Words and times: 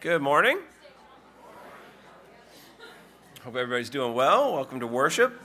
Good 0.00 0.22
morning. 0.22 0.60
Hope 3.42 3.56
everybody's 3.56 3.90
doing 3.90 4.14
well. 4.14 4.54
Welcome 4.54 4.78
to 4.78 4.86
worship. 4.86 5.42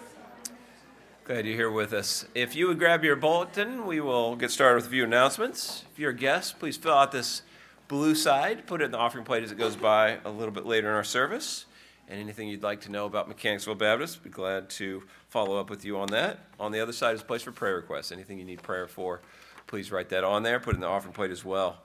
Glad 1.24 1.48
you're 1.48 1.56
here 1.56 1.72
with 1.72 1.92
us. 1.92 2.28
If 2.36 2.56
you 2.56 2.68
would 2.68 2.78
grab 2.78 3.04
your 3.04 3.16
bulletin, 3.16 3.88
we 3.88 4.00
will 4.00 4.36
get 4.36 4.52
started 4.52 4.76
with 4.76 4.86
a 4.86 4.90
few 4.90 5.06
announcements. 5.06 5.86
If 5.92 5.98
you're 5.98 6.12
a 6.12 6.16
guest, 6.16 6.60
please 6.60 6.78
fill 6.78 6.94
out 6.94 7.12
this 7.12 7.42
blue 7.88 8.14
side, 8.14 8.68
put 8.68 8.82
it 8.82 8.86
in 8.86 8.92
the 8.92 9.00
offering 9.00 9.26
plate 9.26 9.42
as 9.42 9.52
it 9.52 9.58
goes 9.58 9.76
by 9.76 10.20
a 10.24 10.30
little 10.30 10.54
bit 10.54 10.68
later 10.68 10.88
in 10.88 10.94
our 10.94 11.04
service. 11.04 11.66
And 12.08 12.20
anything 12.20 12.48
you'd 12.48 12.62
like 12.62 12.82
to 12.82 12.92
know 12.92 13.08
about 13.08 13.28
Mechanicsville 13.28 13.74
Baptist, 13.74 14.24
be 14.24 14.30
glad 14.30 14.70
to 14.72 15.02
follow 15.30 15.60
up 15.60 15.72
with 15.72 15.84
you 15.84 15.98
on 15.98 16.10
that. 16.10 16.42
On 16.60 16.72
the 16.72 16.80
other 16.80 16.94
side 16.94 17.16
is 17.16 17.22
a 17.22 17.26
place 17.26 17.42
for 17.42 17.52
prayer 17.52 17.78
requests. 17.78 18.12
Anything 18.12 18.38
you 18.38 18.46
need 18.46 18.62
prayer 18.62 18.88
for, 18.88 19.22
please 19.66 19.92
write 19.92 20.10
that 20.10 20.24
on 20.24 20.44
there, 20.44 20.60
put 20.60 20.76
it 20.76 20.76
in 20.76 20.82
the 20.82 20.88
offering 20.88 21.14
plate 21.16 21.32
as 21.32 21.44
well, 21.44 21.80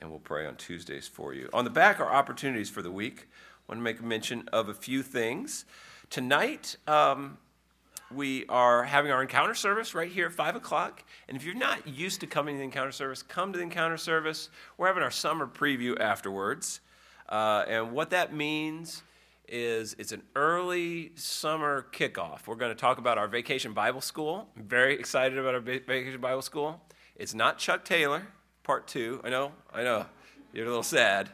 and 0.00 0.10
we'll 0.10 0.20
pray 0.20 0.46
on 0.46 0.56
Tuesdays 0.56 1.06
for 1.06 1.34
you. 1.34 1.48
On 1.52 1.64
the 1.64 1.70
back 1.70 2.00
are 2.00 2.10
opportunities 2.10 2.70
for 2.70 2.82
the 2.82 2.90
week. 2.90 3.28
I 3.30 3.72
want 3.72 3.78
to 3.78 3.82
make 3.82 4.02
mention 4.02 4.48
of 4.52 4.68
a 4.68 4.74
few 4.74 5.02
things. 5.02 5.64
Tonight, 6.08 6.76
um, 6.86 7.38
we 8.12 8.44
are 8.48 8.84
having 8.84 9.12
our 9.12 9.22
encounter 9.22 9.54
service 9.54 9.94
right 9.94 10.10
here 10.10 10.26
at 10.26 10.32
5 10.32 10.56
o'clock. 10.56 11.04
And 11.28 11.36
if 11.36 11.44
you're 11.44 11.54
not 11.54 11.86
used 11.86 12.20
to 12.20 12.26
coming 12.26 12.56
to 12.56 12.58
the 12.58 12.64
encounter 12.64 12.92
service, 12.92 13.22
come 13.22 13.52
to 13.52 13.58
the 13.58 13.62
encounter 13.62 13.96
service. 13.96 14.48
We're 14.76 14.88
having 14.88 15.02
our 15.02 15.10
summer 15.10 15.46
preview 15.46 16.00
afterwards. 16.00 16.80
Uh, 17.28 17.64
and 17.68 17.92
what 17.92 18.10
that 18.10 18.34
means 18.34 19.02
is 19.48 19.94
it's 19.98 20.12
an 20.12 20.22
early 20.34 21.12
summer 21.14 21.86
kickoff. 21.92 22.46
We're 22.46 22.56
going 22.56 22.72
to 22.72 22.80
talk 22.80 22.98
about 22.98 23.18
our 23.18 23.28
vacation 23.28 23.72
Bible 23.72 24.00
school. 24.00 24.48
I'm 24.56 24.64
very 24.64 24.94
excited 24.94 25.38
about 25.38 25.54
our 25.54 25.60
vacation 25.60 26.20
Bible 26.20 26.42
school. 26.42 26.80
It's 27.16 27.34
not 27.34 27.58
Chuck 27.58 27.84
Taylor, 27.84 28.26
part 28.62 28.86
two. 28.86 29.20
I 29.24 29.30
know, 29.30 29.52
I 29.72 29.82
know, 29.82 30.06
you're 30.52 30.66
a 30.66 30.68
little 30.68 30.82
sad, 30.82 31.30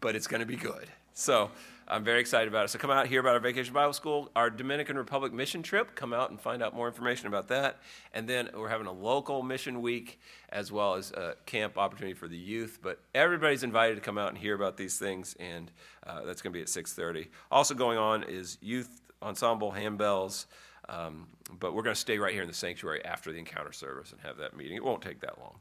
but 0.00 0.16
it's 0.16 0.26
going 0.26 0.40
to 0.40 0.46
be 0.46 0.56
good. 0.56 0.86
So 1.14 1.50
I'm 1.88 2.02
very 2.02 2.20
excited 2.20 2.48
about 2.48 2.64
it. 2.64 2.68
So 2.68 2.78
come 2.78 2.90
out 2.90 3.06
here 3.06 3.20
about 3.20 3.34
our 3.34 3.40
Vacation 3.40 3.72
Bible 3.72 3.92
School, 3.92 4.28
our 4.34 4.50
Dominican 4.50 4.96
Republic 4.96 5.32
mission 5.32 5.62
trip. 5.62 5.94
Come 5.94 6.12
out 6.12 6.30
and 6.30 6.40
find 6.40 6.62
out 6.62 6.74
more 6.74 6.88
information 6.88 7.28
about 7.28 7.48
that. 7.48 7.78
And 8.12 8.28
then 8.28 8.50
we're 8.54 8.68
having 8.68 8.88
a 8.88 8.92
local 8.92 9.42
mission 9.42 9.80
week 9.80 10.18
as 10.48 10.72
well 10.72 10.94
as 10.94 11.12
a 11.12 11.36
camp 11.46 11.78
opportunity 11.78 12.14
for 12.14 12.26
the 12.26 12.36
youth. 12.36 12.80
But 12.82 13.00
everybody's 13.14 13.62
invited 13.62 13.94
to 13.94 14.00
come 14.00 14.18
out 14.18 14.30
and 14.30 14.38
hear 14.38 14.54
about 14.54 14.76
these 14.76 14.98
things, 14.98 15.36
and 15.38 15.70
uh, 16.04 16.24
that's 16.24 16.42
going 16.42 16.52
to 16.52 16.56
be 16.56 16.62
at 16.62 16.68
6:30. 16.68 17.28
Also 17.52 17.74
going 17.74 17.98
on 17.98 18.24
is 18.24 18.58
youth 18.60 19.00
ensemble 19.22 19.72
handbells. 19.72 20.46
Um, 20.88 21.28
but 21.58 21.74
we're 21.74 21.82
going 21.82 21.94
to 21.94 22.00
stay 22.00 22.18
right 22.18 22.32
here 22.32 22.42
in 22.42 22.48
the 22.48 22.54
sanctuary 22.54 23.04
after 23.04 23.32
the 23.32 23.38
encounter 23.38 23.72
service 23.72 24.12
and 24.12 24.20
have 24.20 24.38
that 24.38 24.56
meeting. 24.56 24.76
It 24.76 24.84
won't 24.84 25.02
take 25.02 25.20
that 25.20 25.38
long, 25.38 25.56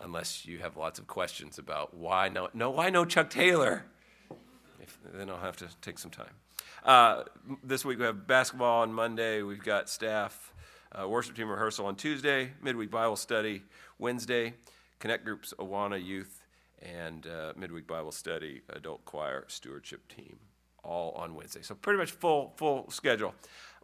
unless 0.00 0.46
you 0.46 0.58
have 0.58 0.76
lots 0.76 0.98
of 0.98 1.06
questions 1.06 1.58
about 1.58 1.94
why 1.94 2.28
no, 2.28 2.48
no 2.54 2.70
why 2.70 2.90
no 2.90 3.04
Chuck 3.04 3.30
Taylor. 3.30 3.84
If, 4.80 4.98
then 5.12 5.28
I'll 5.28 5.38
have 5.38 5.56
to 5.56 5.68
take 5.82 5.98
some 5.98 6.10
time. 6.10 6.34
Uh, 6.84 7.24
this 7.62 7.84
week 7.84 7.98
we 7.98 8.04
have 8.04 8.26
basketball 8.26 8.82
on 8.82 8.92
Monday. 8.92 9.42
We've 9.42 9.62
got 9.62 9.88
staff 9.88 10.52
uh, 10.92 11.08
worship 11.08 11.36
team 11.36 11.48
rehearsal 11.48 11.86
on 11.86 11.96
Tuesday, 11.96 12.52
midweek 12.62 12.90
Bible 12.90 13.16
study 13.16 13.62
Wednesday, 13.98 14.54
connect 14.98 15.24
groups 15.24 15.52
Awana 15.58 16.02
Youth, 16.02 16.44
and 16.80 17.26
uh, 17.26 17.52
midweek 17.56 17.86
Bible 17.86 18.12
study 18.12 18.62
adult 18.70 19.04
choir 19.04 19.44
stewardship 19.48 20.08
team 20.08 20.38
all 20.84 21.12
on 21.12 21.34
Wednesday. 21.34 21.62
So 21.62 21.74
pretty 21.74 21.98
much 21.98 22.12
full 22.12 22.54
full 22.56 22.90
schedule 22.90 23.34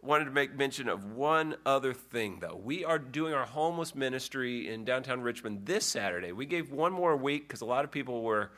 wanted 0.05 0.25
to 0.25 0.31
make 0.31 0.55
mention 0.55 0.87
of 0.87 1.13
one 1.13 1.55
other 1.65 1.93
thing, 1.93 2.37
though. 2.39 2.59
We 2.61 2.85
are 2.85 2.99
doing 2.99 3.33
our 3.33 3.45
homeless 3.45 3.95
ministry 3.95 4.71
in 4.71 4.85
downtown 4.85 5.21
Richmond 5.21 5.65
this 5.65 5.85
Saturday. 5.85 6.31
We 6.31 6.45
gave 6.45 6.71
one 6.71 6.93
more 6.93 7.17
week 7.17 7.47
because 7.47 7.61
a 7.61 7.65
lot 7.65 7.83
of 7.83 7.91
people 7.91 8.21
were 8.21 8.51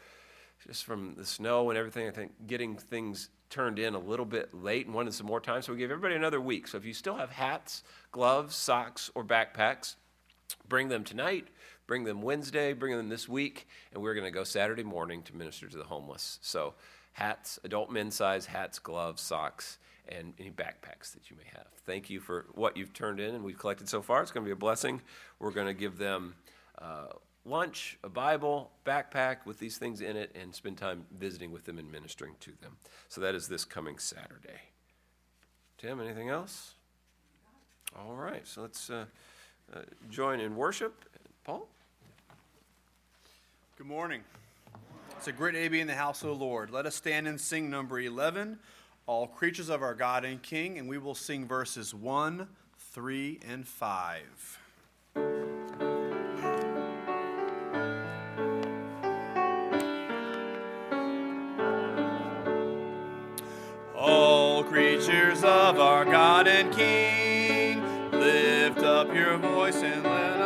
just 0.66 0.84
from 0.84 1.16
the 1.16 1.26
snow 1.26 1.70
and 1.70 1.78
everything, 1.78 2.08
I 2.08 2.12
think, 2.12 2.34
getting 2.48 2.76
things 2.76 3.30
turned 3.50 3.80
in 3.80 3.96
a 3.96 4.00
little 4.00 4.26
bit 4.26 4.54
late 4.54 4.88
and 4.88 4.96
wanted 4.96 5.14
some 5.14 5.28
more 5.28 5.40
time. 5.40 5.62
So 5.62 5.72
we 5.72 5.80
gave 5.80 5.90
everybody 5.90 6.16
another 6.16 6.42
week. 6.42 6.68
So 6.68 6.78
if 6.78 6.86
you 6.86 6.94
still 6.94 7.16
have 7.16 7.30
hats, 7.30 7.84
gloves, 8.12 8.56
socks, 8.56 9.10
or 9.16 9.24
backpacks, 9.24 9.96
bring 10.68 10.90
them 10.90 11.06
tonight, 11.06 11.48
bring 11.86 12.04
them 12.04 12.22
Wednesday, 12.22 12.74
bring 12.74 12.98
them 12.98 13.08
this 13.08 13.30
week, 13.30 13.68
and 13.94 14.04
we're 14.04 14.14
going 14.14 14.26
to 14.26 14.32
go 14.32 14.44
Saturday 14.44 14.84
morning 14.84 15.24
to 15.24 15.36
minister 15.36 15.68
to 15.68 15.78
the 15.78 15.86
homeless. 15.86 16.40
So 16.42 16.74
hats, 17.18 17.60
adult 17.64 17.90
men's 17.90 18.16
size 18.16 18.46
hats, 18.46 18.78
gloves, 18.78 19.22
socks 19.22 19.80
and 20.08 20.34
any 20.40 20.52
backpacks 20.52 21.12
that 21.14 21.30
you 21.30 21.36
may 21.36 21.50
have. 21.54 21.68
Thank 21.84 22.10
you 22.10 22.20
for 22.20 22.46
what 22.54 22.78
you've 22.78 22.94
turned 22.94 23.20
in 23.20 23.34
and 23.34 23.44
we've 23.44 23.58
collected 23.58 23.90
so 23.90 24.02
far. 24.02 24.22
It's 24.22 24.32
going 24.32 24.44
to 24.44 24.48
be 24.48 24.54
a 24.54 24.56
blessing. 24.56 25.02
We're 25.40 25.52
going 25.52 25.68
to 25.68 25.74
give 25.74 25.98
them 25.98 26.36
uh, 26.80 27.08
lunch, 27.44 27.98
a 28.04 28.10
Bible, 28.10 28.72
backpack 28.86 29.46
with 29.46 29.58
these 29.58 29.78
things 29.78 30.02
in 30.02 30.16
it, 30.16 30.36
and 30.40 30.54
spend 30.54 30.78
time 30.78 31.06
visiting 31.18 31.52
with 31.52 31.66
them 31.66 31.80
and 31.80 31.92
ministering 31.92 32.36
to 32.42 32.52
them. 32.62 32.78
So 33.10 33.20
that 33.22 33.34
is 33.34 33.48
this 33.48 33.66
coming 33.66 33.98
Saturday. 33.98 34.62
Tim, 35.80 36.00
anything 36.00 36.30
else? 36.30 36.76
All 37.98 38.16
right, 38.16 38.48
so 38.48 38.62
let's 38.62 38.90
uh, 38.90 39.06
uh, 39.74 39.80
join 40.10 40.40
in 40.40 40.56
worship. 40.56 41.04
Paul? 41.44 41.68
Good 43.78 43.88
morning. 43.88 44.22
It's 45.18 45.28
a 45.28 45.32
great 45.32 45.56
day 45.56 45.64
to 45.64 45.70
be 45.72 45.82
in 45.82 45.88
the 45.88 45.96
house 45.96 46.22
of 46.22 46.28
the 46.28 46.36
Lord. 46.36 46.70
Let 46.70 46.86
us 46.86 46.94
stand 46.94 47.28
and 47.28 47.42
sing 47.42 47.72
number 47.72 48.00
11 48.00 48.60
all 49.08 49.26
creatures 49.26 49.68
of 49.68 49.82
our 49.82 49.96
God 49.96 50.24
and 50.24 50.40
King, 50.44 50.78
and 50.78 50.88
we 50.88 51.00
will 51.00 51.16
sing 51.16 51.48
verses 51.48 51.92
1, 51.92 52.48
3, 52.94 53.40
and 53.50 53.68
5. 53.68 54.60
All 63.96 64.64
creatures 64.66 65.44
of 65.44 65.80
our 65.80 66.06
God 66.06 66.48
and 66.48 66.72
King, 66.72 67.82
lift 68.12 68.84
up 68.84 69.12
your 69.16 69.38
voice 69.38 69.78
and 69.78 70.04
let 70.04 70.37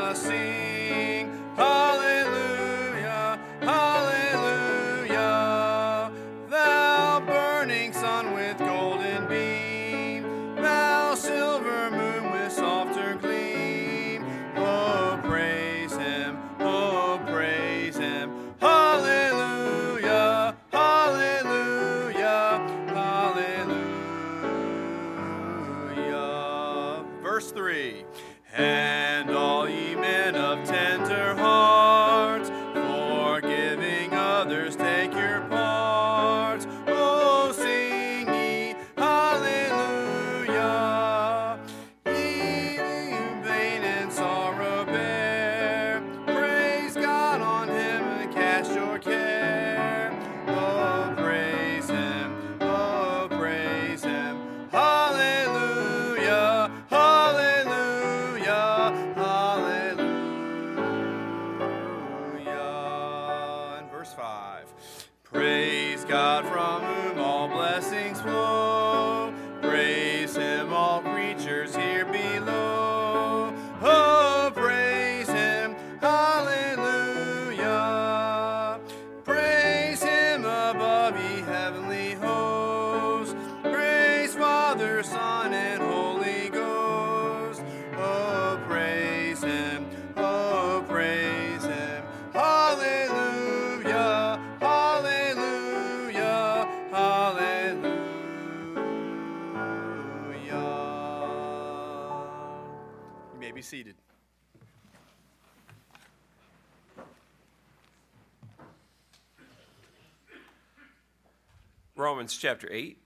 Romans 112.21 112.37
chapter 112.37 112.71
8, 112.71 112.99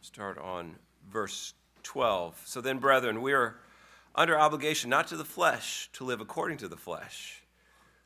start 0.00 0.38
on 0.38 0.76
verse 1.12 1.52
12. 1.82 2.40
So 2.46 2.62
then, 2.62 2.78
brethren, 2.78 3.20
we 3.20 3.34
are 3.34 3.56
under 4.14 4.40
obligation 4.40 4.88
not 4.88 5.08
to 5.08 5.18
the 5.18 5.26
flesh 5.26 5.90
to 5.92 6.04
live 6.04 6.22
according 6.22 6.56
to 6.56 6.68
the 6.68 6.74
flesh. 6.78 7.42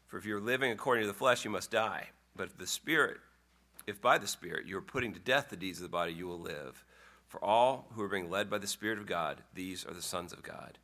For 0.08 0.18
if 0.18 0.24
you're 0.24 0.40
living 0.40 0.72
according 0.72 1.04
to 1.04 1.06
the 1.06 1.14
flesh, 1.14 1.44
you 1.44 1.52
must 1.52 1.70
die. 1.70 2.08
But 2.34 2.48
if 2.48 2.58
the 2.58 2.66
Spirit, 2.66 3.18
if 3.86 4.00
by 4.00 4.18
the 4.18 4.26
Spirit 4.26 4.66
you 4.66 4.76
are 4.78 4.82
putting 4.82 5.12
to 5.12 5.20
death 5.20 5.50
the 5.50 5.56
deeds 5.56 5.78
of 5.78 5.84
the 5.84 5.88
body, 5.88 6.14
you 6.14 6.26
will 6.26 6.40
live. 6.40 6.84
For 7.28 7.38
all 7.44 7.86
who 7.92 8.02
are 8.02 8.08
being 8.08 8.28
led 8.28 8.50
by 8.50 8.58
the 8.58 8.66
Spirit 8.66 8.98
of 8.98 9.06
God, 9.06 9.44
these 9.54 9.86
are 9.86 9.94
the 9.94 10.02
sons 10.02 10.32
of 10.32 10.42
God. 10.42 10.78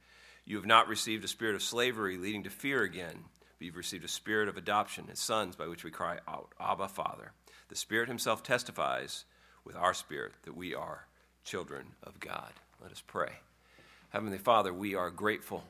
You 0.44 0.58
have 0.58 0.66
not 0.66 0.86
received 0.86 1.24
a 1.24 1.28
spirit 1.28 1.56
of 1.56 1.62
slavery 1.64 2.18
leading 2.18 2.44
to 2.44 2.50
fear 2.50 2.84
again, 2.84 3.24
but 3.58 3.64
you've 3.64 3.74
received 3.74 4.04
a 4.04 4.08
spirit 4.08 4.48
of 4.48 4.56
adoption 4.56 5.08
as 5.10 5.18
sons 5.18 5.56
by 5.56 5.66
which 5.66 5.82
we 5.82 5.90
cry 5.90 6.20
out, 6.28 6.52
Abba, 6.60 6.86
Father. 6.86 7.32
The 7.74 7.78
Spirit 7.78 8.06
Himself 8.06 8.44
testifies 8.44 9.24
with 9.64 9.74
our 9.74 9.94
spirit 9.94 10.34
that 10.44 10.56
we 10.56 10.76
are 10.76 11.08
children 11.42 11.86
of 12.04 12.20
God. 12.20 12.52
Let 12.80 12.92
us 12.92 13.02
pray. 13.04 13.40
Heavenly 14.10 14.38
Father, 14.38 14.72
we 14.72 14.94
are 14.94 15.10
grateful 15.10 15.64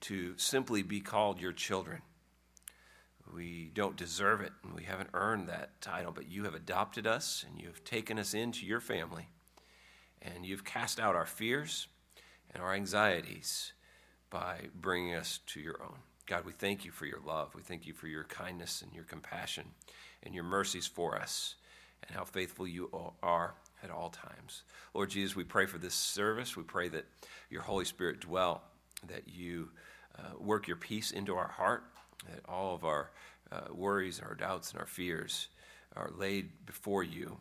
to 0.00 0.32
simply 0.38 0.82
be 0.82 1.00
called 1.00 1.38
your 1.38 1.52
children. 1.52 2.00
We 3.34 3.70
don't 3.74 3.98
deserve 3.98 4.40
it, 4.40 4.54
and 4.64 4.72
we 4.72 4.84
haven't 4.84 5.10
earned 5.12 5.46
that 5.48 5.78
title, 5.82 6.10
but 6.10 6.30
you 6.30 6.44
have 6.44 6.54
adopted 6.54 7.06
us 7.06 7.44
and 7.46 7.60
you 7.60 7.66
have 7.66 7.84
taken 7.84 8.18
us 8.18 8.32
into 8.32 8.64
your 8.64 8.80
family, 8.80 9.28
and 10.22 10.46
you've 10.46 10.64
cast 10.64 10.98
out 10.98 11.14
our 11.14 11.26
fears 11.26 11.86
and 12.54 12.62
our 12.62 12.72
anxieties 12.72 13.74
by 14.30 14.68
bringing 14.74 15.14
us 15.14 15.40
to 15.48 15.60
your 15.60 15.82
own. 15.82 15.98
God, 16.24 16.46
we 16.46 16.52
thank 16.52 16.86
you 16.86 16.92
for 16.92 17.04
your 17.04 17.20
love. 17.20 17.54
We 17.54 17.60
thank 17.60 17.86
you 17.86 17.92
for 17.92 18.08
your 18.08 18.24
kindness 18.24 18.80
and 18.80 18.94
your 18.94 19.04
compassion 19.04 19.72
and 20.22 20.34
your 20.34 20.44
mercies 20.44 20.86
for 20.86 21.16
us 21.16 21.56
and 22.06 22.16
how 22.16 22.24
faithful 22.24 22.66
you 22.66 22.90
are 23.22 23.54
at 23.82 23.90
all 23.90 24.10
times. 24.10 24.62
Lord 24.94 25.10
Jesus, 25.10 25.36
we 25.36 25.44
pray 25.44 25.66
for 25.66 25.78
this 25.78 25.94
service. 25.94 26.56
We 26.56 26.62
pray 26.62 26.88
that 26.88 27.04
your 27.50 27.62
Holy 27.62 27.84
Spirit 27.84 28.20
dwell, 28.20 28.62
that 29.06 29.22
you 29.26 29.70
uh, 30.18 30.38
work 30.38 30.66
your 30.66 30.76
peace 30.76 31.10
into 31.10 31.34
our 31.36 31.48
heart, 31.48 31.84
that 32.30 32.40
all 32.48 32.74
of 32.74 32.84
our 32.84 33.10
uh, 33.52 33.72
worries, 33.72 34.20
our 34.20 34.34
doubts, 34.34 34.72
and 34.72 34.80
our 34.80 34.86
fears 34.86 35.48
are 35.94 36.10
laid 36.16 36.50
before 36.66 37.02
you 37.02 37.36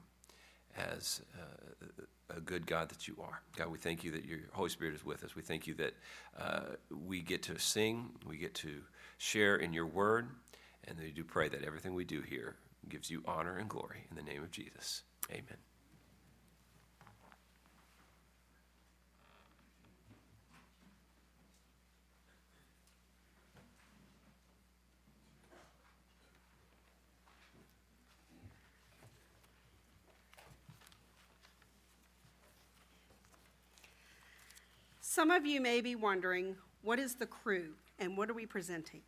as 0.77 1.21
uh, 1.39 2.35
a 2.35 2.41
good 2.41 2.67
God 2.67 2.89
that 2.89 3.07
you 3.07 3.15
are. 3.21 3.41
God, 3.55 3.71
we 3.71 3.77
thank 3.77 4.03
you 4.03 4.11
that 4.11 4.25
your 4.25 4.39
Holy 4.51 4.69
Spirit 4.69 4.95
is 4.95 5.05
with 5.05 5.23
us. 5.23 5.35
We 5.35 5.41
thank 5.41 5.67
you 5.67 5.73
that 5.75 5.93
uh, 6.39 6.75
we 7.07 7.21
get 7.21 7.43
to 7.43 7.57
sing, 7.57 8.09
we 8.27 8.37
get 8.37 8.53
to 8.55 8.81
share 9.17 9.55
in 9.55 9.73
your 9.73 9.85
word, 9.85 10.27
and 10.87 10.99
we 10.99 11.11
do 11.11 11.23
pray 11.23 11.49
that 11.49 11.63
everything 11.63 11.93
we 11.93 12.03
do 12.03 12.21
here 12.21 12.55
gives 12.89 13.09
you 13.09 13.23
honor 13.25 13.57
and 13.57 13.69
glory. 13.69 14.05
In 14.09 14.15
the 14.15 14.23
name 14.23 14.43
of 14.43 14.51
Jesus, 14.51 15.03
amen. 15.31 15.57
Some 35.15 35.31
of 35.31 35.45
you 35.45 35.61
may 35.61 35.79
be 35.79 35.95
wondering 35.95 36.57
what 36.81 36.99
is 36.99 37.15
the 37.15 37.25
crew 37.25 37.75
and 37.99 38.17
what 38.17 38.29
are 38.29 38.33
we 38.33 38.45
presenting? 38.45 39.01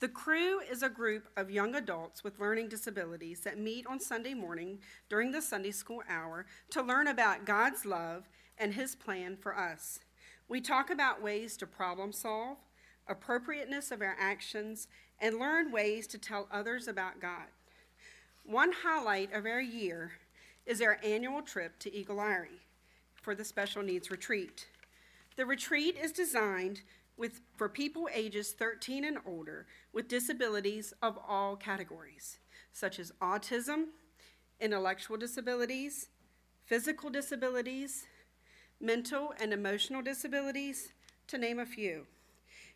The 0.00 0.08
crew 0.08 0.60
is 0.60 0.82
a 0.82 0.88
group 0.88 1.28
of 1.36 1.50
young 1.50 1.74
adults 1.74 2.24
with 2.24 2.40
learning 2.40 2.70
disabilities 2.70 3.40
that 3.40 3.58
meet 3.58 3.86
on 3.86 4.00
Sunday 4.00 4.32
morning 4.32 4.78
during 5.10 5.30
the 5.30 5.42
Sunday 5.42 5.72
school 5.72 6.02
hour 6.08 6.46
to 6.70 6.82
learn 6.82 7.06
about 7.06 7.44
God's 7.44 7.84
love 7.84 8.26
and 8.56 8.72
His 8.72 8.94
plan 8.94 9.36
for 9.36 9.54
us. 9.54 10.00
We 10.48 10.62
talk 10.62 10.88
about 10.88 11.22
ways 11.22 11.54
to 11.58 11.66
problem 11.66 12.12
solve, 12.12 12.56
appropriateness 13.08 13.90
of 13.90 14.00
our 14.00 14.16
actions, 14.18 14.88
and 15.20 15.38
learn 15.38 15.70
ways 15.70 16.06
to 16.08 16.18
tell 16.18 16.48
others 16.50 16.88
about 16.88 17.20
God. 17.20 17.48
One 18.46 18.72
highlight 18.72 19.34
of 19.34 19.44
our 19.44 19.60
year 19.60 20.12
is 20.64 20.80
our 20.80 20.98
annual 21.04 21.42
trip 21.42 21.78
to 21.80 21.94
Eagle 21.94 22.22
Eyrie 22.22 22.62
for 23.20 23.34
the 23.34 23.44
Special 23.44 23.82
Needs 23.82 24.10
Retreat. 24.10 24.66
The 25.36 25.44
retreat 25.44 25.96
is 26.02 26.10
designed 26.10 26.80
with, 27.20 27.42
for 27.54 27.68
people 27.68 28.08
ages 28.12 28.52
13 28.52 29.04
and 29.04 29.18
older 29.26 29.66
with 29.92 30.08
disabilities 30.08 30.94
of 31.02 31.18
all 31.28 31.54
categories, 31.54 32.38
such 32.72 32.98
as 32.98 33.12
autism, 33.20 33.88
intellectual 34.58 35.18
disabilities, 35.18 36.08
physical 36.64 37.10
disabilities, 37.10 38.06
mental 38.80 39.34
and 39.38 39.52
emotional 39.52 40.00
disabilities, 40.00 40.94
to 41.26 41.36
name 41.36 41.58
a 41.58 41.66
few. 41.66 42.06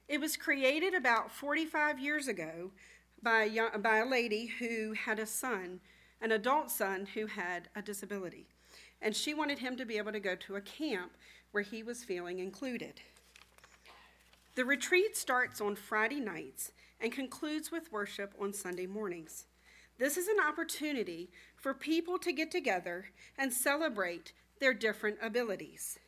It 0.08 0.20
was 0.20 0.37
created 0.37 0.94
about 0.94 1.32
45 1.32 1.99
years 1.99 2.29
ago 2.29 2.70
by 3.23 3.44
a, 3.44 3.47
young, 3.47 3.70
by 3.81 3.97
a 3.97 4.06
lady 4.06 4.47
who 4.58 4.93
had 4.93 5.19
a 5.19 5.26
son, 5.26 5.81
an 6.20 6.32
adult 6.32 6.70
son, 6.70 7.08
who 7.14 7.26
had 7.26 7.69
a 7.75 7.81
disability. 7.81 8.49
And 9.00 9.17
she 9.17 9.32
wanted 9.32 9.58
him 9.58 9.76
to 9.79 9.87
be 9.87 9.97
able 9.97 10.12
to 10.12 10.20
go 10.20 10.37
to 10.37 10.56
a 10.56 10.61
camp 10.61 11.12
where 11.52 11.62
he 11.62 11.82
was 11.82 12.05
feeling 12.05 12.38
included. 12.38 13.00
The 14.54 14.64
retreat 14.64 15.16
starts 15.16 15.60
on 15.60 15.74
Friday 15.74 16.20
nights 16.20 16.70
and 17.00 17.10
concludes 17.10 17.72
with 17.72 17.90
worship 17.90 18.34
on 18.40 18.52
Sunday 18.52 18.86
mornings. 18.86 19.46
This 19.98 20.16
is 20.16 20.28
an 20.28 20.38
opportunity 20.38 21.30
for 21.56 21.74
people 21.74 22.18
to 22.20 22.32
get 22.32 22.52
together 22.52 23.06
and 23.36 23.52
celebrate 23.52 24.32
their 24.60 24.72
different 24.72 25.18
abilities. 25.20 25.98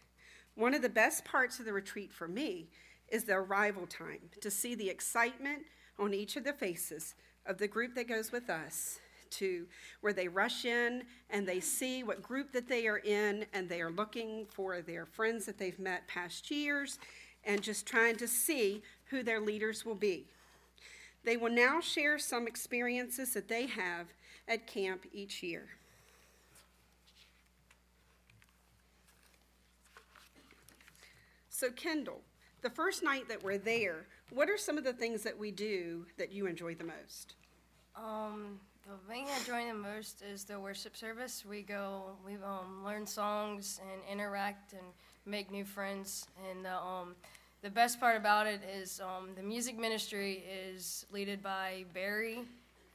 One 0.54 0.74
of 0.74 0.82
the 0.82 0.88
best 0.88 1.24
parts 1.24 1.58
of 1.58 1.64
the 1.64 1.72
retreat 1.72 2.12
for 2.12 2.28
me 2.28 2.68
is 3.08 3.24
the 3.24 3.34
arrival 3.34 3.84
time 3.84 4.30
to 4.40 4.50
see 4.50 4.76
the 4.76 4.90
excitement 4.90 5.62
on 5.98 6.14
each 6.14 6.36
of 6.36 6.44
the 6.44 6.52
faces 6.52 7.16
of 7.46 7.58
the 7.58 7.66
group 7.66 7.96
that 7.96 8.08
goes 8.08 8.30
with 8.30 8.48
us 8.48 9.00
to 9.28 9.66
where 10.02 10.12
they 10.12 10.28
rush 10.28 10.64
in 10.64 11.02
and 11.30 11.48
they 11.48 11.58
see 11.58 12.04
what 12.04 12.22
group 12.22 12.52
that 12.52 12.68
they 12.68 12.86
are 12.86 12.98
in 12.98 13.44
and 13.52 13.68
they 13.68 13.82
are 13.82 13.90
looking 13.90 14.46
for 14.48 14.80
their 14.82 15.04
friends 15.04 15.46
that 15.46 15.58
they've 15.58 15.80
met 15.80 16.06
past 16.06 16.48
years 16.48 17.00
and 17.46 17.62
just 17.62 17.86
trying 17.86 18.16
to 18.16 18.28
see 18.28 18.82
who 19.06 19.22
their 19.22 19.40
leaders 19.40 19.86
will 19.86 19.94
be. 19.94 20.26
They 21.24 21.36
will 21.36 21.50
now 21.50 21.80
share 21.80 22.18
some 22.18 22.46
experiences 22.46 23.32
that 23.34 23.48
they 23.48 23.66
have 23.66 24.08
at 24.46 24.66
camp 24.66 25.06
each 25.12 25.42
year. 25.42 25.68
So, 31.48 31.70
Kendall, 31.70 32.20
the 32.60 32.68
first 32.68 33.02
night 33.02 33.28
that 33.28 33.42
we're 33.42 33.56
there, 33.56 34.06
what 34.30 34.50
are 34.50 34.58
some 34.58 34.76
of 34.76 34.84
the 34.84 34.92
things 34.92 35.22
that 35.22 35.38
we 35.38 35.50
do 35.50 36.04
that 36.18 36.30
you 36.30 36.46
enjoy 36.46 36.74
the 36.74 36.84
most? 36.84 37.34
Um, 37.96 38.60
the 38.86 38.96
thing 39.10 39.26
I 39.34 39.38
enjoy 39.38 39.66
the 39.66 39.78
most 39.78 40.22
is 40.22 40.44
the 40.44 40.60
worship 40.60 40.96
service. 40.96 41.44
We 41.48 41.62
go, 41.62 42.16
we 42.26 42.34
um, 42.34 42.84
learn 42.84 43.06
songs 43.06 43.80
and 43.90 44.00
interact 44.12 44.74
and 44.74 44.82
make 45.26 45.50
new 45.50 45.64
friends. 45.64 46.26
And 46.50 46.64
the, 46.64 46.76
um, 46.76 47.14
the 47.62 47.70
best 47.70 48.00
part 48.00 48.16
about 48.16 48.46
it 48.46 48.60
is 48.74 49.00
um, 49.00 49.30
the 49.36 49.42
music 49.42 49.78
ministry 49.78 50.44
is 50.68 51.06
led 51.12 51.42
by 51.42 51.84
Barry, 51.92 52.40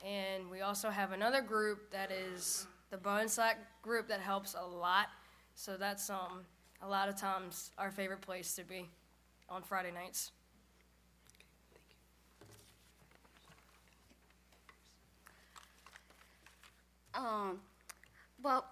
and 0.06 0.50
we 0.50 0.62
also 0.62 0.90
have 0.90 1.12
another 1.12 1.42
group 1.42 1.92
that 1.92 2.12
is 2.12 2.68
the 2.90 2.98
Bone 2.98 3.28
Slack 3.28 3.58
group 3.82 4.08
that 4.08 4.20
helps 4.20 4.56
a 4.56 4.66
lot. 4.66 5.08
So 5.56 5.78
that's 5.78 6.10
um, 6.10 6.46
a 6.82 6.88
lot 6.88 7.10
of 7.10 7.20
times 7.20 7.72
our 7.78 7.92
favorite 7.92 8.22
place 8.22 8.56
to 8.56 8.64
be 8.64 8.88
on 9.50 9.62
Friday 9.62 9.92
nights. 9.92 10.32
Um, 17.14 17.60
well, 18.42 18.66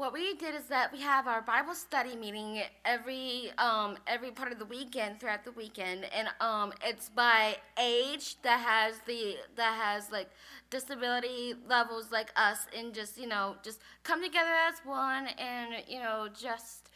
what 0.00 0.14
we 0.14 0.32
did 0.32 0.54
is 0.54 0.64
that 0.64 0.90
we 0.90 0.98
have 1.02 1.26
our 1.26 1.42
Bible 1.42 1.74
study 1.74 2.16
meeting 2.16 2.62
every 2.86 3.50
um, 3.58 3.98
every 4.06 4.30
part 4.30 4.50
of 4.50 4.58
the 4.58 4.64
weekend 4.64 5.20
throughout 5.20 5.44
the 5.44 5.52
weekend, 5.52 6.06
and 6.16 6.26
um, 6.40 6.72
it's 6.82 7.10
by 7.10 7.54
age 7.78 8.40
that 8.40 8.60
has 8.60 8.94
the 9.06 9.36
that 9.56 9.74
has 9.74 10.10
like 10.10 10.30
disability 10.70 11.52
levels 11.68 12.10
like 12.10 12.32
us, 12.34 12.60
and 12.74 12.94
just 12.94 13.18
you 13.18 13.26
know 13.26 13.56
just 13.62 13.80
come 14.02 14.22
together 14.24 14.54
as 14.68 14.76
one, 14.84 15.26
and 15.38 15.74
you 15.86 15.98
know 15.98 16.28
just 16.32 16.88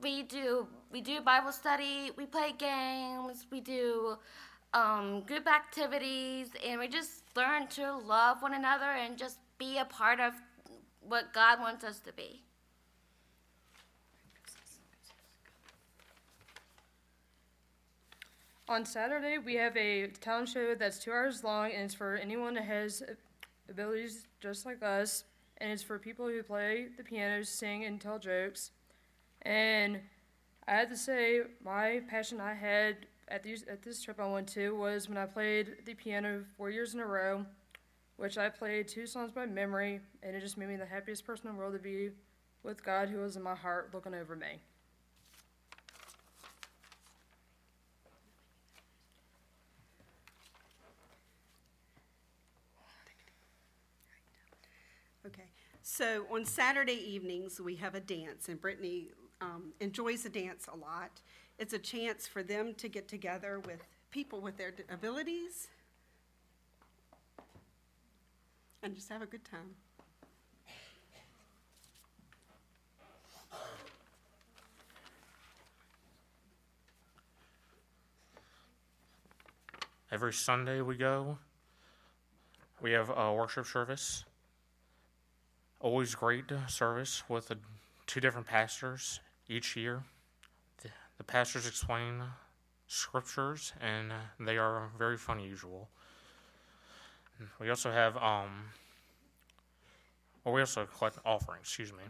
we 0.00 0.22
do 0.22 0.68
we 0.92 1.00
do 1.00 1.20
Bible 1.20 1.50
study, 1.50 2.12
we 2.16 2.26
play 2.26 2.54
games, 2.56 3.46
we 3.50 3.58
do 3.58 4.18
um, 4.72 5.22
group 5.22 5.48
activities, 5.48 6.50
and 6.64 6.78
we 6.78 6.86
just 6.86 7.24
learn 7.34 7.66
to 7.66 7.96
love 7.96 8.40
one 8.40 8.54
another 8.54 8.92
and 8.92 9.18
just 9.18 9.38
be 9.58 9.78
a 9.78 9.84
part 9.84 10.20
of 10.20 10.32
what 11.08 11.32
God 11.32 11.60
wants 11.60 11.84
us 11.84 12.00
to 12.00 12.12
be. 12.12 12.42
On 18.68 18.84
Saturday, 18.84 19.38
we 19.38 19.54
have 19.54 19.76
a 19.76 20.08
talent 20.08 20.48
show 20.48 20.74
that's 20.74 20.98
two 20.98 21.12
hours 21.12 21.44
long, 21.44 21.70
and 21.70 21.82
it's 21.84 21.94
for 21.94 22.16
anyone 22.16 22.54
that 22.54 22.64
has 22.64 23.02
abilities 23.68 24.26
just 24.40 24.66
like 24.66 24.82
us. 24.82 25.24
and 25.58 25.70
it's 25.72 25.82
for 25.82 25.98
people 25.98 26.26
who 26.26 26.42
play 26.42 26.88
the 26.96 27.02
piano, 27.02 27.42
sing, 27.42 27.84
and 27.84 28.00
tell 28.00 28.18
jokes. 28.18 28.72
And 29.42 30.00
I 30.68 30.72
had 30.72 30.90
to 30.90 30.96
say, 30.96 31.42
my 31.64 32.02
passion 32.08 32.40
I 32.40 32.54
had 32.54 33.06
at 33.28 33.42
these 33.42 33.64
at 33.68 33.82
this 33.82 34.02
trip 34.02 34.20
I 34.20 34.26
went 34.26 34.48
to 34.48 34.70
was 34.76 35.08
when 35.08 35.18
I 35.18 35.26
played 35.26 35.78
the 35.86 35.94
piano 35.94 36.44
four 36.56 36.70
years 36.70 36.94
in 36.94 37.00
a 37.00 37.06
row, 37.06 37.46
which 38.16 38.38
I 38.38 38.48
played 38.48 38.88
two 38.88 39.06
songs 39.06 39.30
by 39.32 39.46
memory, 39.46 40.00
and 40.22 40.34
it 40.34 40.40
just 40.40 40.56
made 40.56 40.68
me 40.68 40.76
the 40.76 40.86
happiest 40.86 41.26
person 41.26 41.48
in 41.48 41.54
the 41.54 41.58
world 41.58 41.74
to 41.74 41.78
be 41.78 42.10
with 42.62 42.82
God, 42.84 43.08
who 43.08 43.18
was 43.18 43.36
in 43.36 43.42
my 43.42 43.54
heart, 43.54 43.90
looking 43.92 44.14
over 44.14 44.34
me. 44.34 44.60
Okay, 55.26 55.50
so 55.82 56.24
on 56.32 56.44
Saturday 56.44 56.92
evenings, 56.92 57.60
we 57.60 57.76
have 57.76 57.94
a 57.94 58.00
dance, 58.00 58.48
and 58.48 58.60
Brittany 58.60 59.08
um, 59.40 59.72
enjoys 59.80 60.22
the 60.22 60.28
dance 60.28 60.66
a 60.72 60.76
lot. 60.76 61.20
It's 61.58 61.72
a 61.72 61.78
chance 61.78 62.26
for 62.26 62.42
them 62.42 62.74
to 62.74 62.88
get 62.88 63.08
together 63.08 63.60
with 63.60 63.82
people 64.10 64.40
with 64.40 64.56
their 64.56 64.72
abilities 64.90 65.68
and 68.82 68.94
just 68.94 69.08
have 69.08 69.22
a 69.22 69.26
good 69.26 69.44
time. 69.44 69.74
Every 80.12 80.32
Sunday 80.32 80.80
we 80.80 80.96
go. 80.96 81.38
We 82.80 82.92
have 82.92 83.10
a 83.10 83.34
worship 83.34 83.66
service. 83.66 84.24
Always 85.80 86.14
great 86.14 86.44
service 86.68 87.22
with 87.28 87.48
the 87.48 87.58
two 88.06 88.20
different 88.20 88.46
pastors 88.46 89.20
each 89.48 89.76
year. 89.76 90.04
The, 90.82 90.90
the 91.18 91.24
pastors 91.24 91.66
explain 91.66 92.22
scriptures, 92.86 93.72
and 93.80 94.12
they 94.38 94.58
are 94.58 94.90
very 94.96 95.16
fun 95.16 95.40
usual. 95.40 95.88
We 97.60 97.70
also 97.70 97.90
have 97.92 98.16
um. 98.16 98.70
Well, 100.44 100.54
we 100.54 100.60
also 100.62 100.86
collect 100.86 101.18
offerings. 101.26 101.66
Excuse 101.66 101.92
me. 101.92 102.04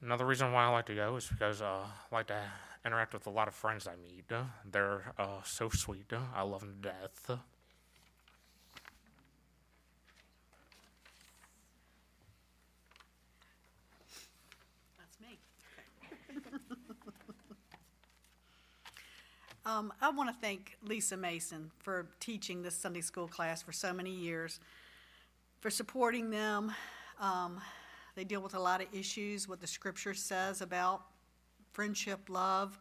Another 0.00 0.24
reason 0.26 0.52
why 0.52 0.64
I 0.64 0.68
like 0.68 0.86
to 0.86 0.94
go 0.94 1.16
is 1.16 1.26
because 1.28 1.60
uh, 1.60 1.86
I 2.10 2.14
like 2.14 2.26
to 2.28 2.42
interact 2.84 3.12
with 3.12 3.26
a 3.26 3.30
lot 3.30 3.48
of 3.48 3.54
friends 3.54 3.86
I 3.86 3.96
meet. 3.96 4.30
They're 4.64 5.12
uh, 5.18 5.42
so 5.44 5.68
sweet. 5.68 6.12
I 6.34 6.42
love 6.42 6.60
them 6.60 6.78
to 6.82 6.88
death. 6.88 7.38
That's 14.98 15.20
me. 15.20 15.38
Um, 19.66 19.92
I 20.00 20.10
want 20.10 20.30
to 20.30 20.36
thank 20.40 20.78
Lisa 20.84 21.16
Mason 21.16 21.72
for 21.80 22.06
teaching 22.20 22.62
this 22.62 22.76
Sunday 22.76 23.00
school 23.00 23.26
class 23.26 23.62
for 23.62 23.72
so 23.72 23.92
many 23.92 24.12
years, 24.12 24.60
for 25.60 25.70
supporting 25.70 26.30
them. 26.30 26.72
Um, 27.20 27.60
they 28.14 28.22
deal 28.22 28.40
with 28.40 28.54
a 28.54 28.60
lot 28.60 28.80
of 28.80 28.86
issues, 28.94 29.48
what 29.48 29.60
the 29.60 29.66
scripture 29.66 30.14
says 30.14 30.62
about 30.62 31.02
friendship, 31.72 32.20
love, 32.28 32.78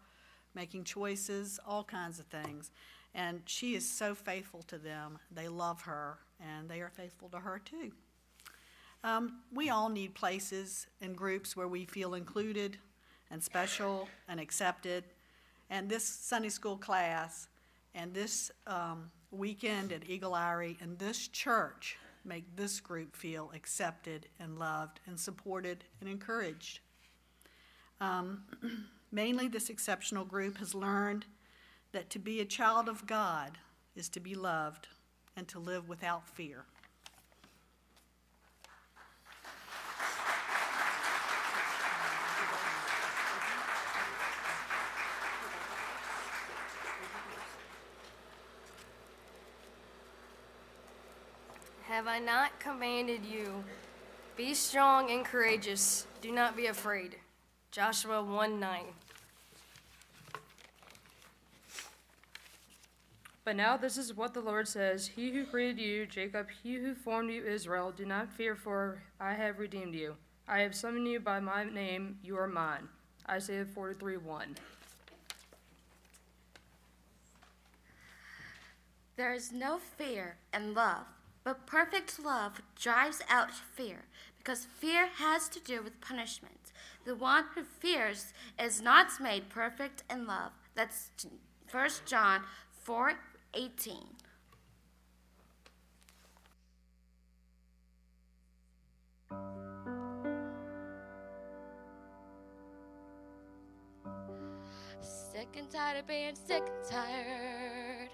making 0.53 0.83
choices, 0.83 1.59
all 1.67 1.83
kinds 1.83 2.19
of 2.19 2.27
things. 2.27 2.69
And 3.15 3.41
she 3.45 3.73
is 3.73 3.89
so 3.89 4.13
faithful 4.13 4.61
to 4.63 4.77
them. 4.77 5.17
They 5.31 5.47
love 5.47 5.81
her, 5.81 6.19
and 6.39 6.69
they 6.69 6.81
are 6.81 6.91
faithful 6.91 7.29
to 7.29 7.39
her 7.39 7.59
too. 7.65 7.91
Um, 9.03 9.39
we 9.51 9.71
all 9.71 9.89
need 9.89 10.13
places 10.13 10.85
and 11.01 11.17
groups 11.17 11.57
where 11.57 11.67
we 11.67 11.85
feel 11.85 12.13
included 12.13 12.77
and 13.31 13.41
special 13.41 14.07
and 14.27 14.39
accepted. 14.39 15.03
And 15.69 15.89
this 15.89 16.03
Sunday 16.03 16.49
school 16.49 16.77
class 16.77 17.47
and 17.93 18.13
this 18.13 18.51
um, 18.67 19.09
weekend 19.31 19.91
at 19.91 20.09
Eagle 20.09 20.35
Eyrie 20.35 20.77
and 20.81 20.97
this 20.99 21.27
church 21.27 21.97
make 22.23 22.55
this 22.55 22.79
group 22.79 23.15
feel 23.15 23.51
accepted 23.53 24.27
and 24.39 24.57
loved 24.57 24.99
and 25.07 25.19
supported 25.19 25.83
and 26.01 26.09
encouraged. 26.09 26.79
Um, 28.01 28.43
mainly, 29.11 29.47
this 29.47 29.69
exceptional 29.69 30.25
group 30.25 30.57
has 30.57 30.73
learned 30.73 31.25
that 31.91 32.09
to 32.09 32.19
be 32.19 32.41
a 32.41 32.45
child 32.45 32.89
of 32.89 33.05
God 33.07 33.57
is 33.95 34.09
to 34.09 34.19
be 34.19 34.35
loved 34.35 34.87
and 35.37 35.47
to 35.47 35.59
live 35.59 35.87
without 35.87 36.27
fear. 36.27 36.65
Have 52.05 52.21
I 52.21 52.23
not 52.23 52.59
commanded 52.59 53.25
you? 53.25 53.63
Be 54.37 54.53
strong 54.53 55.09
and 55.09 55.25
courageous. 55.25 56.05
Do 56.21 56.31
not 56.31 56.55
be 56.55 56.67
afraid. 56.67 57.15
Joshua 57.71 58.21
1 58.23 58.59
9. 58.59 58.83
But 63.43 63.55
now 63.55 63.75
this 63.75 63.97
is 63.97 64.15
what 64.15 64.35
the 64.35 64.39
Lord 64.39 64.67
says 64.67 65.07
He 65.07 65.31
who 65.31 65.45
created 65.45 65.79
you, 65.79 66.05
Jacob, 66.05 66.45
he 66.61 66.75
who 66.75 66.93
formed 66.93 67.31
you, 67.31 67.43
Israel, 67.43 67.91
do 67.91 68.05
not 68.05 68.31
fear, 68.31 68.55
for 68.55 69.01
I 69.19 69.33
have 69.33 69.57
redeemed 69.57 69.95
you. 69.95 70.15
I 70.47 70.59
have 70.59 70.75
summoned 70.75 71.07
you 71.07 71.19
by 71.19 71.39
my 71.39 71.63
name, 71.63 72.19
you 72.21 72.37
are 72.37 72.47
mine. 72.47 72.87
Isaiah 73.27 73.65
43 73.65 74.17
1. 74.17 74.55
There 79.15 79.33
is 79.33 79.51
no 79.51 79.79
fear 79.79 80.35
in 80.53 80.75
love, 80.75 81.07
but 81.45 81.67
perfect 81.67 82.19
love 82.19 82.61
drives 82.75 83.21
out 83.29 83.51
fear, 83.51 84.05
because 84.39 84.65
fear 84.65 85.07
has 85.17 85.47
to 85.49 85.59
do 85.59 85.81
with 85.81 86.01
punishment. 86.01 86.73
The 87.05 87.15
one 87.15 87.45
who 87.53 87.63
fears 87.63 88.33
is 88.61 88.81
not 88.81 89.21
made 89.21 89.47
perfect 89.47 90.03
in 90.09 90.25
love. 90.25 90.51
That's 90.73 91.11
1 91.71 91.89
John 92.05 92.41
4 92.83 93.13
18. 93.53 93.95
Sick 105.01 105.47
and 105.57 105.69
tired 105.69 105.99
of 105.99 106.07
being 106.07 106.33
sick 106.33 106.63
and 106.65 106.89
tired. 106.89 108.09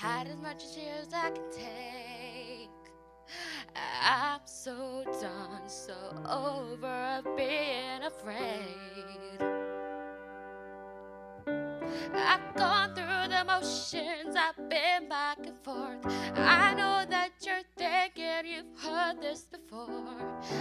Had 0.00 0.26
as 0.26 0.36
much 0.36 0.64
as 0.64 0.76
years 0.76 1.08
I 1.14 1.30
can 1.30 1.50
take. 1.52 2.70
I'm 4.02 4.40
so 4.44 5.04
done, 5.20 5.68
so 5.68 5.94
over 6.28 6.86
of 6.86 7.36
being 7.36 8.02
afraid. 8.02 9.38
I've 12.12 12.54
gone 12.56 12.94
through 12.94 13.28
the 13.28 13.44
motions, 13.46 14.36
I've 14.36 14.68
been 14.68 15.08
back 15.08 15.38
and 15.46 15.58
forth. 15.62 16.04
I 16.36 16.74
know 16.74 17.04
that 17.08 17.30
you're 17.42 17.62
thinking 17.76 18.52
you've 18.52 18.80
heard 18.82 19.22
this 19.22 19.46
before. 19.46 19.88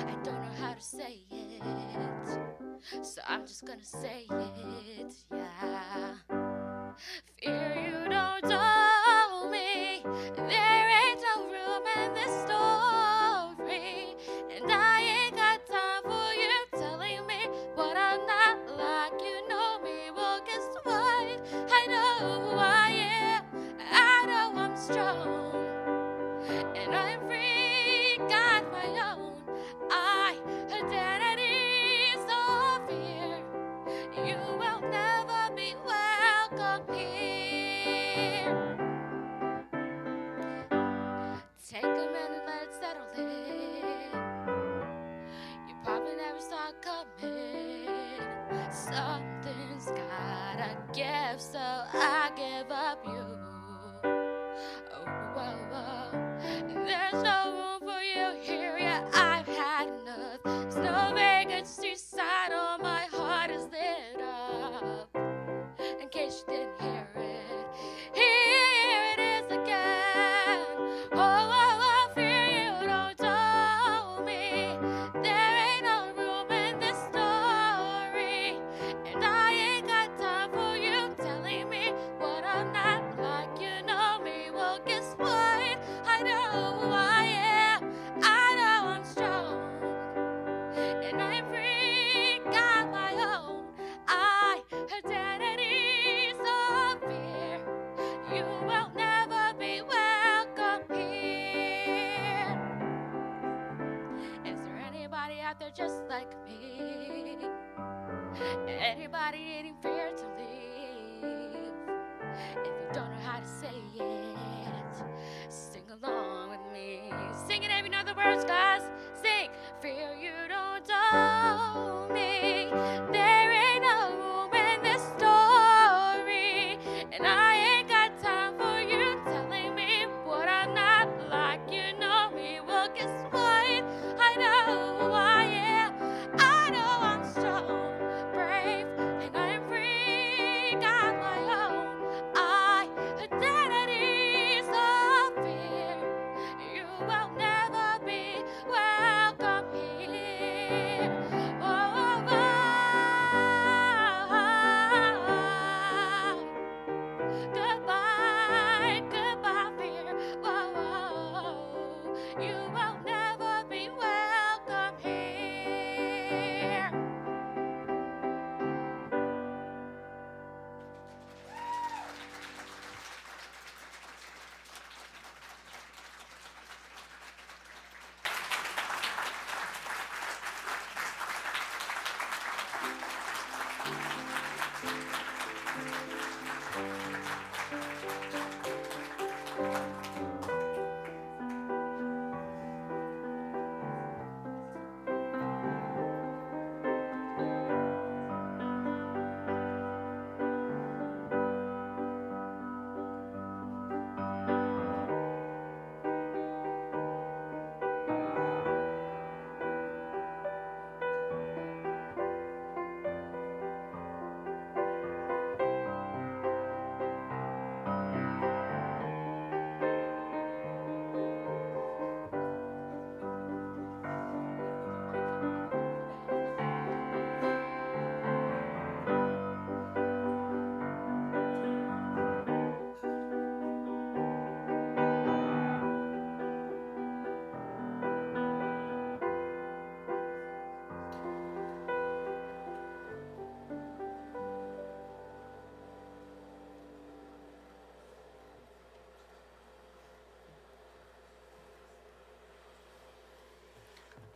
I 0.07 0.15
don't 0.23 0.41
know 0.41 0.55
how 0.59 0.73
to 0.73 0.81
say 0.81 1.21
it, 1.31 1.63
so 3.01 3.21
I'm 3.27 3.47
just 3.47 3.65
gonna 3.65 3.83
say 3.83 4.27
it, 4.29 5.13
yeah. 5.31 6.15
Fear 7.41 7.75
you 7.87 8.09
don't 8.09 8.45
owe 8.45 8.82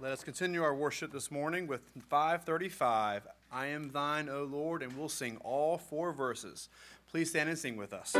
Let 0.07 0.13
us 0.13 0.23
continue 0.23 0.63
our 0.63 0.73
worship 0.73 1.11
this 1.11 1.29
morning 1.29 1.67
with 1.67 1.81
535, 2.07 3.27
I 3.51 3.65
Am 3.65 3.91
Thine, 3.91 4.29
O 4.29 4.45
Lord, 4.45 4.81
and 4.81 4.97
we'll 4.97 5.09
sing 5.09 5.35
all 5.43 5.77
four 5.77 6.13
verses. 6.13 6.69
Please 7.11 7.29
stand 7.31 7.49
and 7.49 7.59
sing 7.59 7.75
with 7.75 7.91
us. 7.91 8.15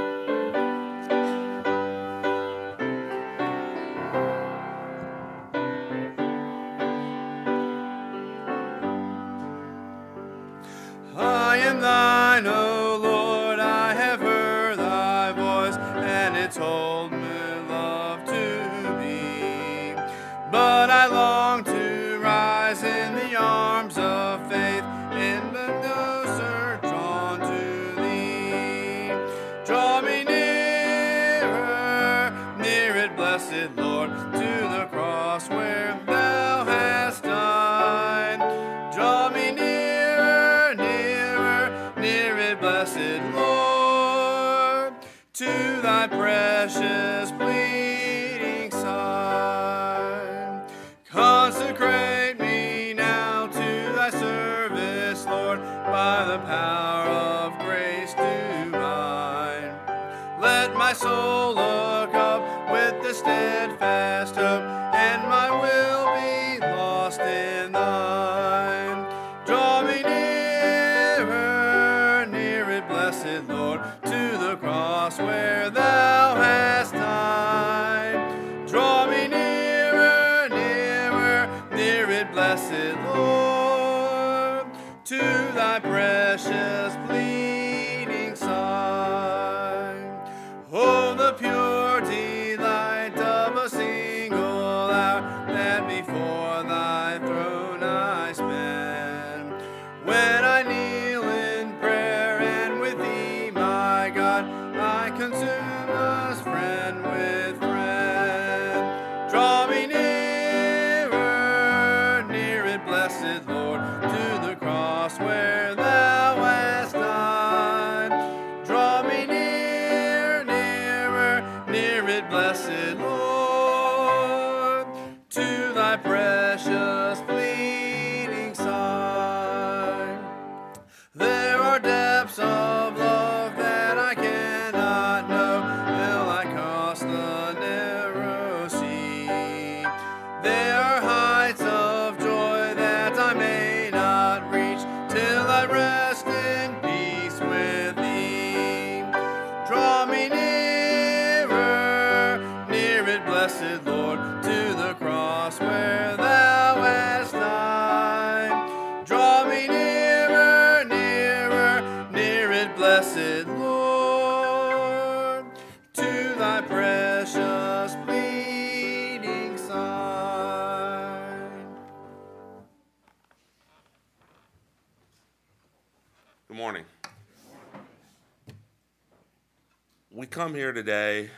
We 180.27 180.31
come 180.31 180.55
here 180.55 180.73
today 180.73 181.29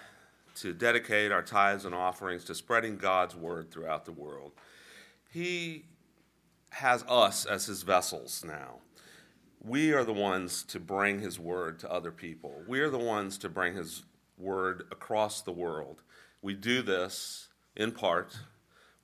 to 0.56 0.74
dedicate 0.74 1.32
our 1.32 1.44
tithes 1.44 1.86
and 1.86 1.94
offerings 1.94 2.44
to 2.46 2.56
spreading 2.56 2.98
God's 2.98 3.36
word 3.36 3.70
throughout 3.70 4.04
the 4.04 4.12
world. 4.12 4.54
He 5.32 5.86
has 6.72 7.06
us 7.08 7.46
as 7.46 7.68
his 7.68 7.84
vessels 7.84 8.44
now. 8.44 8.80
We 9.64 9.94
are 9.94 10.04
the 10.04 10.12
ones 10.12 10.64
to 10.64 10.80
bring 10.80 11.20
his 11.20 11.40
word 11.40 11.78
to 11.82 11.92
other 11.92 12.10
people. 12.10 12.64
We 12.68 12.80
are 12.80 12.90
the 12.90 12.98
ones 12.98 13.38
to 13.40 13.48
bring 13.48 13.76
his 13.76 14.06
word 14.40 14.86
across 14.92 15.44
the 15.44 15.52
world. 15.52 16.02
We 16.42 16.56
do 16.56 16.82
this 16.82 17.50
in 17.76 17.92
part 17.92 18.40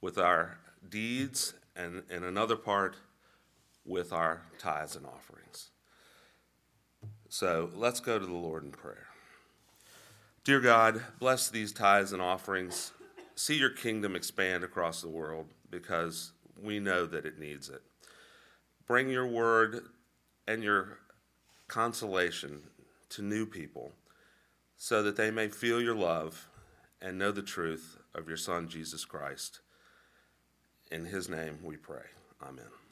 with 0.01 0.17
our 0.17 0.57
deeds 0.89 1.53
and 1.75 2.01
in 2.09 2.23
another 2.23 2.55
part 2.55 2.95
with 3.85 4.11
our 4.11 4.41
tithes 4.57 4.95
and 4.95 5.05
offerings. 5.05 5.69
So 7.29 7.69
let's 7.75 7.99
go 7.99 8.17
to 8.17 8.25
the 8.25 8.33
Lord 8.33 8.63
in 8.63 8.71
prayer. 8.71 9.04
Dear 10.45 10.59
God, 10.59 11.01
bless 11.17 11.49
these 11.49 11.71
tithes 11.71 12.13
and 12.13 12.21
offerings. 12.21 12.91
See 13.33 13.55
your 13.57 13.71
kingdom 13.71 14.15
expand 14.15 14.63
across 14.63 15.01
the 15.01 15.09
world 15.09 15.47
because 15.71 16.33
we 16.61 16.79
know 16.79 17.07
that 17.07 17.25
it 17.25 17.39
needs 17.39 17.67
it. 17.67 17.81
Bring 18.85 19.09
your 19.09 19.25
word 19.25 19.85
and 20.47 20.63
your 20.63 20.99
consolation 21.67 22.61
to 23.09 23.23
new 23.23 23.47
people 23.47 23.93
so 24.77 25.01
that 25.01 25.15
they 25.15 25.31
may 25.31 25.47
feel 25.47 25.81
your 25.81 25.95
love 25.95 26.47
and 27.01 27.17
know 27.17 27.31
the 27.31 27.41
truth 27.41 27.97
of 28.13 28.27
your 28.27 28.37
Son, 28.37 28.67
Jesus 28.67 29.03
Christ. 29.03 29.61
In 30.91 31.05
his 31.05 31.27
name 31.27 31.57
we 31.63 31.75
pray. 31.75 32.05
Amen. 32.43 32.84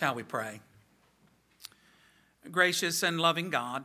Shall 0.00 0.14
we 0.14 0.22
pray? 0.22 0.62
Gracious 2.50 3.02
and 3.02 3.20
loving 3.20 3.50
God, 3.50 3.84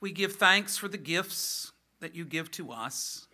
we 0.00 0.10
give 0.12 0.36
thanks 0.36 0.78
for 0.78 0.88
the 0.88 0.96
gifts 0.96 1.72
that 2.00 2.14
you 2.14 2.24
give 2.24 2.50
to 2.52 2.72
us, 2.72 3.26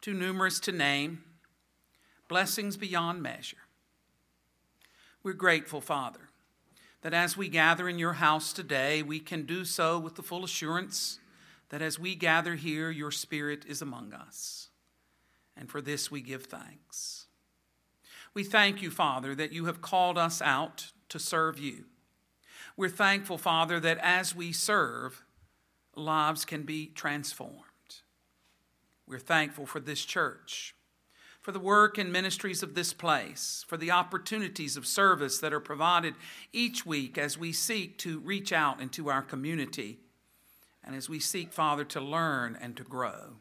too 0.00 0.14
numerous 0.14 0.58
to 0.60 0.72
name, 0.72 1.24
blessings 2.26 2.78
beyond 2.78 3.22
measure. 3.22 3.58
We're 5.22 5.34
grateful, 5.34 5.82
Father, 5.82 6.30
that 7.02 7.12
as 7.12 7.36
we 7.36 7.50
gather 7.50 7.86
in 7.86 7.98
your 7.98 8.14
house 8.14 8.54
today, 8.54 9.02
we 9.02 9.20
can 9.20 9.44
do 9.44 9.62
so 9.62 9.98
with 9.98 10.14
the 10.14 10.22
full 10.22 10.42
assurance 10.42 11.18
that 11.68 11.82
as 11.82 11.98
we 11.98 12.14
gather 12.14 12.54
here, 12.54 12.90
your 12.90 13.10
Spirit 13.10 13.66
is 13.68 13.82
among 13.82 14.14
us. 14.14 14.70
And 15.54 15.68
for 15.68 15.82
this 15.82 16.10
we 16.10 16.22
give 16.22 16.44
thanks. 16.44 17.26
We 18.36 18.44
thank 18.44 18.82
you, 18.82 18.90
Father, 18.90 19.34
that 19.34 19.52
you 19.52 19.64
have 19.64 19.80
called 19.80 20.18
us 20.18 20.42
out 20.42 20.92
to 21.08 21.18
serve 21.18 21.58
you. 21.58 21.84
We're 22.76 22.90
thankful, 22.90 23.38
Father, 23.38 23.80
that 23.80 23.96
as 24.02 24.34
we 24.34 24.52
serve, 24.52 25.22
lives 25.94 26.44
can 26.44 26.64
be 26.64 26.88
transformed. 26.88 27.62
We're 29.08 29.20
thankful 29.20 29.64
for 29.64 29.80
this 29.80 30.04
church, 30.04 30.74
for 31.40 31.50
the 31.50 31.58
work 31.58 31.96
and 31.96 32.12
ministries 32.12 32.62
of 32.62 32.74
this 32.74 32.92
place, 32.92 33.64
for 33.68 33.78
the 33.78 33.90
opportunities 33.90 34.76
of 34.76 34.86
service 34.86 35.38
that 35.38 35.54
are 35.54 35.58
provided 35.58 36.12
each 36.52 36.84
week 36.84 37.16
as 37.16 37.38
we 37.38 37.54
seek 37.54 37.96
to 38.00 38.18
reach 38.18 38.52
out 38.52 38.82
into 38.82 39.08
our 39.08 39.22
community 39.22 39.96
and 40.84 40.94
as 40.94 41.08
we 41.08 41.20
seek, 41.20 41.54
Father, 41.54 41.84
to 41.86 42.02
learn 42.02 42.58
and 42.60 42.76
to 42.76 42.82
grow. 42.82 43.36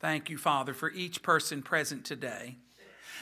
Thank 0.00 0.30
you, 0.30 0.38
Father, 0.38 0.72
for 0.72 0.90
each 0.90 1.22
person 1.22 1.60
present 1.60 2.06
today. 2.06 2.56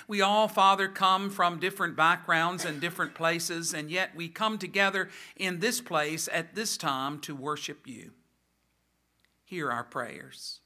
We 0.06 0.20
all, 0.20 0.48
Father, 0.48 0.88
come 0.88 1.30
from 1.30 1.58
different 1.58 1.96
backgrounds 1.96 2.64
and 2.64 2.80
different 2.80 3.14
places, 3.14 3.72
and 3.72 3.90
yet 3.90 4.14
we 4.14 4.28
come 4.28 4.58
together 4.58 5.08
in 5.36 5.60
this 5.60 5.80
place 5.80 6.28
at 6.32 6.54
this 6.54 6.76
time 6.76 7.18
to 7.20 7.34
worship 7.34 7.86
you. 7.86 8.12
Hear 9.44 9.70
our 9.70 9.84
prayers, 9.84 10.60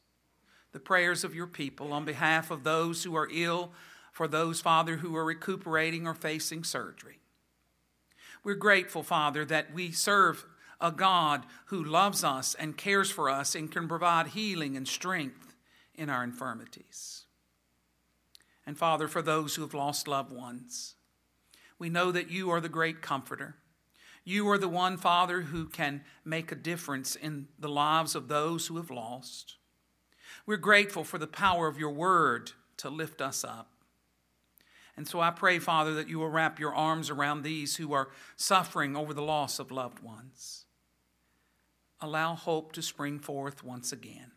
the 0.72 0.80
prayers 0.80 1.22
of 1.24 1.34
your 1.34 1.46
people 1.46 1.92
on 1.92 2.04
behalf 2.04 2.50
of 2.50 2.64
those 2.64 3.04
who 3.04 3.16
are 3.16 3.28
ill, 3.32 3.72
for 4.12 4.26
those, 4.26 4.60
Father, 4.60 4.96
who 4.96 5.14
are 5.14 5.24
recuperating 5.24 6.06
or 6.06 6.14
facing 6.14 6.64
surgery. 6.64 7.20
We're 8.42 8.54
grateful, 8.54 9.04
Father, 9.04 9.44
that 9.44 9.72
we 9.72 9.92
serve 9.92 10.44
a 10.80 10.90
God 10.90 11.44
who 11.66 11.84
loves 11.84 12.24
us 12.24 12.54
and 12.54 12.76
cares 12.76 13.12
for 13.12 13.30
us 13.30 13.54
and 13.54 13.70
can 13.70 13.86
provide 13.86 14.28
healing 14.28 14.76
and 14.76 14.88
strength 14.88 15.54
in 15.94 16.10
our 16.10 16.24
infirmities. 16.24 17.26
And 18.68 18.76
Father, 18.76 19.08
for 19.08 19.22
those 19.22 19.54
who 19.54 19.62
have 19.62 19.72
lost 19.72 20.06
loved 20.06 20.30
ones, 20.30 20.94
we 21.78 21.88
know 21.88 22.12
that 22.12 22.30
you 22.30 22.50
are 22.50 22.60
the 22.60 22.68
great 22.68 23.00
comforter. 23.00 23.56
You 24.24 24.46
are 24.50 24.58
the 24.58 24.68
one, 24.68 24.98
Father, 24.98 25.40
who 25.40 25.64
can 25.64 26.02
make 26.22 26.52
a 26.52 26.54
difference 26.54 27.16
in 27.16 27.48
the 27.58 27.70
lives 27.70 28.14
of 28.14 28.28
those 28.28 28.66
who 28.66 28.76
have 28.76 28.90
lost. 28.90 29.56
We're 30.44 30.58
grateful 30.58 31.02
for 31.02 31.16
the 31.16 31.26
power 31.26 31.66
of 31.66 31.78
your 31.78 31.92
word 31.92 32.52
to 32.76 32.90
lift 32.90 33.22
us 33.22 33.42
up. 33.42 33.70
And 34.98 35.08
so 35.08 35.18
I 35.18 35.30
pray, 35.30 35.58
Father, 35.58 35.94
that 35.94 36.10
you 36.10 36.18
will 36.18 36.28
wrap 36.28 36.60
your 36.60 36.74
arms 36.74 37.08
around 37.08 37.44
these 37.44 37.76
who 37.76 37.94
are 37.94 38.10
suffering 38.36 38.98
over 38.98 39.14
the 39.14 39.22
loss 39.22 39.58
of 39.58 39.70
loved 39.70 40.00
ones. 40.00 40.66
Allow 42.02 42.34
hope 42.34 42.72
to 42.72 42.82
spring 42.82 43.18
forth 43.18 43.64
once 43.64 43.92
again. 43.92 44.32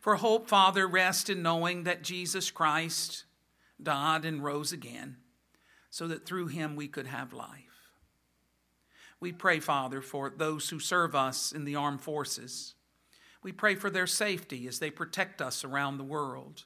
For 0.00 0.16
hope, 0.16 0.48
Father, 0.48 0.86
rest 0.86 1.30
in 1.30 1.42
knowing 1.42 1.84
that 1.84 2.02
Jesus 2.02 2.50
Christ 2.50 3.24
died 3.82 4.24
and 4.24 4.42
rose 4.42 4.72
again 4.72 5.16
so 5.90 6.08
that 6.08 6.24
through 6.24 6.46
him 6.46 6.76
we 6.76 6.88
could 6.88 7.06
have 7.06 7.32
life. 7.32 7.90
We 9.20 9.32
pray, 9.32 9.60
Father, 9.60 10.00
for 10.00 10.30
those 10.30 10.70
who 10.70 10.80
serve 10.80 11.14
us 11.14 11.52
in 11.52 11.64
the 11.64 11.76
armed 11.76 12.00
forces. 12.00 12.74
We 13.42 13.52
pray 13.52 13.74
for 13.74 13.90
their 13.90 14.06
safety 14.06 14.66
as 14.66 14.78
they 14.78 14.90
protect 14.90 15.42
us 15.42 15.64
around 15.64 15.98
the 15.98 16.04
world. 16.04 16.64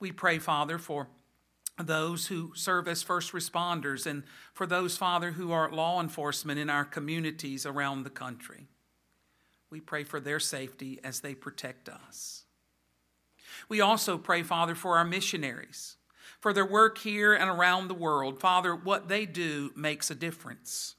We 0.00 0.12
pray, 0.12 0.38
Father, 0.38 0.78
for 0.78 1.08
those 1.78 2.26
who 2.26 2.52
serve 2.54 2.86
as 2.88 3.02
first 3.02 3.32
responders 3.32 4.06
and 4.06 4.24
for 4.52 4.66
those, 4.66 4.96
Father, 4.96 5.32
who 5.32 5.52
are 5.52 5.70
law 5.72 6.00
enforcement 6.00 6.58
in 6.58 6.70
our 6.70 6.84
communities 6.84 7.66
around 7.66 8.02
the 8.02 8.10
country. 8.10 8.68
We 9.74 9.80
pray 9.80 10.04
for 10.04 10.20
their 10.20 10.38
safety 10.38 11.00
as 11.02 11.18
they 11.18 11.34
protect 11.34 11.88
us. 11.88 12.44
We 13.68 13.80
also 13.80 14.16
pray, 14.16 14.44
Father, 14.44 14.76
for 14.76 14.96
our 14.98 15.04
missionaries, 15.04 15.96
for 16.38 16.52
their 16.52 16.64
work 16.64 16.98
here 16.98 17.34
and 17.34 17.50
around 17.50 17.88
the 17.88 17.94
world. 17.94 18.38
Father, 18.38 18.72
what 18.72 19.08
they 19.08 19.26
do 19.26 19.72
makes 19.74 20.12
a 20.12 20.14
difference. 20.14 20.94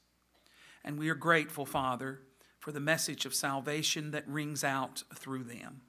And 0.84 0.98
we 0.98 1.08
are 1.08 1.14
grateful, 1.14 1.64
Father, 1.64 2.20
for 2.58 2.70
the 2.70 2.78
message 2.78 3.24
of 3.24 3.34
salvation 3.34 4.10
that 4.10 4.28
rings 4.28 4.62
out 4.62 5.04
through 5.14 5.44
them. 5.44 5.80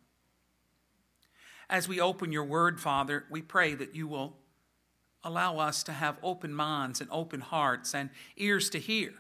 As 1.70 1.90
we 1.90 2.00
open 2.00 2.32
your 2.32 2.46
word, 2.46 2.80
Father, 2.80 3.26
we 3.30 3.42
pray 3.42 3.74
that 3.74 3.96
you 3.96 4.08
will 4.08 4.38
allow 5.26 5.58
us 5.58 5.84
to 5.84 5.92
have 5.92 6.20
open 6.24 6.54
minds 6.54 7.02
and 7.02 7.10
open 7.12 7.42
hearts 7.42 7.94
and 7.94 8.12
ears 8.38 8.70
to 8.70 8.80
hear 8.80 9.14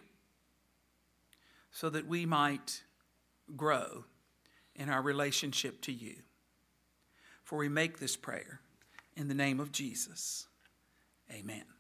so 1.70 1.90
that 1.90 2.08
we 2.08 2.26
might 2.26 2.84
grow 3.56 4.06
in 4.76 4.90
our 4.90 5.02
relationship 5.02 5.82
to 5.82 5.92
you. 5.92 6.16
For 7.44 7.58
we 7.58 7.70
make 7.70 8.00
this 8.00 8.16
prayer 8.16 8.60
in 9.16 9.28
the 9.28 9.34
name 9.34 9.60
of 9.60 9.72
Jesus. 9.72 10.48
Amen. 11.32 11.77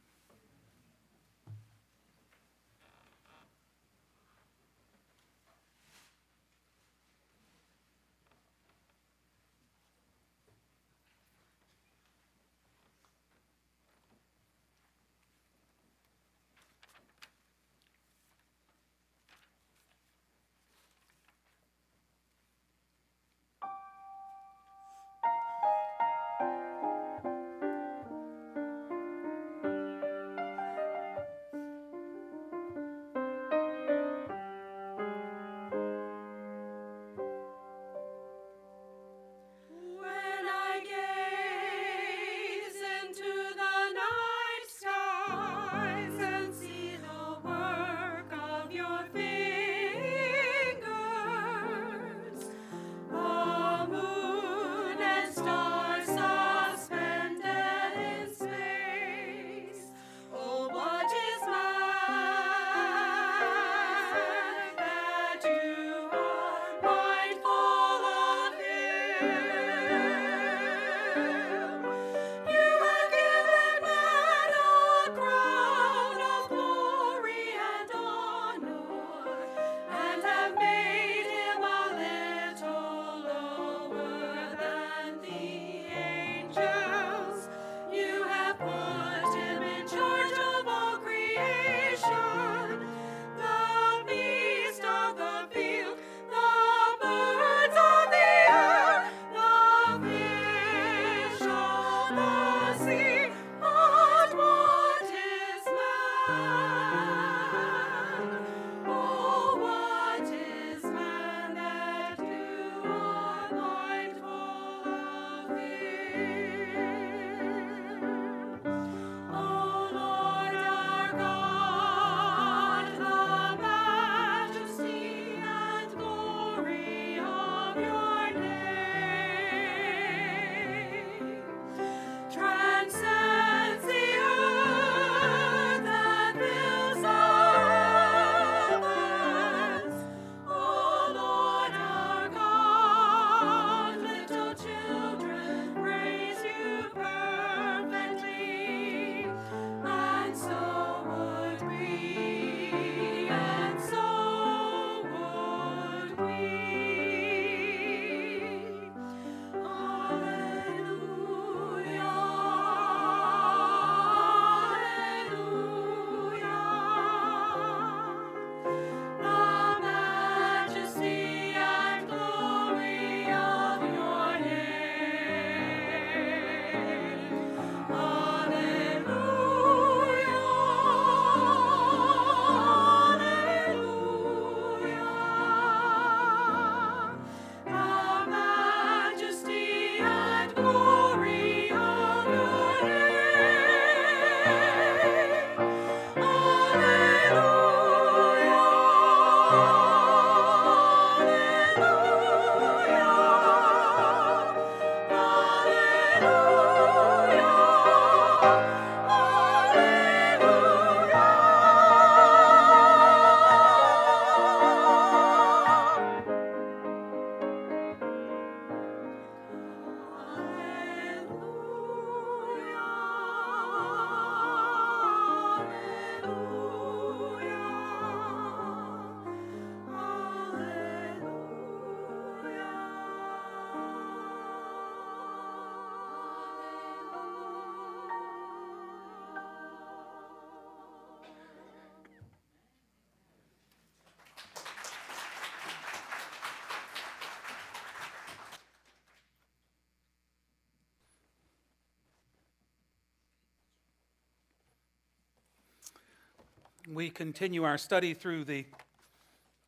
We 256.97 257.11
continue 257.11 257.63
our 257.63 257.77
study 257.77 258.15
through 258.15 258.45
the 258.45 258.65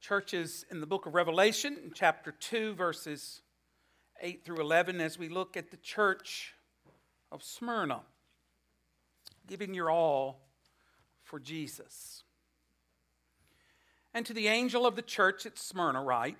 churches 0.01 0.65
in 0.71 0.81
the 0.81 0.87
book 0.87 1.05
of 1.05 1.13
Revelation, 1.13 1.77
in 1.83 1.91
chapter 1.93 2.31
2, 2.31 2.73
verses 2.73 3.41
8 4.19 4.43
through 4.43 4.59
11, 4.61 4.99
as 4.99 5.19
we 5.19 5.29
look 5.29 5.55
at 5.55 5.69
the 5.69 5.77
church 5.77 6.55
of 7.31 7.43
Smyrna, 7.43 8.01
giving 9.45 9.75
your 9.75 9.91
all 9.91 10.41
for 11.21 11.39
Jesus. 11.39 12.23
And 14.11 14.25
to 14.25 14.33
the 14.33 14.47
angel 14.47 14.87
of 14.87 14.95
the 14.95 15.03
church 15.03 15.45
at 15.45 15.59
Smyrna, 15.59 16.01
write 16.01 16.37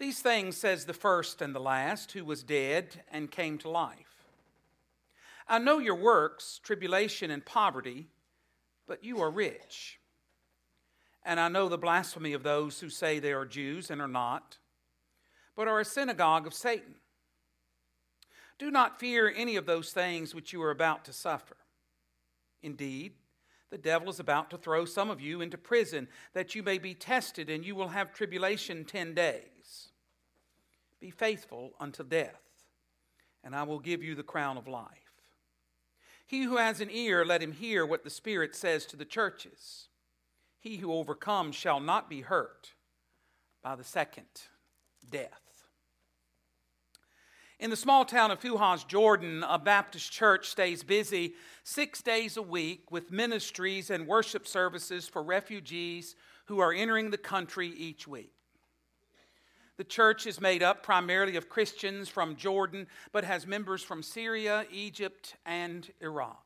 These 0.00 0.18
things 0.18 0.56
says 0.56 0.86
the 0.86 0.92
first 0.92 1.40
and 1.40 1.54
the 1.54 1.60
last, 1.60 2.10
who 2.10 2.24
was 2.24 2.42
dead 2.42 3.04
and 3.12 3.30
came 3.30 3.58
to 3.58 3.70
life. 3.70 4.24
I 5.46 5.60
know 5.60 5.78
your 5.78 5.94
works, 5.94 6.58
tribulation 6.64 7.30
and 7.30 7.46
poverty 7.46 8.08
but 8.86 9.04
you 9.04 9.20
are 9.20 9.30
rich. 9.30 9.98
And 11.24 11.40
I 11.40 11.48
know 11.48 11.68
the 11.68 11.78
blasphemy 11.78 12.32
of 12.32 12.42
those 12.42 12.80
who 12.80 12.88
say 12.88 13.18
they 13.18 13.32
are 13.32 13.44
Jews 13.44 13.90
and 13.90 14.00
are 14.00 14.08
not, 14.08 14.58
but 15.56 15.66
are 15.68 15.80
a 15.80 15.84
synagogue 15.84 16.46
of 16.46 16.54
Satan. 16.54 16.94
Do 18.58 18.70
not 18.70 19.00
fear 19.00 19.32
any 19.34 19.56
of 19.56 19.66
those 19.66 19.92
things 19.92 20.34
which 20.34 20.52
you 20.52 20.62
are 20.62 20.70
about 20.70 21.04
to 21.06 21.12
suffer. 21.12 21.56
Indeed, 22.62 23.14
the 23.70 23.78
devil 23.78 24.08
is 24.08 24.20
about 24.20 24.50
to 24.50 24.56
throw 24.56 24.84
some 24.84 25.10
of 25.10 25.20
you 25.20 25.40
into 25.40 25.58
prison 25.58 26.08
that 26.32 26.54
you 26.54 26.62
may 26.62 26.78
be 26.78 26.94
tested, 26.94 27.50
and 27.50 27.64
you 27.64 27.74
will 27.74 27.88
have 27.88 28.12
tribulation 28.12 28.84
ten 28.84 29.12
days. 29.12 29.88
Be 31.00 31.10
faithful 31.10 31.72
unto 31.80 32.04
death, 32.04 32.40
and 33.42 33.54
I 33.54 33.64
will 33.64 33.80
give 33.80 34.02
you 34.02 34.14
the 34.14 34.22
crown 34.22 34.56
of 34.56 34.68
life. 34.68 35.05
He 36.26 36.42
who 36.42 36.56
has 36.56 36.80
an 36.80 36.90
ear, 36.90 37.24
let 37.24 37.42
him 37.42 37.52
hear 37.52 37.86
what 37.86 38.02
the 38.02 38.10
Spirit 38.10 38.54
says 38.54 38.84
to 38.86 38.96
the 38.96 39.04
churches. 39.04 39.88
He 40.58 40.78
who 40.78 40.92
overcomes 40.92 41.54
shall 41.54 41.78
not 41.78 42.10
be 42.10 42.22
hurt 42.22 42.72
by 43.62 43.76
the 43.76 43.84
second 43.84 44.26
death. 45.08 45.40
In 47.58 47.70
the 47.70 47.76
small 47.76 48.04
town 48.04 48.30
of 48.30 48.40
Fuheis, 48.40 48.86
Jordan, 48.86 49.42
a 49.48 49.58
Baptist 49.58 50.12
church 50.12 50.48
stays 50.48 50.82
busy 50.82 51.34
six 51.62 52.02
days 52.02 52.36
a 52.36 52.42
week 52.42 52.90
with 52.90 53.10
ministries 53.10 53.88
and 53.88 54.06
worship 54.06 54.46
services 54.46 55.08
for 55.08 55.22
refugees 55.22 56.16
who 56.46 56.58
are 56.58 56.72
entering 56.72 57.10
the 57.10 57.16
country 57.16 57.68
each 57.68 58.06
week. 58.06 58.35
The 59.78 59.84
church 59.84 60.26
is 60.26 60.40
made 60.40 60.62
up 60.62 60.82
primarily 60.82 61.36
of 61.36 61.48
Christians 61.48 62.08
from 62.08 62.36
Jordan, 62.36 62.86
but 63.12 63.24
has 63.24 63.46
members 63.46 63.82
from 63.82 64.02
Syria, 64.02 64.64
Egypt, 64.70 65.36
and 65.44 65.90
Iraq. 66.00 66.42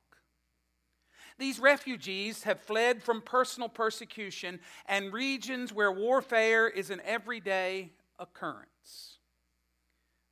These 1.38 1.58
refugees 1.58 2.42
have 2.42 2.60
fled 2.60 3.02
from 3.02 3.22
personal 3.22 3.68
persecution 3.68 4.60
and 4.86 5.12
regions 5.12 5.72
where 5.72 5.92
warfare 5.92 6.68
is 6.68 6.90
an 6.90 7.00
everyday 7.04 7.92
occurrence. 8.18 9.18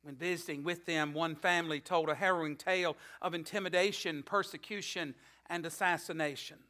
When 0.01 0.15
visiting 0.15 0.63
with 0.63 0.85
them, 0.85 1.13
one 1.13 1.35
family 1.35 1.79
told 1.79 2.09
a 2.09 2.15
harrowing 2.15 2.57
tale 2.57 2.95
of 3.21 3.33
intimidation, 3.33 4.23
persecution, 4.23 5.15
and 5.49 5.65
assassinations. 5.65 6.68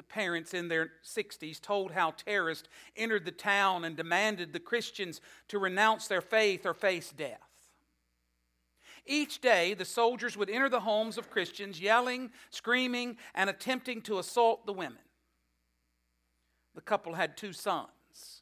The 0.00 0.04
parents 0.04 0.54
in 0.54 0.68
their 0.68 0.92
60s 1.04 1.60
told 1.60 1.92
how 1.92 2.12
terrorists 2.12 2.70
entered 2.96 3.26
the 3.26 3.30
town 3.30 3.84
and 3.84 3.94
demanded 3.94 4.54
the 4.54 4.58
Christians 4.58 5.20
to 5.48 5.58
renounce 5.58 6.08
their 6.08 6.22
faith 6.22 6.64
or 6.64 6.72
face 6.72 7.12
death. 7.14 7.38
Each 9.04 9.42
day, 9.42 9.74
the 9.74 9.84
soldiers 9.84 10.38
would 10.38 10.48
enter 10.48 10.70
the 10.70 10.80
homes 10.80 11.18
of 11.18 11.28
Christians, 11.28 11.82
yelling, 11.82 12.30
screaming, 12.48 13.18
and 13.34 13.50
attempting 13.50 14.00
to 14.00 14.18
assault 14.18 14.64
the 14.64 14.72
women. 14.72 15.02
The 16.74 16.80
couple 16.80 17.12
had 17.12 17.36
two 17.36 17.52
sons 17.52 18.40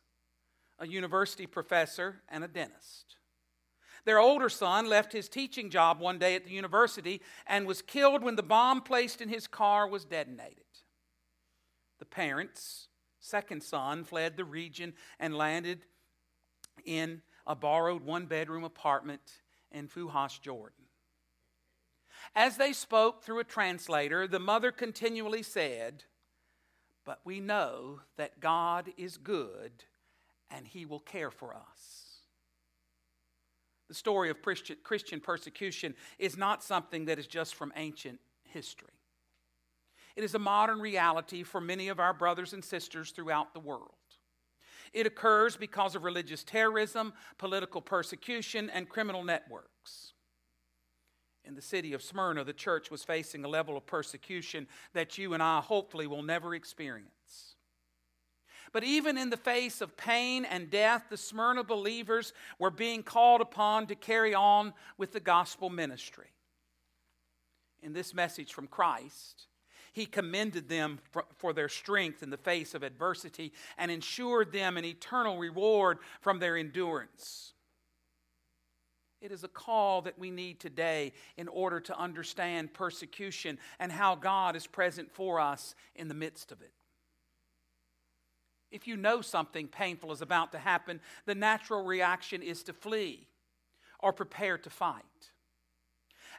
a 0.78 0.86
university 0.86 1.48
professor 1.48 2.20
and 2.28 2.44
a 2.44 2.48
dentist. 2.48 3.16
Their 4.04 4.20
older 4.20 4.48
son 4.48 4.86
left 4.86 5.12
his 5.12 5.28
teaching 5.28 5.70
job 5.70 5.98
one 5.98 6.20
day 6.20 6.36
at 6.36 6.44
the 6.44 6.52
university 6.52 7.20
and 7.48 7.66
was 7.66 7.82
killed 7.82 8.22
when 8.22 8.36
the 8.36 8.44
bomb 8.44 8.80
placed 8.80 9.20
in 9.20 9.28
his 9.28 9.48
car 9.48 9.88
was 9.88 10.04
detonated. 10.04 10.62
The 11.98 12.04
parents, 12.04 12.88
second 13.20 13.62
son, 13.62 14.04
fled 14.04 14.36
the 14.36 14.44
region 14.44 14.94
and 15.18 15.36
landed 15.36 15.86
in 16.84 17.22
a 17.46 17.54
borrowed 17.54 18.04
one 18.04 18.26
bedroom 18.26 18.64
apartment 18.64 19.20
in 19.72 19.88
Fuheis, 19.88 20.40
Jordan. 20.40 20.84
As 22.34 22.56
they 22.56 22.72
spoke 22.72 23.22
through 23.22 23.40
a 23.40 23.44
translator, 23.44 24.26
the 24.26 24.38
mother 24.38 24.70
continually 24.70 25.42
said, 25.42 26.04
But 27.04 27.20
we 27.24 27.40
know 27.40 28.00
that 28.16 28.40
God 28.40 28.92
is 28.96 29.16
good 29.16 29.84
and 30.50 30.66
he 30.66 30.86
will 30.86 31.00
care 31.00 31.30
for 31.30 31.54
us. 31.54 32.08
The 33.88 33.94
story 33.94 34.30
of 34.30 34.42
Christian 34.42 35.20
persecution 35.20 35.94
is 36.18 36.36
not 36.36 36.62
something 36.62 37.06
that 37.06 37.18
is 37.18 37.26
just 37.26 37.54
from 37.54 37.72
ancient 37.74 38.20
history. 38.44 38.97
It 40.18 40.24
is 40.24 40.34
a 40.34 40.40
modern 40.40 40.80
reality 40.80 41.44
for 41.44 41.60
many 41.60 41.86
of 41.86 42.00
our 42.00 42.12
brothers 42.12 42.52
and 42.52 42.64
sisters 42.64 43.12
throughout 43.12 43.54
the 43.54 43.60
world. 43.60 43.92
It 44.92 45.06
occurs 45.06 45.56
because 45.56 45.94
of 45.94 46.02
religious 46.02 46.42
terrorism, 46.42 47.12
political 47.38 47.80
persecution, 47.80 48.68
and 48.68 48.88
criminal 48.88 49.22
networks. 49.22 50.14
In 51.44 51.54
the 51.54 51.62
city 51.62 51.92
of 51.92 52.02
Smyrna, 52.02 52.42
the 52.42 52.52
church 52.52 52.90
was 52.90 53.04
facing 53.04 53.44
a 53.44 53.48
level 53.48 53.76
of 53.76 53.86
persecution 53.86 54.66
that 54.92 55.18
you 55.18 55.34
and 55.34 55.42
I 55.42 55.60
hopefully 55.60 56.08
will 56.08 56.24
never 56.24 56.52
experience. 56.52 57.54
But 58.72 58.82
even 58.82 59.16
in 59.16 59.30
the 59.30 59.36
face 59.36 59.80
of 59.80 59.96
pain 59.96 60.44
and 60.44 60.68
death, 60.68 61.04
the 61.10 61.16
Smyrna 61.16 61.62
believers 61.62 62.32
were 62.58 62.72
being 62.72 63.04
called 63.04 63.40
upon 63.40 63.86
to 63.86 63.94
carry 63.94 64.34
on 64.34 64.74
with 64.96 65.12
the 65.12 65.20
gospel 65.20 65.70
ministry. 65.70 66.32
In 67.84 67.92
this 67.92 68.12
message 68.12 68.52
from 68.52 68.66
Christ, 68.66 69.46
he 69.98 70.06
commended 70.06 70.68
them 70.68 71.00
for, 71.10 71.24
for, 71.38 71.52
their 71.52 71.68
strength 71.68 72.22
in 72.22 72.30
the 72.30 72.36
face 72.36 72.72
of 72.72 72.84
adversity 72.84 73.52
and 73.76 73.90
ensured 73.90 74.52
them 74.52 74.76
an 74.76 74.84
eternal 74.84 75.38
reward 75.38 75.98
from 76.20 76.38
their 76.38 76.56
endurance. 76.56 77.52
It 79.20 79.32
is 79.32 79.42
a 79.42 79.48
call 79.48 80.02
that 80.02 80.16
we 80.16 80.30
need 80.30 80.60
today 80.60 81.12
in 81.36 81.48
order 81.48 81.80
to 81.80 81.98
understand 81.98 82.72
persecution 82.72 83.58
and 83.80 83.90
how 83.90 84.14
God 84.14 84.54
is 84.54 84.68
present 84.68 85.10
for 85.10 85.40
us 85.40 85.74
in 85.96 86.06
the 86.06 86.14
midst 86.14 86.52
of 86.52 86.62
it. 86.62 86.70
If 88.70 88.86
you 88.86 88.96
know 88.96 89.20
something 89.20 89.66
painful 89.66 90.12
is 90.12 90.22
about 90.22 90.52
to 90.52 90.58
happen, 90.58 91.00
the 91.26 91.34
natural 91.34 91.82
reaction 91.82 92.40
is 92.40 92.62
to 92.64 92.72
flee 92.72 93.26
or 93.98 94.12
prepare 94.12 94.58
to 94.58 94.70
fight. 94.70 95.02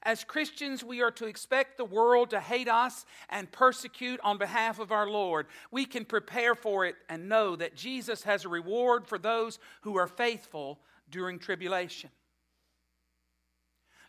As 0.04 0.24
Christians, 0.24 0.84
we 0.84 1.02
are 1.02 1.12
to 1.12 1.26
expect 1.26 1.78
the 1.78 1.86
world 1.86 2.30
to 2.30 2.40
hate 2.40 2.70
us 2.70 3.06
and 3.30 3.52
persecute 3.52 4.20
on 4.24 4.38
behalf 4.38 4.80
of 4.80 4.92
our 4.92 5.10
Lord. 5.10 5.48
We 5.72 5.86
can 5.86 6.06
prepare 6.06 6.56
for 6.56 6.86
it 6.86 6.96
and 7.10 7.28
know 7.28 7.56
that 7.56 7.76
Jesus 7.76 8.24
has 8.24 8.46
a 8.46 8.50
reward 8.50 9.08
for 9.08 9.18
those 9.18 9.60
who 9.82 9.98
are 9.98 10.08
faithful 10.08 10.80
during 11.10 11.40
tribulation. 11.40 12.10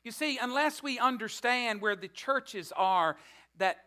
You 0.05 0.13
see, 0.13 0.39
unless 0.39 0.83
we 0.83 0.99
understand 0.99 1.81
where 1.81 1.97
the 1.97 2.09
churches 2.09 2.73
are 2.77 3.17
that 3.59 3.79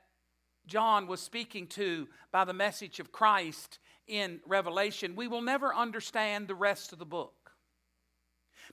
John 0.67 1.07
was 1.07 1.21
speaking 1.21 1.67
to 1.67 2.07
by 2.31 2.45
the 2.45 2.53
message 2.53 2.99
of 2.99 3.11
Christ 3.11 3.79
in 4.07 4.39
Revelation, 4.45 5.15
we 5.15 5.27
will 5.27 5.41
never 5.41 5.73
understand 5.73 6.47
the 6.47 6.55
rest 6.55 6.93
of 6.93 6.99
the 6.99 7.05
book 7.05 7.42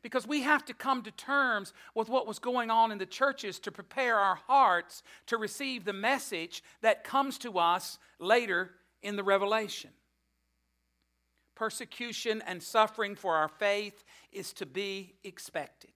because 0.02 0.26
we 0.26 0.42
have 0.42 0.64
to 0.66 0.74
come 0.74 1.02
to 1.02 1.10
terms 1.10 1.72
with 1.94 2.08
what 2.08 2.26
was 2.26 2.38
going 2.38 2.70
on 2.70 2.92
in 2.92 2.98
the 2.98 3.06
churches 3.06 3.58
to 3.60 3.72
prepare 3.72 4.16
our 4.16 4.36
hearts 4.46 5.02
to 5.26 5.36
receive 5.36 5.84
the 5.84 5.92
message 5.92 6.62
that 6.82 7.04
comes 7.04 7.38
to 7.38 7.58
us 7.58 7.98
later 8.18 8.70
in 9.02 9.16
the 9.16 9.24
revelation. 9.24 9.90
Persecution 11.54 12.42
and 12.46 12.62
suffering 12.62 13.14
for 13.14 13.36
our 13.36 13.48
faith 13.48 14.04
is 14.32 14.52
to 14.54 14.66
be 14.66 15.14
expected. 15.24 15.92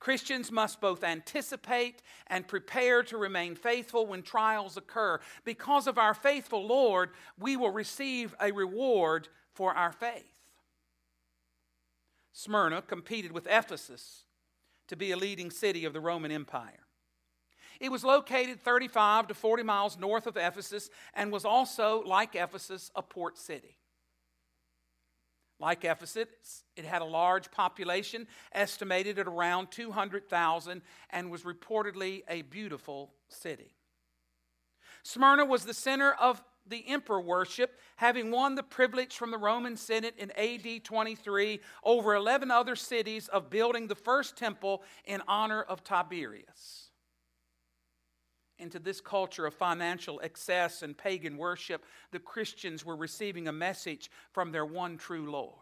Christians 0.00 0.52
must 0.52 0.80
both 0.80 1.02
anticipate 1.02 2.02
and 2.28 2.46
prepare 2.46 3.02
to 3.04 3.16
remain 3.16 3.54
faithful 3.54 4.06
when 4.06 4.22
trials 4.22 4.76
occur. 4.76 5.20
Because 5.44 5.86
of 5.86 5.98
our 5.98 6.14
faithful 6.14 6.66
Lord, 6.66 7.10
we 7.38 7.56
will 7.56 7.70
receive 7.70 8.34
a 8.40 8.52
reward 8.52 9.28
for 9.54 9.74
our 9.74 9.92
faith. 9.92 10.37
Smyrna 12.32 12.82
competed 12.82 13.32
with 13.32 13.46
Ephesus 13.46 14.24
to 14.88 14.96
be 14.96 15.10
a 15.12 15.16
leading 15.16 15.50
city 15.50 15.84
of 15.84 15.92
the 15.92 16.00
Roman 16.00 16.30
Empire. 16.30 16.86
It 17.80 17.92
was 17.92 18.04
located 18.04 18.60
35 18.60 19.28
to 19.28 19.34
40 19.34 19.62
miles 19.62 19.98
north 19.98 20.26
of 20.26 20.36
Ephesus 20.36 20.90
and 21.14 21.30
was 21.30 21.44
also, 21.44 22.02
like 22.04 22.34
Ephesus, 22.34 22.90
a 22.96 23.02
port 23.02 23.38
city. 23.38 23.78
Like 25.60 25.84
Ephesus, 25.84 26.64
it 26.76 26.84
had 26.84 27.02
a 27.02 27.06
large 27.06 27.50
population, 27.50 28.26
estimated 28.52 29.18
at 29.18 29.26
around 29.26 29.70
200,000, 29.70 30.82
and 31.10 31.30
was 31.30 31.42
reportedly 31.42 32.22
a 32.28 32.42
beautiful 32.42 33.12
city. 33.28 33.74
Smyrna 35.02 35.44
was 35.44 35.64
the 35.64 35.74
center 35.74 36.12
of 36.12 36.42
the 36.68 36.86
emperor 36.88 37.20
worship, 37.20 37.78
having 37.96 38.30
won 38.30 38.54
the 38.54 38.62
privilege 38.62 39.16
from 39.16 39.30
the 39.30 39.38
Roman 39.38 39.76
Senate 39.76 40.14
in 40.18 40.30
AD 40.32 40.84
23 40.84 41.60
over 41.84 42.14
11 42.14 42.50
other 42.50 42.76
cities 42.76 43.28
of 43.28 43.50
building 43.50 43.86
the 43.86 43.94
first 43.94 44.36
temple 44.36 44.82
in 45.04 45.22
honor 45.28 45.62
of 45.62 45.84
Tiberius. 45.84 46.90
Into 48.58 48.78
this 48.78 49.00
culture 49.00 49.46
of 49.46 49.54
financial 49.54 50.20
excess 50.22 50.82
and 50.82 50.96
pagan 50.96 51.36
worship, 51.36 51.84
the 52.10 52.18
Christians 52.18 52.84
were 52.84 52.96
receiving 52.96 53.46
a 53.46 53.52
message 53.52 54.10
from 54.32 54.50
their 54.50 54.66
one 54.66 54.98
true 54.98 55.30
Lord. 55.30 55.54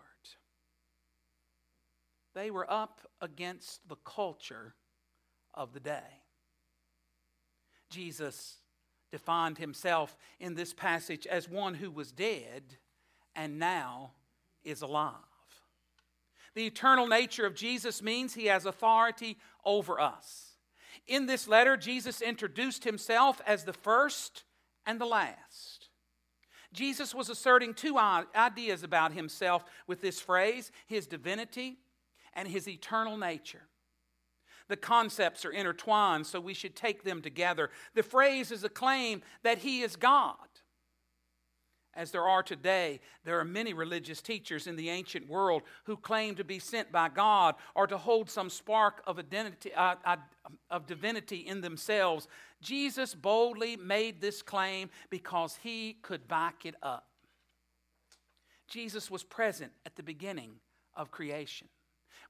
They 2.34 2.50
were 2.50 2.70
up 2.70 3.00
against 3.20 3.86
the 3.88 3.96
culture 3.96 4.74
of 5.54 5.72
the 5.72 5.80
day. 5.80 6.22
Jesus 7.88 8.58
defined 9.10 9.58
himself 9.58 10.16
in 10.40 10.54
this 10.54 10.72
passage 10.72 11.26
as 11.26 11.48
one 11.48 11.74
who 11.74 11.90
was 11.90 12.12
dead 12.12 12.76
and 13.34 13.58
now 13.58 14.12
is 14.64 14.82
alive. 14.82 15.14
The 16.54 16.66
eternal 16.66 17.06
nature 17.06 17.46
of 17.46 17.54
Jesus 17.54 18.02
means 18.02 18.34
he 18.34 18.46
has 18.46 18.64
authority 18.64 19.36
over 19.64 20.00
us. 20.00 20.56
In 21.06 21.26
this 21.26 21.46
letter, 21.46 21.76
Jesus 21.76 22.22
introduced 22.22 22.84
himself 22.84 23.40
as 23.46 23.64
the 23.64 23.72
first 23.72 24.44
and 24.86 25.00
the 25.00 25.06
last. 25.06 25.90
Jesus 26.72 27.14
was 27.14 27.28
asserting 27.28 27.74
two 27.74 27.98
ideas 27.98 28.82
about 28.82 29.12
himself 29.12 29.64
with 29.86 30.00
this 30.00 30.20
phrase 30.20 30.72
his 30.86 31.06
divinity 31.06 31.78
and 32.34 32.48
his 32.48 32.68
eternal 32.68 33.16
nature. 33.16 33.68
The 34.68 34.76
concepts 34.76 35.44
are 35.44 35.52
intertwined, 35.52 36.26
so 36.26 36.40
we 36.40 36.54
should 36.54 36.74
take 36.74 37.04
them 37.04 37.22
together. 37.22 37.70
The 37.94 38.02
phrase 38.02 38.50
is 38.50 38.64
a 38.64 38.68
claim 38.68 39.22
that 39.42 39.58
He 39.58 39.82
is 39.82 39.96
God. 39.96 40.36
As 41.96 42.10
there 42.10 42.28
are 42.28 42.42
today, 42.42 43.00
there 43.24 43.40
are 43.40 43.44
many 43.44 43.72
religious 43.72 44.20
teachers 44.20 44.66
in 44.66 44.76
the 44.76 44.90
ancient 44.90 45.28
world 45.28 45.62
who 45.84 45.96
claim 45.96 46.34
to 46.34 46.44
be 46.44 46.58
sent 46.58 46.92
by 46.92 47.08
God 47.08 47.54
or 47.74 47.86
to 47.86 47.96
hold 47.96 48.28
some 48.28 48.50
spark 48.50 49.02
of, 49.06 49.18
identity, 49.18 49.72
uh, 49.72 49.94
uh, 50.04 50.16
of 50.70 50.86
divinity 50.86 51.38
in 51.38 51.62
themselves. 51.62 52.28
Jesus 52.60 53.14
boldly 53.14 53.76
made 53.76 54.20
this 54.20 54.42
claim 54.42 54.90
because 55.08 55.58
he 55.62 55.94
could 56.02 56.28
back 56.28 56.66
it 56.66 56.74
up. 56.82 57.06
Jesus 58.68 59.10
was 59.10 59.24
present 59.24 59.72
at 59.86 59.96
the 59.96 60.02
beginning 60.02 60.56
of 60.94 61.10
creation. 61.10 61.68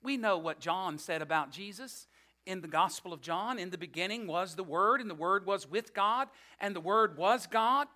We 0.01 0.17
know 0.17 0.39
what 0.39 0.61
John 0.61 0.97
said 0.99 1.23
about 1.23 1.51
Jesus 1.51 2.07
in 2.47 2.61
the 2.61 2.69
Gospel 2.69 3.13
of 3.13 3.21
John. 3.21 3.59
In 3.59 3.71
the 3.71 3.79
beginning 3.79 4.27
was 4.27 4.55
the 4.55 4.65
Word, 4.65 5.01
and 5.01 5.11
the 5.11 5.15
Word 5.15 5.45
was 5.45 5.69
with 5.69 5.93
God, 5.93 6.29
and 6.61 6.75
the 6.75 6.81
Word 6.81 7.19
was 7.19 7.47
God. 7.47 7.89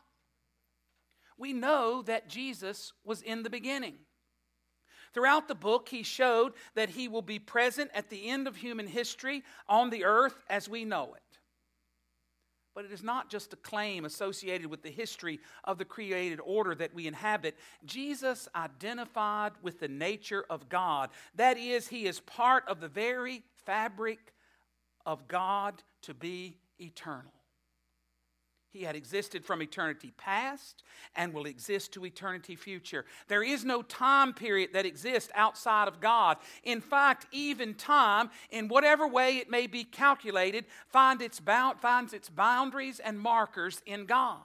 We 1.38 1.52
know 1.54 2.02
that 2.02 2.28
Jesus 2.28 2.92
was 3.04 3.22
in 3.22 3.42
the 3.42 3.50
beginning. 3.50 3.94
Throughout 5.14 5.48
the 5.48 5.54
book, 5.54 5.88
he 5.88 6.02
showed 6.02 6.52
that 6.74 6.90
he 6.90 7.08
will 7.08 7.22
be 7.22 7.38
present 7.38 7.90
at 7.94 8.10
the 8.10 8.28
end 8.28 8.46
of 8.46 8.56
human 8.56 8.86
history 8.86 9.42
on 9.68 9.90
the 9.90 10.04
earth 10.04 10.44
as 10.48 10.68
we 10.68 10.84
know 10.84 11.14
it. 11.14 11.22
But 12.74 12.84
it 12.84 12.92
is 12.92 13.02
not 13.02 13.28
just 13.28 13.52
a 13.52 13.56
claim 13.56 14.04
associated 14.04 14.66
with 14.68 14.82
the 14.82 14.90
history 14.90 15.40
of 15.64 15.78
the 15.78 15.84
created 15.84 16.38
order 16.44 16.74
that 16.76 16.94
we 16.94 17.08
inhabit. 17.08 17.56
Jesus 17.84 18.48
identified 18.54 19.52
with 19.60 19.80
the 19.80 19.88
nature 19.88 20.44
of 20.48 20.68
God. 20.68 21.10
That 21.34 21.58
is, 21.58 21.88
he 21.88 22.06
is 22.06 22.20
part 22.20 22.64
of 22.68 22.80
the 22.80 22.88
very 22.88 23.42
fabric 23.66 24.32
of 25.06 25.28
God 25.28 25.82
to 26.02 26.14
be 26.14 26.56
eternal. 26.78 27.32
He 28.72 28.84
had 28.84 28.94
existed 28.94 29.44
from 29.44 29.62
eternity 29.62 30.12
past 30.16 30.84
and 31.16 31.34
will 31.34 31.46
exist 31.46 31.92
to 31.92 32.06
eternity 32.06 32.54
future. 32.54 33.04
There 33.26 33.42
is 33.42 33.64
no 33.64 33.82
time 33.82 34.32
period 34.32 34.70
that 34.74 34.86
exists 34.86 35.30
outside 35.34 35.88
of 35.88 36.00
God. 36.00 36.36
In 36.62 36.80
fact, 36.80 37.26
even 37.32 37.74
time, 37.74 38.30
in 38.50 38.68
whatever 38.68 39.08
way 39.08 39.38
it 39.38 39.50
may 39.50 39.66
be 39.66 39.82
calculated, 39.82 40.66
find 40.86 41.20
its 41.20 41.40
bound, 41.40 41.80
finds 41.80 42.12
its 42.12 42.28
boundaries 42.28 43.00
and 43.00 43.18
markers 43.18 43.82
in 43.86 44.06
God. 44.06 44.38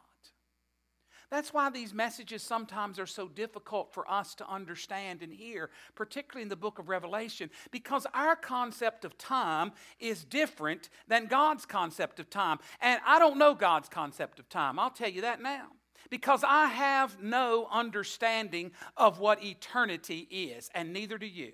That's 1.29 1.53
why 1.53 1.69
these 1.69 1.93
messages 1.93 2.43
sometimes 2.43 2.99
are 2.99 3.05
so 3.05 3.27
difficult 3.27 3.93
for 3.93 4.09
us 4.09 4.35
to 4.35 4.49
understand 4.49 5.21
and 5.21 5.33
hear, 5.33 5.69
particularly 5.95 6.43
in 6.43 6.49
the 6.49 6.55
book 6.55 6.79
of 6.79 6.89
Revelation, 6.89 7.49
because 7.71 8.05
our 8.13 8.35
concept 8.35 9.05
of 9.05 9.17
time 9.17 9.71
is 9.99 10.23
different 10.23 10.89
than 11.07 11.27
God's 11.27 11.65
concept 11.65 12.19
of 12.19 12.29
time. 12.29 12.59
And 12.81 12.99
I 13.05 13.19
don't 13.19 13.37
know 13.37 13.53
God's 13.53 13.89
concept 13.89 14.39
of 14.39 14.49
time. 14.49 14.79
I'll 14.79 14.89
tell 14.89 15.09
you 15.09 15.21
that 15.21 15.41
now. 15.41 15.67
Because 16.09 16.43
I 16.45 16.67
have 16.67 17.21
no 17.21 17.67
understanding 17.71 18.71
of 18.95 19.19
what 19.19 19.43
eternity 19.43 20.27
is, 20.29 20.69
and 20.75 20.93
neither 20.93 21.17
do 21.17 21.25
you. 21.25 21.53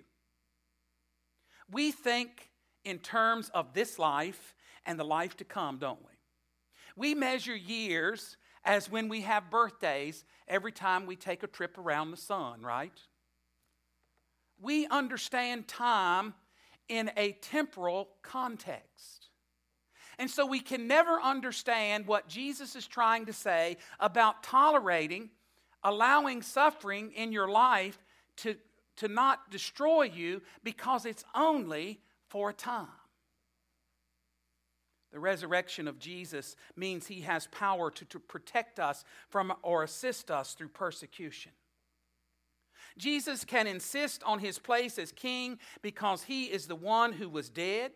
We 1.72 1.92
think 1.92 2.52
in 2.84 3.00
terms 3.00 3.50
of 3.54 3.74
this 3.74 3.98
life 3.98 4.54
and 4.86 5.00
the 5.00 5.06
life 5.06 5.38
to 5.38 5.46
come, 5.46 5.78
don't 5.78 6.02
we? 6.02 6.12
We 6.98 7.16
measure 7.16 7.56
years 7.56 8.36
as 8.64 8.90
when 8.90 9.10
we 9.10 9.22
have 9.22 9.50
birthdays 9.50 10.24
every 10.48 10.72
time 10.72 11.06
we 11.06 11.16
take 11.16 11.44
a 11.44 11.48
trip 11.48 11.78
around 11.78 12.12
the 12.12 12.18
sun, 12.18 12.62
right? 12.62 13.00
We 14.62 14.88
understand 14.88 15.68
time 15.68 16.34
in 16.88 17.12
a 17.18 17.32
temporal 17.34 18.10
context. 18.22 19.28
And 20.20 20.30
so 20.30 20.46
we 20.46 20.60
can 20.60 20.88
never 20.88 21.20
understand 21.20 22.06
what 22.06 22.28
Jesus 22.28 22.76
is 22.76 22.86
trying 22.86 23.26
to 23.26 23.34
say 23.34 23.78
about 24.00 24.44
tolerating, 24.44 25.30
allowing 25.84 26.44
suffering 26.44 27.12
in 27.14 27.32
your 27.32 27.48
life 27.48 27.98
to, 28.38 28.56
to 28.98 29.08
not 29.08 29.50
destroy 29.50 30.04
you 30.04 30.44
because 30.64 31.06
it's 31.06 31.24
only 31.34 32.02
for 32.28 32.52
a 32.52 32.54
time. 32.54 32.88
The 35.12 35.20
resurrection 35.20 35.88
of 35.88 36.00
Jesus 36.00 36.56
means 36.76 37.08
he 37.08 37.22
has 37.22 37.48
power 37.48 37.92
to, 37.92 38.06
to 38.06 38.20
protect 38.20 38.80
us 38.80 39.04
from 39.30 39.54
or 39.62 39.84
assist 39.84 40.32
us 40.32 40.54
through 40.54 40.70
persecution. 40.70 41.52
Jesus 42.98 43.44
can 43.46 43.68
insist 43.68 44.24
on 44.24 44.40
his 44.40 44.60
place 44.60 44.98
as 44.98 45.12
king 45.12 45.60
because 45.82 46.24
he 46.24 46.46
is 46.46 46.68
the 46.68 46.76
one 46.76 47.14
who 47.14 47.30
was 47.30 47.50
dead 47.50 47.92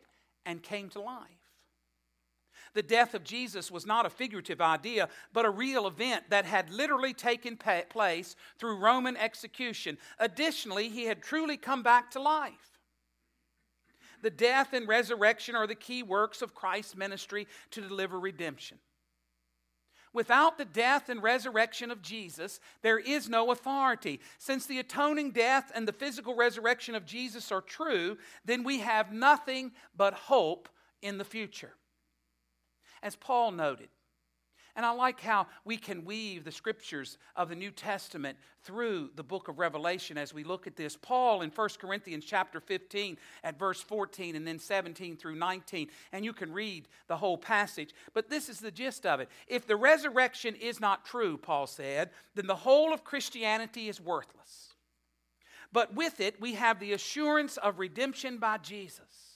and 0.45 0.61
came 0.61 0.89
to 0.89 1.01
life. 1.01 1.29
The 2.73 2.83
death 2.83 3.13
of 3.13 3.23
Jesus 3.23 3.71
was 3.71 3.85
not 3.85 4.05
a 4.05 4.09
figurative 4.09 4.59
idea, 4.59 5.07
but 5.31 5.45
a 5.45 5.49
real 5.49 5.87
event 5.87 6.25
that 6.29 6.45
had 6.45 6.69
literally 6.69 7.13
taken 7.13 7.57
place 7.57 8.35
through 8.59 8.77
Roman 8.77 9.15
execution. 9.15 9.97
Additionally, 10.19 10.89
he 10.89 11.05
had 11.05 11.23
truly 11.23 11.55
come 11.55 11.83
back 11.83 12.11
to 12.11 12.21
life. 12.21 12.74
The 14.21 14.29
death 14.29 14.73
and 14.73 14.87
resurrection 14.87 15.55
are 15.55 15.67
the 15.67 15.75
key 15.75 16.03
works 16.03 16.41
of 16.41 16.55
Christ's 16.55 16.95
ministry 16.95 17.47
to 17.71 17.81
deliver 17.81 18.19
redemption. 18.19 18.79
Without 20.13 20.57
the 20.57 20.65
death 20.65 21.09
and 21.09 21.21
resurrection 21.21 21.91
of 21.91 22.01
Jesus, 22.01 22.61
there 22.81 22.97
is 22.97 23.27
no 23.27 23.51
authority. 23.51 24.21
Since 24.37 24.65
the 24.65 24.79
atoning 24.79 25.31
death 25.31 25.73
and 25.75 25.85
the 25.85 25.91
physical 25.91 26.37
resurrection 26.37 26.95
of 26.95 27.05
Jesus 27.05 27.51
are 27.51 27.59
true, 27.59 28.17
then 28.45 28.63
we 28.63 28.79
have 28.79 29.11
nothing 29.11 29.73
but 29.93 30.13
hope 30.13 30.69
in 31.01 31.17
the 31.17 31.25
future. 31.25 31.73
As 33.03 33.17
Paul 33.17 33.51
noted, 33.51 33.89
and 34.75 34.85
I 34.85 34.91
like 34.91 35.21
how 35.21 35.47
we 35.63 35.77
can 35.77 36.03
weave 36.03 36.43
the 36.43 36.51
scriptures 36.51 37.17
of 37.35 37.47
the 37.47 37.55
New 37.55 37.71
Testament 37.71 38.37
through 38.63 39.11
the 39.15 39.23
book 39.23 39.47
of 39.47 39.57
Revelation 39.57 40.17
as 40.17 40.33
we 40.33 40.43
look 40.43 40.67
at 40.67 40.75
this. 40.75 40.97
Paul 40.97 41.43
in 41.43 41.49
1 41.49 41.69
Corinthians 41.79 42.25
chapter 42.25 42.59
15 42.59 43.17
at 43.43 43.57
verse 43.57 43.79
14 43.79 44.35
and 44.35 44.45
then 44.45 44.59
17 44.59 45.15
through 45.15 45.35
19. 45.35 45.89
And 46.11 46.25
you 46.25 46.33
can 46.33 46.51
read 46.51 46.89
the 47.07 47.15
whole 47.15 47.37
passage. 47.37 47.93
But 48.13 48.29
this 48.29 48.49
is 48.49 48.59
the 48.59 48.71
gist 48.71 49.05
of 49.05 49.21
it. 49.21 49.29
If 49.47 49.65
the 49.65 49.77
resurrection 49.77 50.55
is 50.55 50.81
not 50.81 51.05
true, 51.05 51.37
Paul 51.37 51.67
said, 51.67 52.09
then 52.33 52.47
the 52.47 52.55
whole 52.55 52.93
of 52.93 53.05
Christianity 53.05 53.87
is 53.87 54.01
worthless. 54.01 54.73
But 55.71 55.93
with 55.93 56.19
it, 56.19 56.39
we 56.41 56.55
have 56.55 56.79
the 56.79 56.93
assurance 56.93 57.55
of 57.57 57.79
redemption 57.79 58.39
by 58.39 58.57
Jesus. 58.57 59.35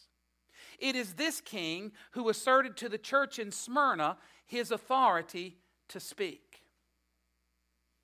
It 0.80 0.96
is 0.96 1.14
this 1.14 1.42
king 1.42 1.92
who 2.12 2.30
asserted 2.30 2.78
to 2.78 2.90
the 2.90 2.98
church 2.98 3.40
in 3.40 3.52
Smyrna 3.52 4.18
his 4.50 4.72
authority 4.72 5.58
to 5.90 6.00
speak. 6.00 6.64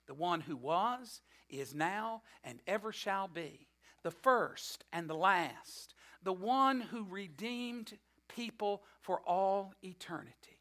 The 0.07 0.13
one 0.13 0.41
who 0.41 0.55
was, 0.55 1.21
is 1.49 1.73
now, 1.73 2.21
and 2.43 2.59
ever 2.67 2.91
shall 2.91 3.27
be, 3.27 3.67
the 4.03 4.11
first 4.11 4.85
and 4.93 5.09
the 5.09 5.15
last, 5.15 5.95
the 6.21 6.31
one 6.31 6.79
who 6.81 7.05
redeemed 7.09 7.97
people 8.27 8.83
for 9.01 9.21
all 9.21 9.73
eternity. 9.83 10.59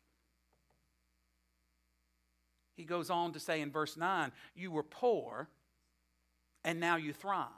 He 2.75 2.85
goes 2.85 3.11
on 3.11 3.35
to 3.35 3.39
say 3.39 3.61
in 3.61 3.71
verse 3.71 3.99
9, 3.99 4.33
You 4.55 4.71
were 4.71 4.83
poor, 4.83 5.49
and 6.65 6.81
now 6.81 6.97
you 6.97 7.13
thrive. 7.13 7.49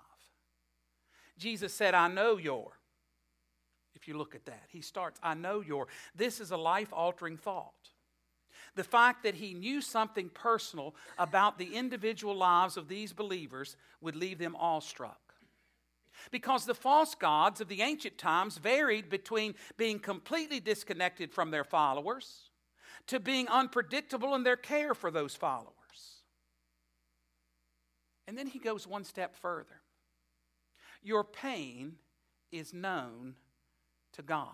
Jesus 1.38 1.72
said, 1.72 1.94
I 1.94 2.08
know 2.08 2.38
your. 2.38 2.72
If 3.94 4.08
you 4.08 4.18
look 4.18 4.34
at 4.34 4.46
that, 4.46 4.64
he 4.68 4.80
starts, 4.80 5.20
I 5.22 5.34
know 5.34 5.60
your. 5.60 5.86
This 6.14 6.40
is 6.40 6.50
a 6.50 6.56
life 6.56 6.92
altering 6.92 7.36
thought. 7.36 7.90
The 8.76 8.84
fact 8.84 9.24
that 9.24 9.34
he 9.34 9.54
knew 9.54 9.80
something 9.80 10.28
personal 10.28 10.94
about 11.18 11.58
the 11.58 11.74
individual 11.74 12.36
lives 12.36 12.76
of 12.76 12.88
these 12.88 13.12
believers 13.12 13.76
would 14.00 14.14
leave 14.14 14.38
them 14.38 14.54
awestruck. 14.54 15.18
Because 16.30 16.64
the 16.64 16.74
false 16.74 17.14
gods 17.14 17.60
of 17.60 17.68
the 17.68 17.82
ancient 17.82 18.18
times 18.18 18.58
varied 18.58 19.08
between 19.08 19.54
being 19.76 19.98
completely 19.98 20.60
disconnected 20.60 21.32
from 21.32 21.50
their 21.50 21.64
followers 21.64 22.50
to 23.06 23.18
being 23.18 23.48
unpredictable 23.48 24.34
in 24.34 24.42
their 24.42 24.56
care 24.56 24.94
for 24.94 25.10
those 25.10 25.34
followers. 25.34 25.72
And 28.28 28.36
then 28.36 28.46
he 28.46 28.58
goes 28.58 28.86
one 28.86 29.04
step 29.04 29.34
further. 29.36 29.80
Your 31.02 31.24
pain 31.24 31.96
is 32.50 32.74
known 32.74 33.36
to 34.12 34.22
God. 34.22 34.48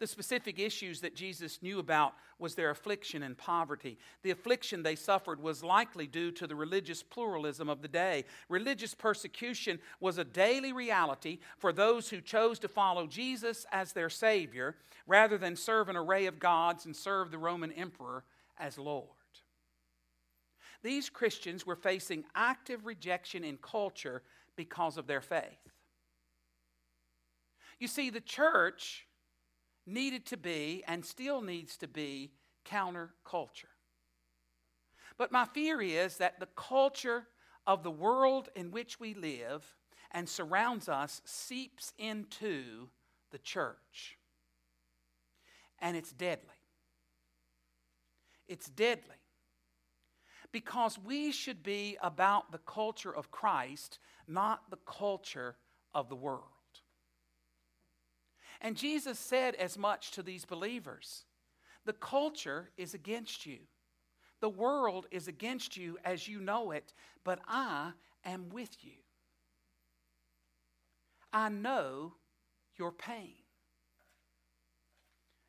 The 0.00 0.06
specific 0.06 0.58
issues 0.58 1.02
that 1.02 1.14
Jesus 1.14 1.62
knew 1.62 1.78
about 1.78 2.14
was 2.38 2.54
their 2.54 2.70
affliction 2.70 3.22
and 3.22 3.36
poverty. 3.36 3.98
The 4.22 4.30
affliction 4.30 4.82
they 4.82 4.96
suffered 4.96 5.42
was 5.42 5.62
likely 5.62 6.06
due 6.06 6.32
to 6.32 6.46
the 6.46 6.56
religious 6.56 7.02
pluralism 7.02 7.68
of 7.68 7.82
the 7.82 7.88
day. 7.88 8.24
Religious 8.48 8.94
persecution 8.94 9.78
was 10.00 10.16
a 10.16 10.24
daily 10.24 10.72
reality 10.72 11.38
for 11.58 11.70
those 11.70 12.08
who 12.08 12.22
chose 12.22 12.58
to 12.60 12.68
follow 12.68 13.06
Jesus 13.06 13.66
as 13.70 13.92
their 13.92 14.08
Savior 14.08 14.76
rather 15.06 15.36
than 15.36 15.54
serve 15.54 15.90
an 15.90 15.96
array 15.96 16.24
of 16.24 16.38
gods 16.38 16.86
and 16.86 16.96
serve 16.96 17.30
the 17.30 17.36
Roman 17.36 17.70
emperor 17.72 18.24
as 18.58 18.78
Lord. 18.78 19.06
These 20.82 21.10
Christians 21.10 21.66
were 21.66 21.76
facing 21.76 22.24
active 22.34 22.86
rejection 22.86 23.44
in 23.44 23.58
culture 23.58 24.22
because 24.56 24.96
of 24.96 25.06
their 25.06 25.20
faith. 25.20 25.68
You 27.78 27.86
see, 27.86 28.08
the 28.08 28.20
church 28.20 29.06
needed 29.86 30.26
to 30.26 30.36
be 30.36 30.82
and 30.86 31.04
still 31.04 31.42
needs 31.42 31.76
to 31.78 31.88
be 31.88 32.32
counterculture. 32.64 33.72
But 35.16 35.32
my 35.32 35.44
fear 35.44 35.80
is 35.80 36.16
that 36.18 36.40
the 36.40 36.48
culture 36.56 37.26
of 37.66 37.82
the 37.82 37.90
world 37.90 38.48
in 38.56 38.70
which 38.70 38.98
we 38.98 39.14
live 39.14 39.64
and 40.10 40.28
surrounds 40.28 40.88
us 40.88 41.20
seeps 41.24 41.92
into 41.98 42.88
the 43.30 43.38
church. 43.38 44.18
And 45.78 45.96
it's 45.96 46.12
deadly. 46.12 46.48
It's 48.48 48.68
deadly. 48.68 49.16
Because 50.52 50.98
we 50.98 51.30
should 51.30 51.62
be 51.62 51.96
about 52.02 52.50
the 52.50 52.58
culture 52.58 53.14
of 53.14 53.30
Christ, 53.30 53.98
not 54.26 54.70
the 54.70 54.78
culture 54.78 55.56
of 55.94 56.08
the 56.08 56.16
world. 56.16 56.59
And 58.60 58.76
Jesus 58.76 59.18
said 59.18 59.54
as 59.54 59.78
much 59.78 60.10
to 60.12 60.22
these 60.22 60.44
believers 60.44 61.24
The 61.84 61.92
culture 61.92 62.70
is 62.76 62.94
against 62.94 63.46
you, 63.46 63.58
the 64.40 64.48
world 64.48 65.06
is 65.10 65.28
against 65.28 65.76
you 65.76 65.98
as 66.04 66.28
you 66.28 66.40
know 66.40 66.70
it, 66.70 66.92
but 67.24 67.40
I 67.46 67.92
am 68.24 68.48
with 68.50 68.76
you. 68.82 68.92
I 71.32 71.48
know 71.48 72.14
your 72.76 72.90
pain. 72.90 73.34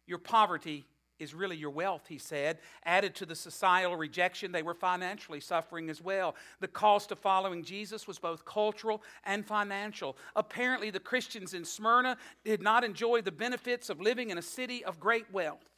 Your 0.06 0.20
poverty 0.20 0.86
is 1.22 1.36
really 1.36 1.56
your 1.56 1.70
wealth, 1.70 2.08
he 2.08 2.18
said. 2.18 2.58
Added 2.84 3.14
to 3.16 3.26
the 3.26 3.36
societal 3.36 3.96
rejection, 3.96 4.52
they 4.52 4.64
were 4.64 4.74
financially 4.74 5.40
suffering 5.40 5.90
as 5.90 6.02
well. 6.02 6.36
The 6.60 6.68
cost 6.68 7.12
of 7.12 7.20
following 7.20 7.64
Jesus 7.64 8.08
was 8.08 8.18
both 8.18 8.44
cultural 8.44 9.04
and 9.24 9.46
financial. 9.46 10.18
Apparently, 10.36 10.90
the 10.90 11.00
Christians 11.00 11.54
in 11.54 11.64
Smyrna 11.64 12.18
did 12.44 12.62
not 12.62 12.84
enjoy 12.84 13.22
the 13.22 13.32
benefits 13.32 13.90
of 13.90 14.02
living 14.02 14.32
in 14.32 14.40
a 14.40 14.42
city 14.42 14.84
of 14.84 15.00
great 15.00 15.32
wealth. 15.32 15.70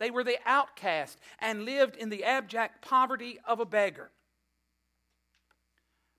They 0.00 0.10
were 0.10 0.24
the 0.24 0.38
outcast 0.44 1.18
and 1.38 1.64
lived 1.64 1.96
in 1.96 2.08
the 2.08 2.24
abject 2.24 2.82
poverty 2.82 3.38
of 3.46 3.60
a 3.60 3.66
beggar. 3.66 4.10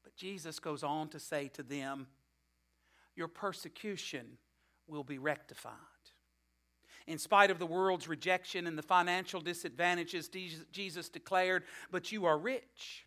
But 0.03 0.15
Jesus 0.15 0.59
goes 0.59 0.83
on 0.83 1.09
to 1.09 1.19
say 1.19 1.49
to 1.49 1.63
them, 1.63 2.07
Your 3.15 3.27
persecution 3.27 4.37
will 4.87 5.03
be 5.03 5.17
rectified. 5.17 5.90
In 7.11 7.17
spite 7.17 7.51
of 7.51 7.59
the 7.59 7.65
world's 7.65 8.07
rejection 8.07 8.67
and 8.67 8.77
the 8.77 8.81
financial 8.81 9.41
disadvantages, 9.41 10.29
Jesus 10.71 11.09
declared, 11.09 11.65
But 11.91 12.13
you 12.13 12.23
are 12.23 12.37
rich. 12.37 13.05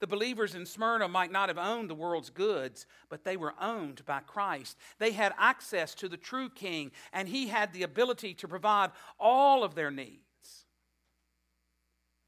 The 0.00 0.06
believers 0.06 0.54
in 0.54 0.66
Smyrna 0.66 1.08
might 1.08 1.32
not 1.32 1.48
have 1.48 1.56
owned 1.56 1.88
the 1.88 1.94
world's 1.94 2.28
goods, 2.28 2.84
but 3.08 3.24
they 3.24 3.38
were 3.38 3.54
owned 3.58 4.04
by 4.04 4.20
Christ. 4.20 4.76
They 4.98 5.12
had 5.12 5.32
access 5.38 5.94
to 5.94 6.10
the 6.10 6.18
true 6.18 6.50
King, 6.50 6.92
and 7.10 7.26
He 7.26 7.48
had 7.48 7.72
the 7.72 7.84
ability 7.84 8.34
to 8.34 8.46
provide 8.48 8.90
all 9.18 9.64
of 9.64 9.74
their 9.74 9.90
needs. 9.90 10.25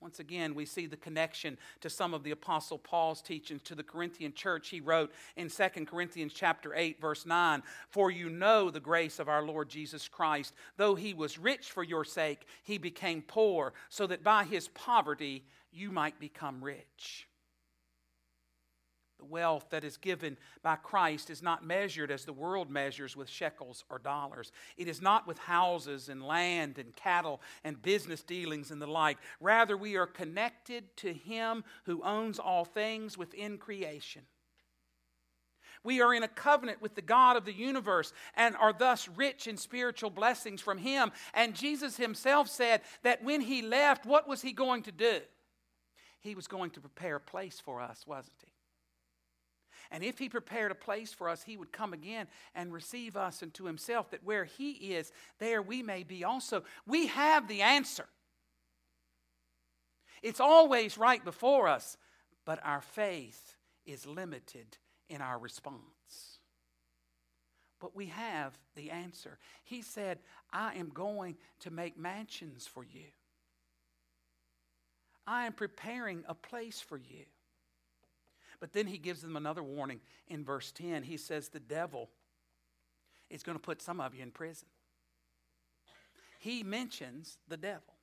Once 0.01 0.21
again, 0.21 0.55
we 0.55 0.65
see 0.65 0.87
the 0.87 0.97
connection 0.97 1.59
to 1.81 1.91
some 1.91 2.15
of 2.15 2.23
the 2.23 2.31
apostle 2.31 2.79
Paul's 2.79 3.21
teachings 3.21 3.63
to 3.63 3.75
the 3.75 3.83
Corinthian 3.83 4.33
church. 4.33 4.69
He 4.69 4.81
wrote 4.81 5.13
in 5.37 5.49
2 5.49 5.87
Corinthians 5.87 6.33
chapter 6.33 6.75
8 6.75 7.01
verse 7.01 7.27
9, 7.27 7.63
"For 7.89 8.11
you 8.11 8.31
know 8.31 8.71
the 8.71 8.81
grace 8.81 9.19
of 9.19 9.29
our 9.29 9.43
Lord 9.43 9.69
Jesus 9.69 10.09
Christ, 10.09 10.55
though 10.77 10.95
he 10.95 11.15
was 11.15 11.39
rich 11.39 11.71
for 11.71 11.83
your 11.83 12.05
sake, 12.05 12.47
he 12.63 12.79
became 12.79 13.23
poor, 13.23 13.73
so 13.89 14.07
that 14.07 14.23
by 14.23 14.45
his 14.45 14.69
poverty 14.69 15.45
you 15.71 15.91
might 15.91 16.19
become 16.19 16.63
rich." 16.63 17.28
The 19.19 19.25
wealth 19.25 19.67
that 19.71 19.83
is 19.83 19.97
given 19.97 20.37
by 20.63 20.77
Christ 20.77 21.29
is 21.29 21.43
not 21.43 21.65
measured 21.65 22.13
as 22.13 22.25
the 22.25 22.33
world 22.33 22.71
measures 22.71 23.17
with 23.17 23.29
shekels 23.29 23.85
or 23.91 23.99
dollars. 23.99 24.53
It 24.77 24.87
is 24.87 25.03
not 25.03 25.27
with 25.27 25.39
houses 25.39 26.09
and 26.09 26.23
land 26.23 26.79
and 26.79 26.95
cattle 26.95 27.41
and 27.65 27.83
business 27.83 28.23
dealings 28.23 28.71
and 28.71 28.81
the 28.81 28.87
like. 28.87 29.19
Rather, 29.41 29.77
we 29.77 29.97
are 29.97 30.07
connected 30.07 30.97
to 30.99 31.13
Him 31.13 31.65
who 31.85 32.03
owns 32.05 32.39
all 32.39 32.65
things 32.65 33.19
within 33.19 33.59
creation. 33.59 34.23
We 35.83 36.01
are 36.01 36.15
in 36.15 36.23
a 36.23 36.29
covenant 36.29 36.81
with 36.81 36.95
the 36.95 37.03
God 37.03 37.37
of 37.37 37.45
the 37.45 37.53
universe 37.53 38.13
and 38.35 38.57
are 38.57 38.73
thus 38.73 39.09
rich 39.09 39.47
in 39.47 39.57
spiritual 39.57 40.11
blessings 40.11 40.61
from 40.61 40.79
Him. 40.79 41.11
And 41.35 41.55
Jesus 41.55 41.97
Himself 41.97 42.49
said 42.49 42.83
that 43.03 43.25
when 43.25 43.41
He 43.41 43.63
left, 43.63 44.07
what 44.07 44.29
was 44.29 44.43
He 44.43 44.53
going 44.53 44.83
to 44.85 44.93
do? 44.93 45.21
He 46.21 46.35
was 46.35 46.47
going 46.47 46.71
to 46.71 46.81
prepare 46.81 47.17
a 47.17 47.21
place 47.21 47.61
for 47.61 47.81
us, 47.81 48.07
wasn't 48.07 48.37
He? 48.45 48.53
And 49.91 50.05
if 50.05 50.19
he 50.19 50.29
prepared 50.29 50.71
a 50.71 50.75
place 50.75 51.13
for 51.15 51.29
us, 51.29 51.43
he 51.43 51.57
would 51.57 51.73
come 51.73 51.93
again 51.93 52.27
and 52.55 52.73
receive 52.73 53.17
us 53.17 53.43
into 53.43 53.65
himself, 53.65 54.11
that 54.11 54.25
where 54.25 54.45
he 54.45 54.73
is, 54.73 55.13
there 55.39 55.63
we 55.63 55.83
may 55.83 56.03
be 56.03 56.25
also. 56.25 56.63
We 56.87 57.07
have 57.07 57.49
the 57.49 57.63
answer. 57.63 58.07
It's 60.23 60.41
always 60.41 60.99
right 60.99 61.25
before 61.25 61.69
us, 61.69 61.97
but 62.45 62.61
our 62.65 62.83
faith 62.83 63.57
is 63.87 64.07
limited 64.07 64.77
in 65.09 65.23
our 65.23 65.39
response. 65.39 65.81
But 67.81 67.95
we 67.95 68.07
have 68.07 68.59
the 68.75 68.91
answer. 68.91 69.39
He 69.65 69.83
said, 69.83 70.19
I 70.53 70.75
am 70.75 70.91
going 70.91 71.37
to 71.61 71.71
make 71.71 71.97
mansions 71.97 72.67
for 72.67 72.85
you. 72.85 73.07
I 75.27 75.47
am 75.47 75.53
preparing 75.53 76.25
a 76.27 76.35
place 76.35 76.81
for 76.81 76.99
you. 76.99 77.25
But 78.61 78.73
then 78.73 78.87
he 78.87 78.99
gives 78.99 79.23
them 79.23 79.37
another 79.37 79.63
warning 79.63 80.01
in 80.27 80.45
verse 80.45 80.73
10. 80.73 81.03
He 81.03 81.17
says, 81.17 81.49
The 81.49 81.61
devil 81.61 82.11
is 83.31 83.43
going 83.43 83.57
to 83.57 83.63
put 83.63 83.83
some 83.83 84.01
of 84.01 84.15
you 84.15 84.23
in 84.23 84.31
prison. 84.31 84.69
He 86.39 86.63
mentions 86.63 87.39
the 87.49 87.57
devil. 87.57 87.95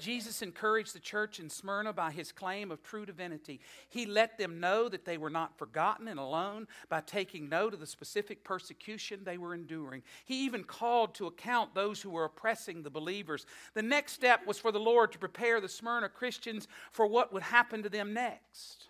Jesus 0.00 0.42
encouraged 0.42 0.94
the 0.94 1.00
church 1.00 1.38
in 1.38 1.48
Smyrna 1.48 1.92
by 1.92 2.10
his 2.10 2.32
claim 2.32 2.70
of 2.70 2.82
true 2.82 3.06
divinity. 3.06 3.60
He 3.88 4.06
let 4.06 4.38
them 4.38 4.58
know 4.58 4.88
that 4.88 5.04
they 5.04 5.18
were 5.18 5.30
not 5.30 5.56
forgotten 5.56 6.08
and 6.08 6.18
alone 6.18 6.66
by 6.88 7.00
taking 7.00 7.48
note 7.48 7.74
of 7.74 7.80
the 7.80 7.86
specific 7.86 8.42
persecution 8.42 9.20
they 9.22 9.38
were 9.38 9.54
enduring. 9.54 10.02
He 10.24 10.44
even 10.44 10.64
called 10.64 11.14
to 11.14 11.26
account 11.26 11.74
those 11.74 12.02
who 12.02 12.10
were 12.10 12.24
oppressing 12.24 12.82
the 12.82 12.90
believers. 12.90 13.46
The 13.74 13.82
next 13.82 14.12
step 14.12 14.46
was 14.46 14.58
for 14.58 14.72
the 14.72 14.80
Lord 14.80 15.12
to 15.12 15.18
prepare 15.18 15.60
the 15.60 15.68
Smyrna 15.68 16.08
Christians 16.08 16.66
for 16.90 17.06
what 17.06 17.32
would 17.32 17.44
happen 17.44 17.82
to 17.84 17.88
them 17.88 18.12
next. 18.12 18.88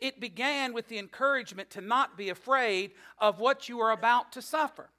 It 0.00 0.20
began 0.20 0.72
with 0.72 0.88
the 0.88 0.98
encouragement 0.98 1.70
to 1.70 1.80
not 1.80 2.16
be 2.16 2.28
afraid 2.28 2.92
of 3.18 3.38
what 3.38 3.68
you 3.68 3.80
are 3.80 3.92
about 3.92 4.32
to 4.32 4.42
suffer. 4.42 4.90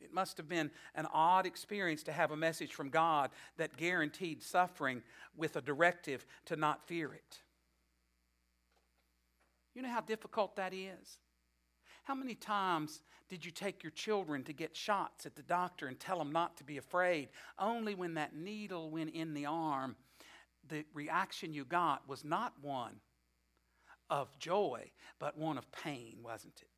It 0.00 0.12
must 0.12 0.36
have 0.36 0.48
been 0.48 0.70
an 0.94 1.06
odd 1.12 1.46
experience 1.46 2.02
to 2.04 2.12
have 2.12 2.30
a 2.30 2.36
message 2.36 2.74
from 2.74 2.90
God 2.90 3.30
that 3.56 3.76
guaranteed 3.76 4.42
suffering 4.42 5.02
with 5.36 5.56
a 5.56 5.62
directive 5.62 6.26
to 6.46 6.56
not 6.56 6.86
fear 6.86 7.12
it. 7.14 7.40
You 9.74 9.82
know 9.82 9.88
how 9.88 10.02
difficult 10.02 10.56
that 10.56 10.74
is? 10.74 11.18
How 12.04 12.14
many 12.14 12.34
times 12.34 13.02
did 13.28 13.44
you 13.44 13.50
take 13.50 13.82
your 13.82 13.90
children 13.90 14.44
to 14.44 14.52
get 14.52 14.76
shots 14.76 15.24
at 15.24 15.34
the 15.34 15.42
doctor 15.42 15.86
and 15.86 15.98
tell 15.98 16.18
them 16.18 16.30
not 16.30 16.56
to 16.58 16.64
be 16.64 16.76
afraid? 16.76 17.30
Only 17.58 17.94
when 17.94 18.14
that 18.14 18.36
needle 18.36 18.90
went 18.90 19.14
in 19.14 19.32
the 19.32 19.46
arm 19.46 19.96
the 20.68 20.84
reaction 20.94 21.52
you 21.52 21.64
got 21.64 22.08
was 22.08 22.24
not 22.24 22.54
one 22.60 23.00
of 24.10 24.38
joy, 24.38 24.90
but 25.18 25.38
one 25.38 25.58
of 25.58 25.70
pain, 25.72 26.18
wasn't 26.22 26.60
it? 26.60 26.68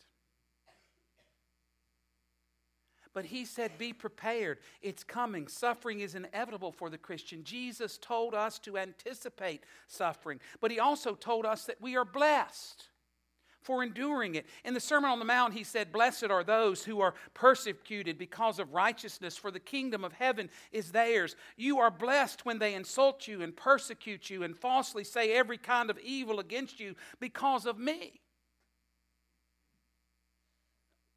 But 3.13 3.25
he 3.25 3.47
said, 3.47 3.79
Be 3.79 3.95
prepared. 3.95 4.59
It's 4.83 5.03
coming. 5.03 5.49
Suffering 5.49 6.01
is 6.01 6.15
inevitable 6.15 6.71
for 6.71 6.91
the 6.91 6.99
Christian. 6.99 7.45
Jesus 7.45 7.97
told 7.97 8.35
us 8.35 8.59
to 8.59 8.77
anticipate 8.77 9.65
suffering, 9.87 10.39
but 10.61 10.71
he 10.71 10.79
also 10.79 11.15
told 11.15 11.47
us 11.47 11.65
that 11.65 11.81
we 11.81 11.97
are 11.97 12.05
blessed 12.05 12.89
for 13.67 13.83
enduring 13.83 14.37
it. 14.37 14.47
In 14.65 14.75
the 14.75 14.81
Sermon 14.81 15.11
on 15.11 15.19
the 15.19 15.25
Mount, 15.25 15.53
he 15.53 15.65
said, 15.65 15.91
Blessed 15.91 16.31
are 16.31 16.45
those 16.45 16.85
who 16.85 17.01
are 17.01 17.15
persecuted 17.35 18.17
because 18.17 18.61
of 18.61 18.73
righteousness, 18.73 19.37
for 19.37 19.51
the 19.51 19.59
kingdom 19.59 20.05
of 20.05 20.13
heaven 20.13 20.49
is 20.71 20.93
theirs. 20.93 21.35
You 21.57 21.81
are 21.81 21.91
blessed 21.91 22.47
when 22.47 22.61
they 22.61 22.75
insult 22.75 23.27
you 23.27 23.43
and 23.43 23.57
persecute 23.57 24.31
you 24.31 24.45
and 24.45 24.57
falsely 24.57 25.03
say 25.03 25.33
every 25.33 25.59
kind 25.59 25.91
of 25.91 25.99
evil 25.99 26.39
against 26.39 26.79
you 26.79 26.95
because 27.19 27.67
of 27.67 27.77
me. 27.77 28.21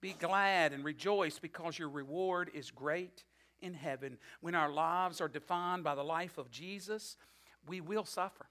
Be 0.01 0.13
glad 0.13 0.73
and 0.73 0.83
rejoice 0.83 1.37
because 1.37 1.77
your 1.77 1.89
reward 1.89 2.49
is 2.55 2.71
great 2.71 3.25
in 3.61 3.75
heaven. 3.75 4.17
When 4.41 4.55
our 4.55 4.71
lives 4.71 5.21
are 5.21 5.27
defined 5.27 5.83
by 5.83 5.93
the 5.93 6.03
life 6.03 6.39
of 6.39 6.49
Jesus, 6.49 7.15
we 7.67 7.79
will 7.79 8.05
suffer. 8.05 8.47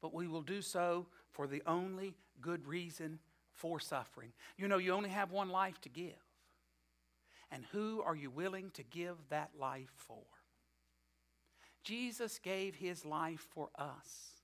But 0.00 0.14
we 0.14 0.28
will 0.28 0.42
do 0.42 0.62
so 0.62 1.06
for 1.32 1.46
the 1.46 1.62
only 1.66 2.14
good 2.40 2.66
reason 2.66 3.18
for 3.54 3.80
suffering. 3.80 4.32
You 4.56 4.68
know, 4.68 4.78
you 4.78 4.92
only 4.92 5.10
have 5.10 5.30
one 5.30 5.48
life 5.48 5.80
to 5.82 5.88
give. 5.88 6.12
And 7.50 7.64
who 7.72 8.02
are 8.02 8.16
you 8.16 8.30
willing 8.30 8.70
to 8.70 8.82
give 8.82 9.16
that 9.28 9.50
life 9.58 9.92
for? 9.96 10.22
Jesus 11.84 12.38
gave 12.38 12.76
his 12.76 13.04
life 13.04 13.46
for 13.54 13.68
us. 13.76 14.40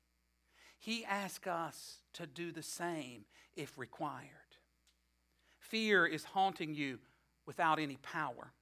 He 0.78 1.04
asks 1.04 1.46
us 1.46 1.98
to 2.14 2.26
do 2.26 2.52
the 2.52 2.62
same 2.62 3.24
if 3.56 3.78
required. 3.78 4.26
Fear 5.58 6.06
is 6.06 6.24
haunting 6.24 6.74
you 6.74 6.98
without 7.46 7.78
any 7.78 7.96
power. 7.96 8.52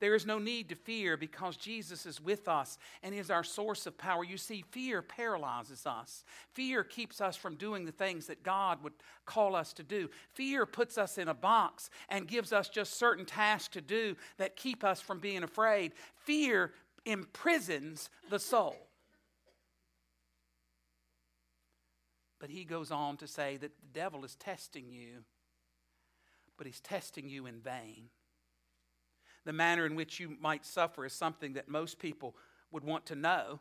There 0.00 0.14
is 0.14 0.26
no 0.26 0.38
need 0.38 0.68
to 0.68 0.74
fear 0.74 1.16
because 1.16 1.56
Jesus 1.56 2.06
is 2.06 2.20
with 2.20 2.48
us 2.48 2.78
and 3.02 3.14
is 3.14 3.30
our 3.30 3.42
source 3.42 3.86
of 3.86 3.98
power. 3.98 4.24
You 4.24 4.36
see, 4.36 4.64
fear 4.70 5.02
paralyzes 5.02 5.86
us. 5.86 6.24
Fear 6.54 6.84
keeps 6.84 7.20
us 7.20 7.36
from 7.36 7.56
doing 7.56 7.84
the 7.84 7.92
things 7.92 8.26
that 8.26 8.42
God 8.42 8.82
would 8.82 8.92
call 9.26 9.56
us 9.56 9.72
to 9.74 9.82
do. 9.82 10.08
Fear 10.34 10.66
puts 10.66 10.98
us 10.98 11.18
in 11.18 11.28
a 11.28 11.34
box 11.34 11.90
and 12.08 12.28
gives 12.28 12.52
us 12.52 12.68
just 12.68 12.98
certain 12.98 13.24
tasks 13.24 13.68
to 13.74 13.80
do 13.80 14.16
that 14.36 14.56
keep 14.56 14.84
us 14.84 15.00
from 15.00 15.18
being 15.18 15.42
afraid. 15.42 15.92
Fear 16.24 16.72
imprisons 17.04 18.10
the 18.30 18.38
soul. 18.38 18.76
But 22.40 22.50
he 22.50 22.64
goes 22.64 22.92
on 22.92 23.16
to 23.16 23.26
say 23.26 23.56
that 23.56 23.72
the 23.80 23.98
devil 24.00 24.24
is 24.24 24.36
testing 24.36 24.90
you 24.90 25.24
but 26.58 26.66
he's 26.66 26.80
testing 26.80 27.28
you 27.30 27.46
in 27.46 27.60
vain. 27.60 28.10
The 29.44 29.52
manner 29.52 29.86
in 29.86 29.94
which 29.94 30.20
you 30.20 30.36
might 30.40 30.64
suffer 30.64 31.04
is 31.04 31.12
something 31.12 31.54
that 31.54 31.68
most 31.68 31.98
people 31.98 32.36
would 32.70 32.84
want 32.84 33.06
to 33.06 33.14
know 33.14 33.60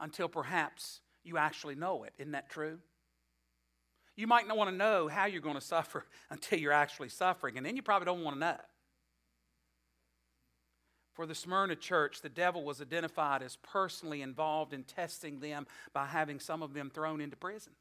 until 0.00 0.28
perhaps 0.28 1.00
you 1.22 1.38
actually 1.38 1.74
know 1.74 2.04
it. 2.04 2.12
Isn't 2.18 2.32
that 2.32 2.50
true? 2.50 2.78
You 4.16 4.26
might 4.26 4.46
not 4.46 4.56
want 4.56 4.70
to 4.70 4.76
know 4.76 5.08
how 5.08 5.26
you're 5.26 5.40
going 5.40 5.54
to 5.56 5.60
suffer 5.60 6.04
until 6.30 6.58
you're 6.58 6.72
actually 6.72 7.08
suffering, 7.08 7.56
and 7.56 7.66
then 7.66 7.76
you 7.76 7.82
probably 7.82 8.06
don't 8.06 8.22
want 8.22 8.36
to 8.36 8.40
know. 8.40 8.56
For 11.14 11.26
the 11.26 11.34
Smyrna 11.34 11.76
church, 11.76 12.22
the 12.22 12.28
devil 12.28 12.64
was 12.64 12.80
identified 12.80 13.42
as 13.42 13.56
personally 13.56 14.20
involved 14.20 14.72
in 14.72 14.82
testing 14.82 15.38
them 15.38 15.66
by 15.92 16.06
having 16.06 16.40
some 16.40 16.60
of 16.60 16.74
them 16.74 16.90
thrown 16.90 17.20
into 17.20 17.36
prison. 17.36 17.72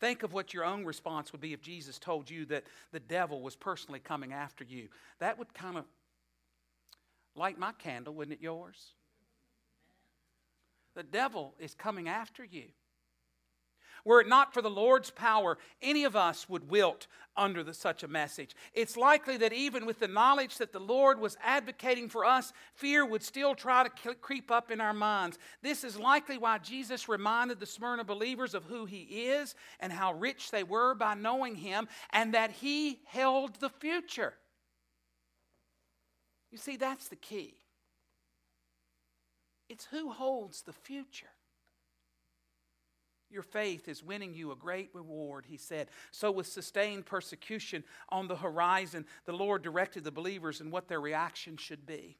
Think 0.00 0.22
of 0.22 0.32
what 0.32 0.54
your 0.54 0.64
own 0.64 0.84
response 0.84 1.32
would 1.32 1.40
be 1.40 1.52
if 1.52 1.60
Jesus 1.60 1.98
told 1.98 2.30
you 2.30 2.44
that 2.46 2.64
the 2.92 3.00
devil 3.00 3.42
was 3.42 3.56
personally 3.56 3.98
coming 3.98 4.32
after 4.32 4.64
you. 4.64 4.88
That 5.18 5.38
would 5.38 5.52
kind 5.54 5.76
of 5.76 5.84
light 7.34 7.58
my 7.58 7.72
candle, 7.72 8.14
wouldn't 8.14 8.38
it 8.38 8.42
yours? 8.42 8.92
The 10.94 11.02
devil 11.02 11.54
is 11.58 11.74
coming 11.74 12.08
after 12.08 12.44
you. 12.44 12.64
Were 14.04 14.20
it 14.20 14.28
not 14.28 14.54
for 14.54 14.62
the 14.62 14.70
Lord's 14.70 15.10
power, 15.10 15.58
any 15.82 16.04
of 16.04 16.16
us 16.16 16.48
would 16.48 16.70
wilt 16.70 17.06
under 17.36 17.62
the, 17.62 17.72
such 17.72 18.02
a 18.02 18.08
message. 18.08 18.54
It's 18.74 18.96
likely 18.96 19.36
that 19.38 19.52
even 19.52 19.86
with 19.86 20.00
the 20.00 20.08
knowledge 20.08 20.58
that 20.58 20.72
the 20.72 20.80
Lord 20.80 21.20
was 21.20 21.36
advocating 21.42 22.08
for 22.08 22.24
us, 22.24 22.52
fear 22.74 23.06
would 23.06 23.22
still 23.22 23.54
try 23.54 23.84
to 23.84 24.14
creep 24.14 24.50
up 24.50 24.70
in 24.70 24.80
our 24.80 24.92
minds. 24.92 25.38
This 25.62 25.84
is 25.84 25.98
likely 25.98 26.36
why 26.36 26.58
Jesus 26.58 27.08
reminded 27.08 27.60
the 27.60 27.66
Smyrna 27.66 28.04
believers 28.04 28.54
of 28.54 28.64
who 28.64 28.84
He 28.86 29.02
is 29.02 29.54
and 29.78 29.92
how 29.92 30.14
rich 30.14 30.50
they 30.50 30.64
were 30.64 30.94
by 30.94 31.14
knowing 31.14 31.54
Him, 31.54 31.88
and 32.10 32.34
that 32.34 32.50
He 32.50 33.00
held 33.06 33.60
the 33.60 33.70
future. 33.70 34.34
You 36.50 36.58
see, 36.58 36.76
that's 36.76 37.08
the 37.08 37.16
key. 37.16 37.54
It's 39.68 39.84
who 39.84 40.10
holds 40.10 40.62
the 40.62 40.72
future. 40.72 41.26
Your 43.30 43.42
faith 43.42 43.88
is 43.88 44.02
winning 44.02 44.34
you 44.34 44.52
a 44.52 44.56
great 44.56 44.88
reward, 44.94 45.44
he 45.46 45.58
said. 45.58 45.88
So, 46.10 46.30
with 46.30 46.46
sustained 46.46 47.04
persecution 47.04 47.84
on 48.08 48.26
the 48.26 48.36
horizon, 48.36 49.04
the 49.26 49.32
Lord 49.32 49.62
directed 49.62 50.04
the 50.04 50.10
believers 50.10 50.60
in 50.60 50.70
what 50.70 50.88
their 50.88 51.00
reaction 51.00 51.58
should 51.58 51.84
be. 51.84 52.16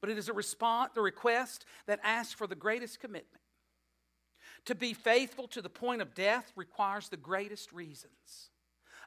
But 0.00 0.10
it 0.10 0.16
is 0.16 0.28
a 0.28 0.32
response, 0.32 0.92
the 0.94 1.02
request 1.02 1.66
that 1.86 2.00
asks 2.02 2.32
for 2.32 2.46
the 2.46 2.54
greatest 2.54 3.00
commitment. 3.00 3.42
To 4.64 4.74
be 4.74 4.94
faithful 4.94 5.48
to 5.48 5.60
the 5.60 5.68
point 5.68 6.00
of 6.00 6.14
death 6.14 6.50
requires 6.56 7.08
the 7.08 7.16
greatest 7.16 7.72
reasons. 7.72 8.50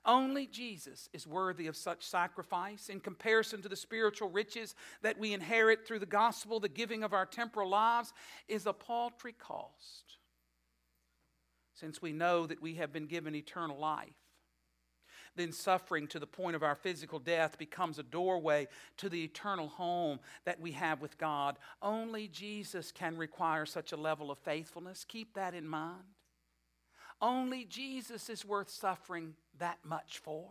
Only 0.05 0.47
Jesus 0.47 1.09
is 1.13 1.27
worthy 1.27 1.67
of 1.67 1.75
such 1.75 2.03
sacrifice. 2.03 2.89
In 2.89 2.99
comparison 2.99 3.61
to 3.61 3.69
the 3.69 3.75
spiritual 3.75 4.29
riches 4.29 4.75
that 5.01 5.19
we 5.19 5.33
inherit 5.33 5.87
through 5.87 5.99
the 5.99 6.05
gospel, 6.05 6.59
the 6.59 6.69
giving 6.69 7.03
of 7.03 7.13
our 7.13 7.25
temporal 7.25 7.69
lives 7.69 8.13
is 8.47 8.65
a 8.65 8.73
paltry 8.73 9.33
cost 9.33 10.17
since 11.81 12.01
we 12.01 12.13
know 12.13 12.45
that 12.45 12.61
we 12.61 12.75
have 12.75 12.93
been 12.93 13.07
given 13.07 13.35
eternal 13.35 13.77
life. 13.77 14.13
Then 15.35 15.51
suffering 15.51 16.07
to 16.07 16.19
the 16.19 16.27
point 16.27 16.55
of 16.55 16.61
our 16.61 16.75
physical 16.75 17.17
death 17.17 17.57
becomes 17.57 17.97
a 17.97 18.03
doorway 18.03 18.67
to 18.97 19.09
the 19.09 19.23
eternal 19.23 19.67
home 19.67 20.19
that 20.45 20.59
we 20.59 20.73
have 20.73 21.01
with 21.01 21.17
God. 21.17 21.57
Only 21.81 22.27
Jesus 22.27 22.91
can 22.91 23.17
require 23.17 23.65
such 23.65 23.91
a 23.91 23.97
level 23.97 24.29
of 24.29 24.37
faithfulness. 24.39 25.05
Keep 25.07 25.33
that 25.33 25.55
in 25.55 25.67
mind. 25.67 26.03
Only 27.19 27.65
Jesus 27.65 28.29
is 28.29 28.45
worth 28.45 28.69
suffering 28.69 29.33
that 29.57 29.79
much 29.83 30.19
for. 30.19 30.49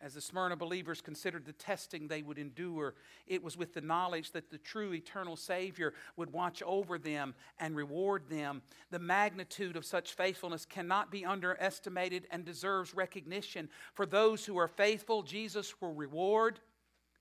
As 0.00 0.12
the 0.12 0.20
Smyrna 0.20 0.56
believers 0.56 1.00
considered 1.00 1.46
the 1.46 1.54
testing 1.54 2.06
they 2.06 2.20
would 2.20 2.38
endure, 2.38 2.94
it 3.26 3.42
was 3.42 3.56
with 3.56 3.72
the 3.72 3.80
knowledge 3.80 4.32
that 4.32 4.50
the 4.50 4.58
true 4.58 4.92
eternal 4.92 5.36
Savior 5.36 5.94
would 6.16 6.32
watch 6.32 6.62
over 6.64 6.98
them 6.98 7.34
and 7.58 7.74
reward 7.74 8.28
them. 8.28 8.60
The 8.90 8.98
magnitude 8.98 9.74
of 9.74 9.86
such 9.86 10.12
faithfulness 10.12 10.66
cannot 10.66 11.10
be 11.10 11.24
underestimated 11.24 12.26
and 12.30 12.44
deserves 12.44 12.94
recognition. 12.94 13.70
For 13.94 14.04
those 14.04 14.44
who 14.44 14.58
are 14.58 14.68
faithful, 14.68 15.22
Jesus 15.22 15.80
will 15.80 15.94
reward 15.94 16.60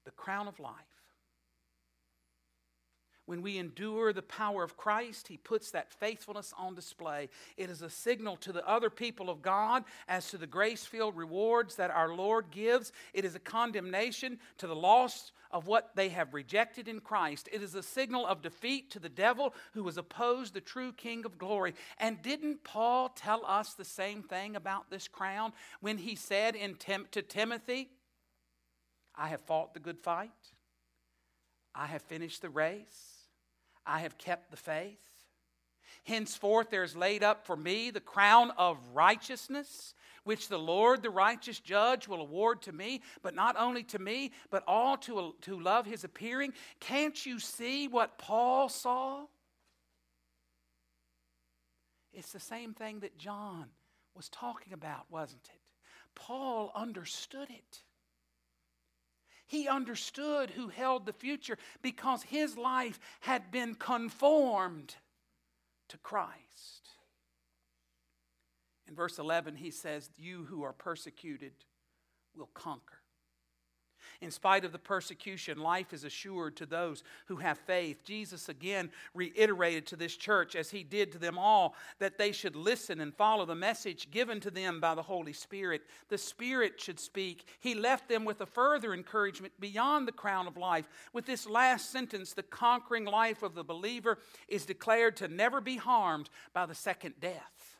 the 0.03 0.11
crown 0.11 0.49
of 0.49 0.59
life. 0.59 0.94
When 3.25 3.41
we 3.41 3.57
endure 3.57 4.13
the 4.13 4.21
power 4.21 4.63
of 4.63 4.77
Christ, 4.77 5.27
He 5.27 5.37
puts 5.37 5.71
that 5.71 5.91
faithfulness 5.91 6.53
on 6.57 6.75
display. 6.75 7.29
It 7.57 7.69
is 7.69 7.81
a 7.81 7.89
signal 7.89 8.37
to 8.37 8.51
the 8.51 8.67
other 8.67 8.89
people 8.89 9.29
of 9.29 9.41
God 9.41 9.83
as 10.07 10.29
to 10.29 10.37
the 10.37 10.45
grace 10.45 10.85
filled 10.85 11.17
rewards 11.17 11.75
that 11.75 11.89
our 11.89 12.13
Lord 12.13 12.51
gives. 12.51 12.91
It 13.13 13.25
is 13.25 13.33
a 13.33 13.39
condemnation 13.39 14.39
to 14.59 14.67
the 14.67 14.75
lost 14.75 15.31
of 15.49 15.67
what 15.67 15.95
they 15.95 16.09
have 16.09 16.33
rejected 16.33 16.87
in 16.87 16.99
Christ. 16.99 17.49
It 17.51 17.63
is 17.63 17.75
a 17.75 17.81
signal 17.81 18.27
of 18.27 18.41
defeat 18.41 18.91
to 18.91 18.99
the 18.99 19.09
devil 19.09 19.53
who 19.73 19.85
has 19.85 19.97
opposed 19.97 20.53
the 20.53 20.61
true 20.61 20.91
King 20.91 21.25
of 21.25 21.37
glory. 21.37 21.73
And 21.97 22.21
didn't 22.21 22.63
Paul 22.63 23.09
tell 23.09 23.45
us 23.45 23.73
the 23.73 23.85
same 23.85 24.21
thing 24.21 24.55
about 24.55 24.89
this 24.89 25.07
crown 25.07 25.53
when 25.79 25.97
he 25.97 26.15
said 26.15 26.55
in 26.55 26.75
Tim- 26.75 27.07
to 27.11 27.21
Timothy, 27.21 27.89
I 29.15 29.29
have 29.29 29.41
fought 29.41 29.73
the 29.73 29.79
good 29.79 29.99
fight, 29.99 30.31
I 31.73 31.85
have 31.87 32.01
finished 32.01 32.41
the 32.41 32.49
race. 32.49 33.14
I 33.85 33.99
have 33.99 34.17
kept 34.17 34.51
the 34.51 34.57
faith. 34.57 34.99
Henceforth 36.03 36.69
there 36.69 36.83
is 36.83 36.95
laid 36.95 37.23
up 37.23 37.45
for 37.45 37.55
me 37.55 37.89
the 37.89 37.99
crown 37.99 38.51
of 38.57 38.77
righteousness, 38.93 39.93
which 40.23 40.47
the 40.47 40.57
Lord, 40.57 41.01
the 41.01 41.09
righteous 41.09 41.59
judge, 41.59 42.07
will 42.07 42.21
award 42.21 42.61
to 42.63 42.71
me, 42.71 43.01
but 43.21 43.33
not 43.33 43.55
only 43.57 43.83
to 43.83 43.99
me, 43.99 44.31
but 44.49 44.63
all 44.67 44.97
to, 44.97 45.35
to 45.41 45.59
love 45.59 45.85
his 45.85 46.03
appearing. 46.03 46.53
Can't 46.79 47.25
you 47.25 47.39
see 47.39 47.87
what 47.87 48.17
Paul 48.17 48.69
saw? 48.69 49.25
It's 52.13 52.31
the 52.31 52.39
same 52.39 52.73
thing 52.73 52.99
that 52.99 53.17
John 53.17 53.65
was 54.15 54.29
talking 54.29 54.73
about, 54.73 55.05
wasn't 55.11 55.49
it? 55.53 55.59
Paul 56.15 56.71
understood 56.75 57.49
it. 57.49 57.83
He 59.47 59.67
understood 59.67 60.49
who 60.49 60.69
held 60.69 61.05
the 61.05 61.13
future 61.13 61.57
because 61.81 62.23
his 62.23 62.57
life 62.57 62.99
had 63.21 63.51
been 63.51 63.75
conformed 63.75 64.95
to 65.89 65.97
Christ. 65.99 66.89
In 68.87 68.95
verse 68.95 69.19
11, 69.19 69.55
he 69.55 69.71
says, 69.71 70.09
You 70.17 70.45
who 70.45 70.63
are 70.63 70.73
persecuted 70.73 71.53
will 72.35 72.49
conquer. 72.53 72.99
In 74.21 74.31
spite 74.31 74.65
of 74.65 74.71
the 74.71 74.79
persecution, 74.79 75.59
life 75.59 75.93
is 75.93 76.03
assured 76.03 76.55
to 76.57 76.65
those 76.65 77.03
who 77.27 77.37
have 77.37 77.57
faith. 77.57 78.03
Jesus 78.03 78.49
again 78.49 78.89
reiterated 79.13 79.85
to 79.87 79.95
this 79.95 80.15
church, 80.15 80.55
as 80.55 80.71
he 80.71 80.83
did 80.83 81.11
to 81.11 81.17
them 81.17 81.37
all, 81.37 81.75
that 81.99 82.17
they 82.17 82.31
should 82.31 82.55
listen 82.55 83.01
and 83.01 83.13
follow 83.13 83.45
the 83.45 83.55
message 83.55 84.11
given 84.11 84.39
to 84.39 84.51
them 84.51 84.79
by 84.79 84.95
the 84.95 85.01
Holy 85.01 85.33
Spirit. 85.33 85.81
The 86.09 86.17
Spirit 86.17 86.79
should 86.79 86.99
speak. 86.99 87.47
He 87.59 87.75
left 87.75 88.09
them 88.09 88.25
with 88.25 88.41
a 88.41 88.45
further 88.45 88.93
encouragement 88.93 89.53
beyond 89.59 90.07
the 90.07 90.11
crown 90.11 90.47
of 90.47 90.57
life. 90.57 90.87
With 91.13 91.25
this 91.25 91.47
last 91.47 91.91
sentence, 91.91 92.33
the 92.33 92.43
conquering 92.43 93.05
life 93.05 93.43
of 93.43 93.55
the 93.55 93.63
believer 93.63 94.17
is 94.47 94.65
declared 94.65 95.15
to 95.17 95.27
never 95.27 95.61
be 95.61 95.77
harmed 95.77 96.29
by 96.53 96.65
the 96.65 96.75
second 96.75 97.15
death. 97.19 97.75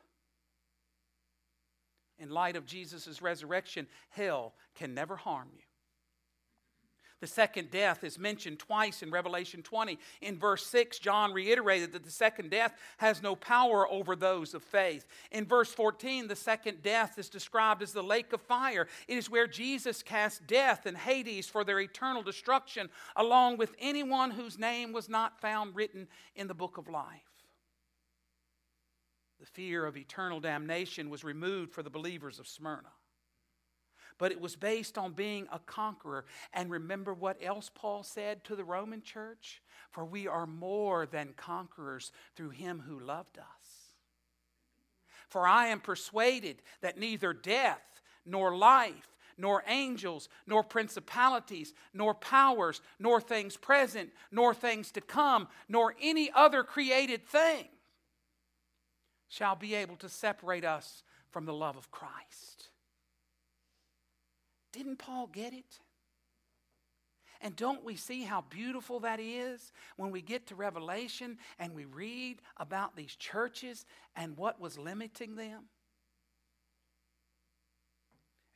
In 2.17 2.29
light 2.29 2.55
of 2.55 2.65
Jesus' 2.65 3.21
resurrection, 3.21 3.87
hell 4.09 4.53
can 4.73 4.93
never 4.93 5.17
harm 5.17 5.49
you. 5.53 5.64
The 7.25 7.31
second 7.31 7.71
death 7.71 8.03
is 8.03 8.19
mentioned 8.19 8.59
twice 8.59 9.01
in 9.01 9.09
Revelation 9.09 9.63
20. 9.63 9.97
In 10.21 10.37
verse 10.37 10.63
6, 10.67 10.99
John 10.99 11.33
reiterated 11.33 11.91
that 11.93 12.03
the 12.03 12.11
second 12.11 12.51
death 12.51 12.75
has 12.97 13.23
no 13.23 13.35
power 13.35 13.89
over 13.89 14.15
those 14.15 14.53
of 14.53 14.61
faith. 14.61 15.07
In 15.31 15.43
verse 15.43 15.73
14, 15.73 16.27
the 16.27 16.35
second 16.35 16.83
death 16.83 17.17
is 17.17 17.27
described 17.27 17.81
as 17.81 17.93
the 17.93 18.03
lake 18.03 18.31
of 18.31 18.41
fire. 18.41 18.87
It 19.07 19.17
is 19.17 19.27
where 19.27 19.47
Jesus 19.47 20.03
cast 20.03 20.45
death 20.45 20.85
and 20.85 20.95
Hades 20.95 21.47
for 21.47 21.63
their 21.63 21.79
eternal 21.79 22.21
destruction, 22.21 22.89
along 23.15 23.57
with 23.57 23.73
anyone 23.79 24.29
whose 24.29 24.59
name 24.59 24.93
was 24.93 25.09
not 25.09 25.41
found 25.41 25.75
written 25.75 26.07
in 26.35 26.47
the 26.47 26.53
book 26.53 26.77
of 26.77 26.87
life. 26.87 27.47
The 29.39 29.47
fear 29.47 29.87
of 29.87 29.97
eternal 29.97 30.39
damnation 30.39 31.09
was 31.09 31.23
removed 31.23 31.73
for 31.73 31.81
the 31.81 31.89
believers 31.89 32.37
of 32.37 32.47
Smyrna 32.47 32.91
but 34.17 34.31
it 34.31 34.39
was 34.39 34.55
based 34.55 34.97
on 34.97 35.11
being 35.11 35.47
a 35.51 35.59
conqueror. 35.59 36.25
And 36.53 36.69
remember 36.69 37.13
what 37.13 37.37
else 37.41 37.69
Paul 37.73 38.03
said 38.03 38.43
to 38.45 38.55
the 38.55 38.63
Roman 38.63 39.01
church? 39.01 39.61
For 39.91 40.05
we 40.05 40.27
are 40.27 40.47
more 40.47 41.05
than 41.05 41.33
conquerors 41.35 42.11
through 42.35 42.51
him 42.51 42.83
who 42.87 42.99
loved 42.99 43.37
us. 43.37 43.95
For 45.29 45.47
I 45.47 45.67
am 45.67 45.79
persuaded 45.79 46.61
that 46.81 46.97
neither 46.97 47.33
death 47.33 48.01
nor 48.25 48.55
life, 48.55 49.15
nor 49.37 49.63
angels, 49.67 50.29
nor 50.47 50.63
principalities, 50.63 51.73
nor 51.93 52.13
powers, 52.13 52.81
nor 52.99 53.19
things 53.19 53.57
present, 53.57 54.11
nor 54.31 54.53
things 54.53 54.91
to 54.91 55.01
come, 55.01 55.47
nor 55.67 55.93
any 56.01 56.31
other 56.33 56.63
created 56.63 57.27
thing 57.27 57.67
shall 59.27 59.55
be 59.55 59.75
able 59.75 59.97
to 59.97 60.07
separate 60.07 60.63
us 60.63 61.03
from 61.31 61.45
the 61.45 61.53
love 61.53 61.75
of 61.75 61.91
Christ. 61.91 62.69
Didn't 64.75 64.97
Paul 64.97 65.27
get 65.31 65.53
it? 65.53 65.79
And 67.39 67.55
don't 67.55 67.85
we 67.85 67.95
see 67.95 68.23
how 68.23 68.43
beautiful 68.49 68.99
that 69.01 69.21
is 69.21 69.71
when 69.95 70.11
we 70.11 70.21
get 70.21 70.47
to 70.47 70.55
Revelation 70.55 71.37
and 71.59 71.73
we 71.73 71.85
read 71.85 72.41
about 72.57 72.97
these 72.97 73.15
churches 73.15 73.85
and 74.17 74.35
what 74.35 74.59
was 74.59 74.77
limiting 74.77 75.35
them? 75.35 75.63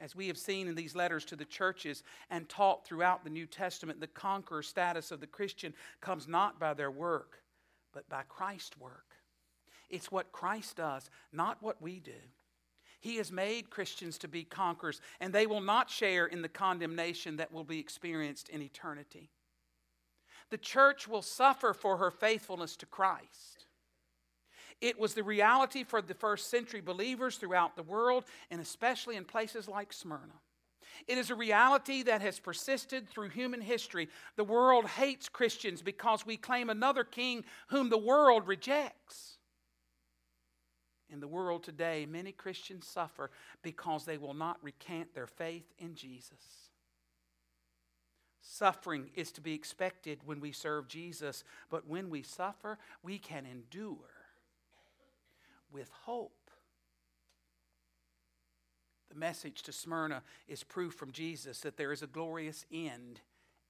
As 0.02 0.14
we 0.14 0.28
have 0.28 0.38
seen 0.38 0.68
in 0.68 0.76
these 0.76 0.96
letters 0.96 1.24
to 1.26 1.38
the 1.38 1.46
churches 1.46 2.04
and 2.30 2.50
taught 2.50 2.86
throughout 2.86 3.24
the 3.24 3.30
New 3.30 3.46
Testament, 3.46 4.02
the 4.02 4.08
conqueror 4.08 4.64
status 4.64 5.12
of 5.12 5.22
the 5.22 5.28
Christian 5.28 5.74
comes 6.02 6.28
not 6.28 6.60
by 6.60 6.74
their 6.74 6.92
work, 6.92 7.44
but 7.94 8.10
by 8.10 8.24
Christ's 8.28 8.78
work. 8.78 9.16
It's 9.90 10.12
what 10.12 10.34
Christ 10.34 10.76
does, 10.76 11.10
not 11.32 11.62
what 11.62 11.82
we 11.82 12.00
do. 12.02 12.12
He 13.00 13.16
has 13.18 13.32
made 13.32 13.70
Christians 13.70 14.18
to 14.20 14.28
be 14.28 14.44
conquerors, 14.44 15.02
and 15.20 15.32
they 15.32 15.48
will 15.48 15.62
not 15.62 15.90
share 15.90 16.26
in 16.26 16.42
the 16.42 16.50
condemnation 16.50 17.38
that 17.38 17.52
will 17.52 17.64
be 17.64 17.80
experienced 17.80 18.50
in 18.50 18.62
eternity. 18.62 19.30
The 20.50 20.58
church 20.58 21.08
will 21.08 21.22
suffer 21.22 21.74
for 21.74 21.98
her 21.98 22.12
faithfulness 22.12 22.76
to 22.78 22.86
Christ. 22.86 23.66
It 24.82 25.00
was 25.00 25.14
the 25.14 25.24
reality 25.24 25.84
for 25.84 26.02
the 26.02 26.14
first 26.14 26.50
century 26.50 26.82
believers 26.82 27.38
throughout 27.38 27.76
the 27.76 27.84
world, 27.84 28.26
and 28.50 28.62
especially 28.62 29.16
in 29.16 29.26
places 29.26 29.68
like 29.68 29.94
Smyrna. 29.94 30.40
It 31.08 31.18
is 31.18 31.30
a 31.30 31.36
reality 31.36 32.04
that 32.04 32.22
has 32.22 32.40
persisted 32.40 33.08
through 33.08 33.30
human 33.30 33.62
history. 33.62 34.10
The 34.36 34.44
world 34.44 34.86
hates 34.86 35.30
Christians 35.30 35.82
because 35.82 36.26
we 36.26 36.38
claim 36.38 36.70
another 36.70 37.04
king 37.04 37.46
whom 37.70 37.90
the 37.90 37.98
world 37.98 38.48
rejects. 38.48 39.39
In 41.12 41.20
the 41.20 41.28
world 41.28 41.64
today, 41.64 42.06
many 42.06 42.32
Christians 42.32 42.86
suffer 42.86 43.32
because 43.64 44.06
they 44.06 44.18
will 44.18 44.34
not 44.34 44.58
recant 44.62 45.14
their 45.14 45.28
faith 45.28 45.66
in 45.80 45.96
Jesus. 45.96 46.70
Suffering 48.42 49.10
is 49.16 49.32
to 49.34 49.42
be 49.42 49.54
expected 49.54 50.20
when 50.26 50.40
we 50.40 50.52
serve 50.52 50.88
Jesus, 50.88 51.44
but 51.70 51.88
when 51.88 52.10
we 52.10 52.22
suffer, 52.22 52.78
we 53.04 53.18
can 53.18 53.46
endure 53.46 53.96
with 55.72 55.90
hope. 56.04 56.34
The 59.10 59.16
message 59.16 59.64
to 59.64 59.72
Smyrna 59.72 60.24
is 60.48 60.64
proof 60.64 60.94
from 60.94 61.12
Jesus 61.12 61.62
that 61.62 61.78
there 61.78 61.92
is 61.92 62.04
a 62.04 62.08
glorious 62.08 62.66
end 62.72 63.22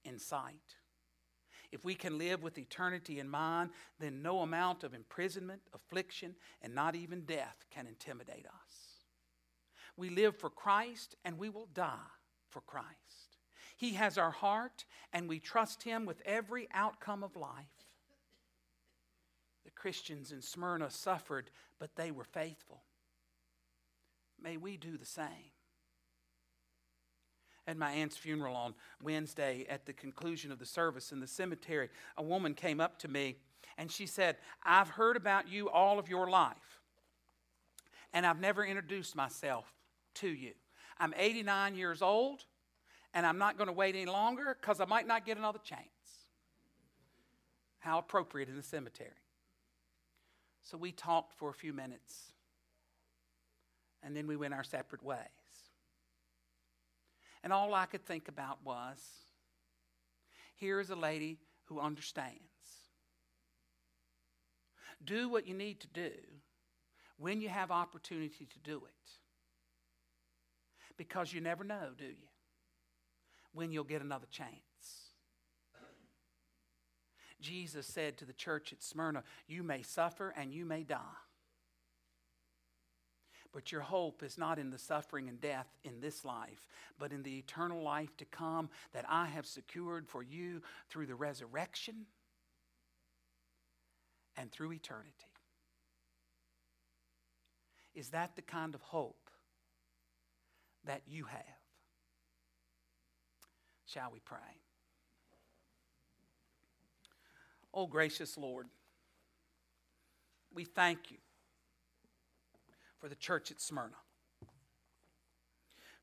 in 0.04 0.18
sight. 0.18 0.76
If 1.72 1.84
we 1.84 1.94
can 1.94 2.18
live 2.18 2.42
with 2.42 2.58
eternity 2.58 3.20
in 3.20 3.28
mind, 3.28 3.70
then 4.00 4.22
no 4.22 4.40
amount 4.40 4.82
of 4.82 4.92
imprisonment, 4.92 5.62
affliction, 5.72 6.34
and 6.62 6.74
not 6.74 6.96
even 6.96 7.22
death 7.22 7.64
can 7.70 7.86
intimidate 7.86 8.46
us. 8.46 9.04
We 9.96 10.10
live 10.10 10.36
for 10.36 10.50
Christ 10.50 11.14
and 11.24 11.38
we 11.38 11.48
will 11.48 11.68
die 11.72 12.10
for 12.48 12.60
Christ. 12.60 13.38
He 13.76 13.94
has 13.94 14.18
our 14.18 14.30
heart 14.30 14.84
and 15.12 15.28
we 15.28 15.38
trust 15.38 15.82
Him 15.84 16.06
with 16.06 16.22
every 16.24 16.68
outcome 16.74 17.22
of 17.22 17.36
life. 17.36 17.66
The 19.64 19.70
Christians 19.70 20.32
in 20.32 20.42
Smyrna 20.42 20.90
suffered, 20.90 21.50
but 21.78 21.94
they 21.94 22.10
were 22.10 22.24
faithful. 22.24 22.82
May 24.42 24.56
we 24.56 24.76
do 24.76 24.96
the 24.96 25.06
same 25.06 25.52
at 27.66 27.76
my 27.76 27.90
aunt's 27.90 28.16
funeral 28.16 28.56
on 28.56 28.74
Wednesday 29.02 29.66
at 29.68 29.86
the 29.86 29.92
conclusion 29.92 30.50
of 30.50 30.58
the 30.58 30.66
service 30.66 31.12
in 31.12 31.20
the 31.20 31.26
cemetery, 31.26 31.88
a 32.16 32.22
woman 32.22 32.54
came 32.54 32.80
up 32.80 32.98
to 32.98 33.08
me 33.08 33.36
and 33.78 33.90
she 33.90 34.06
said, 34.06 34.36
I've 34.62 34.90
heard 34.90 35.16
about 35.16 35.48
you 35.48 35.70
all 35.70 35.98
of 35.98 36.08
your 36.08 36.28
life, 36.28 36.82
and 38.12 38.26
I've 38.26 38.40
never 38.40 38.64
introduced 38.64 39.16
myself 39.16 39.72
to 40.16 40.28
you. 40.28 40.52
I'm 40.98 41.14
89 41.16 41.76
years 41.76 42.02
old, 42.02 42.44
and 43.14 43.24
I'm 43.24 43.38
not 43.38 43.56
going 43.56 43.68
to 43.68 43.72
wait 43.72 43.94
any 43.94 44.04
longer 44.04 44.56
because 44.60 44.80
I 44.80 44.84
might 44.84 45.06
not 45.06 45.24
get 45.24 45.38
another 45.38 45.60
chance. 45.64 45.80
How 47.78 47.98
appropriate 47.98 48.50
in 48.50 48.56
the 48.56 48.62
cemetery. 48.62 49.10
So 50.62 50.76
we 50.76 50.92
talked 50.92 51.32
for 51.38 51.48
a 51.48 51.54
few 51.54 51.72
minutes, 51.72 52.32
and 54.02 54.14
then 54.14 54.26
we 54.26 54.36
went 54.36 54.52
our 54.52 54.64
separate 54.64 55.02
ways. 55.02 55.39
And 57.42 57.52
all 57.52 57.74
I 57.74 57.86
could 57.86 58.04
think 58.04 58.28
about 58.28 58.58
was 58.64 58.98
here 60.54 60.78
is 60.80 60.90
a 60.90 60.96
lady 60.96 61.38
who 61.64 61.80
understands. 61.80 62.40
Do 65.02 65.28
what 65.28 65.46
you 65.46 65.54
need 65.54 65.80
to 65.80 65.86
do 65.86 66.10
when 67.16 67.40
you 67.40 67.48
have 67.48 67.70
opportunity 67.70 68.46
to 68.46 68.58
do 68.58 68.76
it. 68.76 69.10
Because 70.96 71.32
you 71.32 71.40
never 71.40 71.64
know, 71.64 71.90
do 71.96 72.04
you? 72.04 72.28
When 73.52 73.72
you'll 73.72 73.84
get 73.84 74.02
another 74.02 74.26
chance. 74.30 74.50
Jesus 77.40 77.86
said 77.86 78.18
to 78.18 78.26
the 78.26 78.34
church 78.34 78.72
at 78.72 78.82
Smyrna, 78.82 79.22
You 79.46 79.62
may 79.62 79.80
suffer 79.80 80.34
and 80.36 80.52
you 80.52 80.66
may 80.66 80.82
die. 80.82 80.98
But 83.52 83.72
your 83.72 83.80
hope 83.80 84.22
is 84.22 84.38
not 84.38 84.58
in 84.58 84.70
the 84.70 84.78
suffering 84.78 85.28
and 85.28 85.40
death 85.40 85.66
in 85.82 86.00
this 86.00 86.24
life, 86.24 86.66
but 86.98 87.12
in 87.12 87.22
the 87.22 87.38
eternal 87.38 87.82
life 87.82 88.16
to 88.18 88.24
come 88.24 88.70
that 88.92 89.04
I 89.08 89.26
have 89.26 89.46
secured 89.46 90.08
for 90.08 90.22
you 90.22 90.62
through 90.88 91.06
the 91.06 91.16
resurrection 91.16 92.06
and 94.36 94.52
through 94.52 94.72
eternity. 94.72 95.12
Is 97.94 98.10
that 98.10 98.36
the 98.36 98.42
kind 98.42 98.74
of 98.74 98.82
hope 98.82 99.30
that 100.84 101.02
you 101.08 101.24
have? 101.24 101.42
Shall 103.86 104.10
we 104.12 104.20
pray? 104.20 104.38
Oh, 107.74 107.86
gracious 107.86 108.38
Lord, 108.38 108.68
we 110.54 110.64
thank 110.64 111.10
you 111.10 111.18
for 113.00 113.08
the 113.08 113.14
church 113.14 113.50
at 113.50 113.60
Smyrna. 113.60 113.96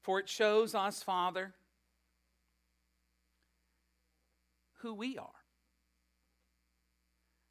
For 0.01 0.19
it 0.19 0.27
shows 0.27 0.73
us, 0.73 1.03
Father, 1.03 1.53
who 4.79 4.93
we 4.93 5.17
are 5.17 5.27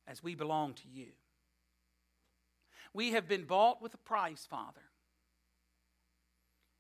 as 0.06 0.22
we 0.22 0.34
belong 0.34 0.74
to 0.74 0.88
you. 0.88 1.08
We 2.94 3.12
have 3.12 3.28
been 3.28 3.44
bought 3.44 3.82
with 3.82 3.94
a 3.94 3.98
price, 3.98 4.46
Father. 4.48 4.80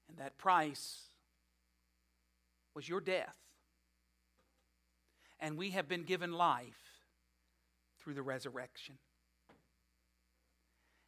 And 0.08 0.18
that 0.18 0.38
price 0.38 1.02
was 2.74 2.88
your 2.88 3.00
death. 3.00 3.36
And 5.40 5.58
we 5.58 5.70
have 5.70 5.88
been 5.88 6.04
given 6.04 6.32
life 6.32 7.02
through 7.98 8.14
the 8.14 8.22
resurrection. 8.22 8.96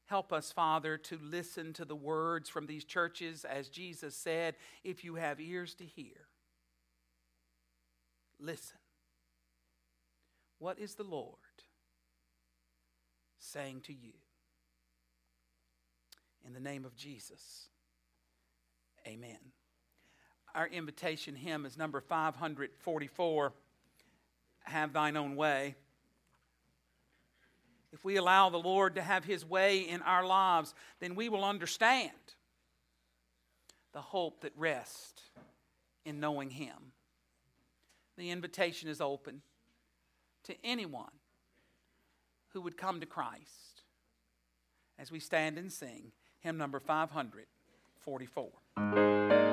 Help 0.08 0.32
us, 0.32 0.50
Father, 0.50 0.96
to 0.96 1.18
listen 1.22 1.74
to 1.74 1.84
the 1.84 1.94
words 1.94 2.48
from 2.48 2.66
these 2.66 2.84
churches, 2.84 3.44
as 3.44 3.68
Jesus 3.68 4.16
said, 4.16 4.54
if 4.82 5.04
you 5.04 5.16
have 5.16 5.38
ears 5.38 5.74
to 5.74 5.84
hear, 5.84 6.28
listen. 8.40 8.78
What 10.58 10.78
is 10.78 10.94
the 10.94 11.04
Lord 11.04 11.36
saying 13.38 13.82
to 13.82 13.92
you? 13.92 14.14
In 16.46 16.54
the 16.54 16.60
name 16.60 16.86
of 16.86 16.96
Jesus, 16.96 17.68
amen. 19.06 19.38
Our 20.54 20.68
invitation 20.68 21.36
hymn 21.36 21.66
is 21.66 21.76
number 21.76 22.00
544 22.00 23.52
Have 24.64 24.92
Thine 24.94 25.18
Own 25.18 25.36
Way. 25.36 25.74
If 27.92 28.04
we 28.04 28.16
allow 28.16 28.50
the 28.50 28.58
Lord 28.58 28.96
to 28.96 29.02
have 29.02 29.24
His 29.24 29.44
way 29.44 29.80
in 29.80 30.02
our 30.02 30.26
lives, 30.26 30.74
then 31.00 31.14
we 31.14 31.28
will 31.28 31.44
understand 31.44 32.10
the 33.92 34.00
hope 34.00 34.42
that 34.42 34.52
rests 34.56 35.22
in 36.04 36.20
knowing 36.20 36.50
Him. 36.50 36.92
The 38.16 38.30
invitation 38.30 38.88
is 38.88 39.00
open 39.00 39.42
to 40.44 40.54
anyone 40.64 41.06
who 42.48 42.60
would 42.62 42.76
come 42.76 43.00
to 43.00 43.06
Christ 43.06 43.82
as 44.98 45.10
we 45.10 45.20
stand 45.20 45.58
and 45.58 45.72
sing 45.72 46.12
hymn 46.40 46.58
number 46.58 46.80
544. 46.80 49.47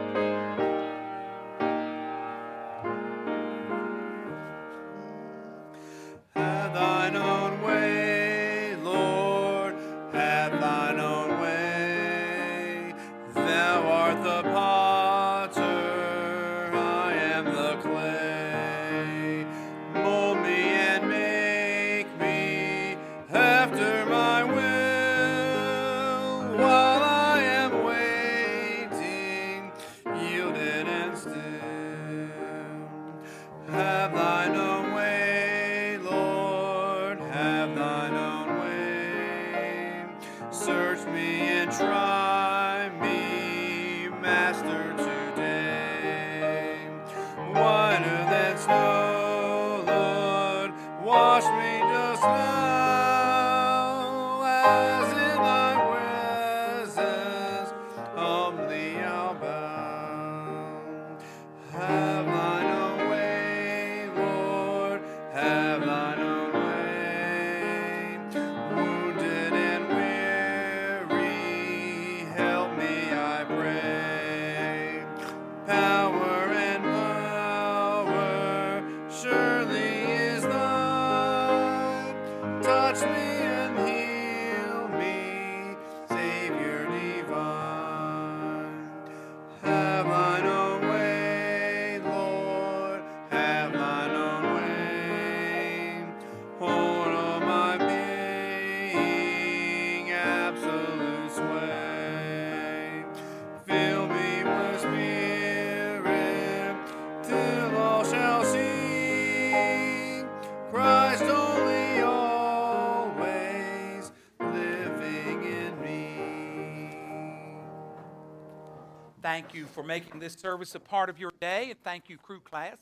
Thank 119.36 119.54
you 119.54 119.66
for 119.66 119.84
making 119.84 120.22
this 120.22 120.32
service 120.32 120.76
a 120.76 120.80
part 120.80 121.10
of 121.10 121.20
your 121.20 121.30
day, 121.42 121.70
and 121.70 121.84
thank 121.84 122.08
you, 122.08 122.18
crew 122.18 122.40
class. 122.40 122.78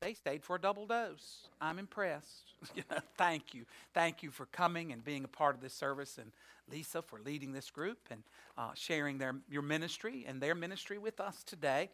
They 0.00 0.14
stayed 0.14 0.42
for 0.42 0.56
a 0.56 0.60
double 0.60 0.84
dose. 0.84 1.46
I'm 1.60 1.78
impressed. 1.78 2.54
Thank 3.16 3.54
you. 3.54 3.66
Thank 3.94 4.20
you 4.20 4.32
for 4.32 4.46
coming 4.46 4.90
and 4.90 5.04
being 5.04 5.22
a 5.22 5.28
part 5.28 5.54
of 5.54 5.60
this 5.60 5.72
service, 5.72 6.18
and 6.18 6.32
Lisa 6.68 7.02
for 7.02 7.20
leading 7.24 7.52
this 7.52 7.70
group 7.70 7.98
and 8.10 8.24
uh, 8.58 8.70
sharing 8.74 9.18
their, 9.18 9.36
your 9.48 9.62
ministry 9.62 10.24
and 10.26 10.40
their 10.40 10.56
ministry 10.56 10.98
with 10.98 11.20
us 11.20 11.44
today. 11.44 11.88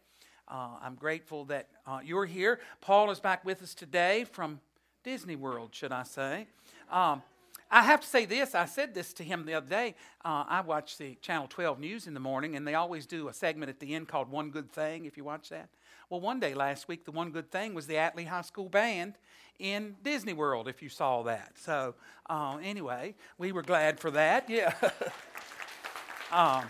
Uh, 0.47 0.69
I'm 0.81 0.95
grateful 0.95 1.45
that 1.45 1.67
uh, 1.85 1.99
you're 2.03 2.25
here. 2.25 2.61
Paul 2.81 3.11
is 3.11 3.19
back 3.19 3.45
with 3.45 3.61
us 3.61 3.75
today 3.75 4.23
from 4.23 4.59
Disney 5.03 5.35
World, 5.35 5.69
should 5.75 5.91
I 5.91 6.01
say. 6.01 6.47
Um, 6.91 7.21
I 7.71 7.83
have 7.83 8.01
to 8.01 8.07
say 8.07 8.25
this. 8.25 8.55
I 8.55 8.65
said 8.65 8.93
this 8.93 9.13
to 9.13 9.23
him 9.23 9.45
the 9.45 9.53
other 9.53 9.69
day. 9.69 9.95
Uh, 10.25 10.43
I 10.47 10.61
watch 10.61 10.97
the 10.97 11.15
Channel 11.21 11.47
12 11.47 11.79
news 11.79 12.07
in 12.07 12.13
the 12.13 12.19
morning, 12.19 12.55
and 12.55 12.67
they 12.67 12.73
always 12.73 13.05
do 13.05 13.27
a 13.27 13.33
segment 13.33 13.69
at 13.69 13.79
the 13.79 13.93
end 13.93 14.07
called 14.07 14.29
One 14.29 14.49
Good 14.49 14.71
Thing, 14.71 15.05
if 15.05 15.17
you 15.17 15.23
watch 15.23 15.49
that. 15.49 15.69
Well, 16.09 16.19
one 16.19 16.39
day 16.39 16.55
last 16.55 16.87
week, 16.87 17.05
the 17.05 17.11
one 17.11 17.29
good 17.29 17.51
thing 17.51 17.75
was 17.75 17.85
the 17.85 17.93
Atlee 17.95 18.25
High 18.25 18.41
School 18.41 18.69
Band 18.69 19.13
in 19.59 19.95
Disney 20.01 20.33
World, 20.33 20.67
if 20.67 20.81
you 20.81 20.89
saw 20.89 21.21
that. 21.23 21.51
So, 21.55 21.93
uh, 22.27 22.57
anyway, 22.63 23.13
we 23.37 23.51
were 23.51 23.61
glad 23.61 23.99
for 23.99 24.09
that. 24.11 24.49
Yeah. 24.49 24.73
um, 26.31 26.65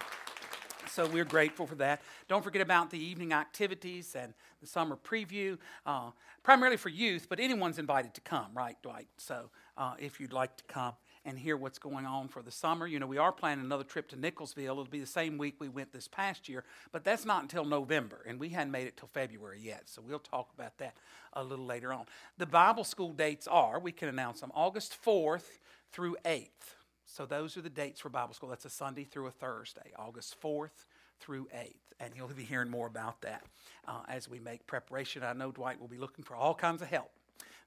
so 0.90 1.08
we're 1.08 1.26
grateful 1.26 1.68
for 1.68 1.76
that. 1.76 2.02
Don't 2.28 2.44
forget 2.44 2.62
about 2.62 2.90
the 2.90 3.00
evening 3.00 3.34
activities 3.34 4.16
and 4.16 4.34
the 4.62 4.68
summer 4.68 4.98
preview, 4.98 5.58
uh, 5.86 6.12
primarily 6.44 6.78
for 6.78 6.90
youth, 6.90 7.28
but 7.30 7.40
anyone's 7.40 7.80
invited 7.80 8.14
to 8.16 8.22
come, 8.22 8.48
right, 8.54 8.76
Dwight? 8.82 9.08
So 9.18 9.50
uh, 9.78 9.94
if 10.00 10.20
you'd 10.20 10.34
like 10.34 10.58
to 10.58 10.64
come 10.66 10.94
and 11.26 11.38
hear 11.38 11.56
what's 11.56 11.80
going 11.80 12.06
on 12.06 12.28
for 12.28 12.42
the 12.42 12.52
summer, 12.52 12.88
you 12.88 13.00
know, 13.00 13.08
we 13.08 13.18
are 13.18 13.32
planning 13.32 13.64
another 13.64 13.84
trip 13.84 14.08
to 14.10 14.16
Nicholsville. 14.16 14.64
It'll 14.64 14.86
be 14.86 15.00
the 15.00 15.06
same 15.06 15.38
week 15.38 15.56
we 15.60 15.70
went 15.70 15.92
this 15.94 16.08
past 16.08 16.50
year, 16.50 16.64
but 16.92 17.04
that's 17.04 17.26
not 17.26 17.42
until 17.42 17.66
November, 17.66 18.24
and 18.28 18.40
we 18.40 18.50
hadn't 18.50 18.72
made 18.72 18.88
it 18.88 18.98
till 18.98 19.10
February 19.10 19.60
yet. 19.62 19.84
So 19.86 20.02
we'll 20.06 20.20
talk 20.20 20.50
about 20.58 20.78
that 20.80 20.96
a 21.34 21.44
little 21.44 21.66
later 21.66 21.94
on. 21.94 22.06
The 22.38 22.46
Bible 22.46 22.84
school 22.84 23.14
dates 23.14 23.48
are, 23.48 23.80
we 23.80 23.92
can 23.92 24.10
announce 24.10 24.42
them, 24.42 24.52
August 24.56 24.98
4th 25.06 25.60
through 25.92 26.18
8th. 26.26 26.76
So 27.12 27.26
those 27.26 27.58
are 27.58 27.62
the 27.62 27.70
dates 27.70 28.00
for 28.00 28.10
Bible 28.10 28.36
school. 28.36 28.50
That's 28.50 28.66
a 28.66 28.70
Sunday 28.70 29.04
through 29.04 29.28
a 29.28 29.32
Thursday, 29.32 29.92
August 29.98 30.40
4th 30.42 30.86
through 31.20 31.48
8th. 31.56 31.74
And 32.00 32.14
you'll 32.16 32.28
be 32.28 32.44
hearing 32.44 32.70
more 32.70 32.86
about 32.86 33.22
that 33.22 33.44
uh, 33.88 34.02
as 34.08 34.30
we 34.30 34.40
make 34.40 34.66
preparation. 34.68 35.24
I 35.24 35.34
know 35.34 35.52
Dwight 35.52 35.82
will 35.82 35.88
be 35.88 35.98
looking 35.98 36.24
for 36.24 36.36
all 36.36 36.54
kinds 36.54 36.84
of 36.84 36.88
help. 36.88 37.10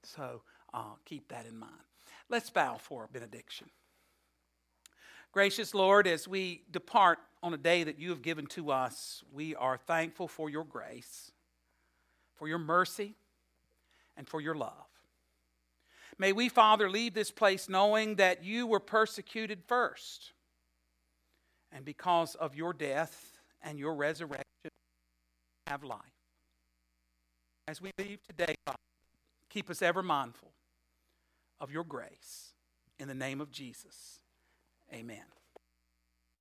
So 0.01 0.41
uh, 0.73 0.95
keep 1.05 1.27
that 1.27 1.45
in 1.45 1.57
mind. 1.57 1.73
Let's 2.29 2.49
bow 2.49 2.77
for 2.77 3.03
a 3.03 3.07
benediction. 3.07 3.67
Gracious 5.33 5.73
Lord, 5.73 6.07
as 6.07 6.25
we 6.27 6.61
depart 6.71 7.19
on 7.43 7.53
a 7.53 7.57
day 7.57 7.83
that 7.83 7.99
you 7.99 8.09
have 8.11 8.21
given 8.21 8.45
to 8.47 8.71
us, 8.71 9.23
we 9.33 9.55
are 9.55 9.77
thankful 9.77 10.29
for 10.29 10.49
your 10.49 10.63
grace, 10.63 11.31
for 12.35 12.47
your 12.47 12.59
mercy, 12.59 13.15
and 14.15 14.27
for 14.27 14.39
your 14.39 14.55
love. 14.55 14.92
May 16.17 16.31
we, 16.31 16.49
Father, 16.49 16.89
leave 16.89 17.13
this 17.13 17.31
place 17.31 17.67
knowing 17.67 18.15
that 18.15 18.43
you 18.43 18.67
were 18.67 18.79
persecuted 18.79 19.63
first. 19.67 20.33
And 21.71 21.83
because 21.83 22.35
of 22.35 22.55
your 22.55 22.73
death 22.73 23.31
and 23.61 23.79
your 23.79 23.95
resurrection, 23.95 24.43
have 25.67 25.83
life. 25.83 25.99
As 27.67 27.81
we 27.81 27.91
leave 27.97 28.19
today, 28.27 28.55
Father, 28.65 28.77
keep 29.49 29.69
us 29.69 29.81
ever 29.81 30.03
mindful 30.03 30.51
of 31.59 31.71
your 31.71 31.83
grace. 31.83 32.53
In 32.99 33.07
the 33.07 33.15
name 33.15 33.41
of 33.41 33.51
Jesus, 33.51 34.19
amen. 34.93 35.23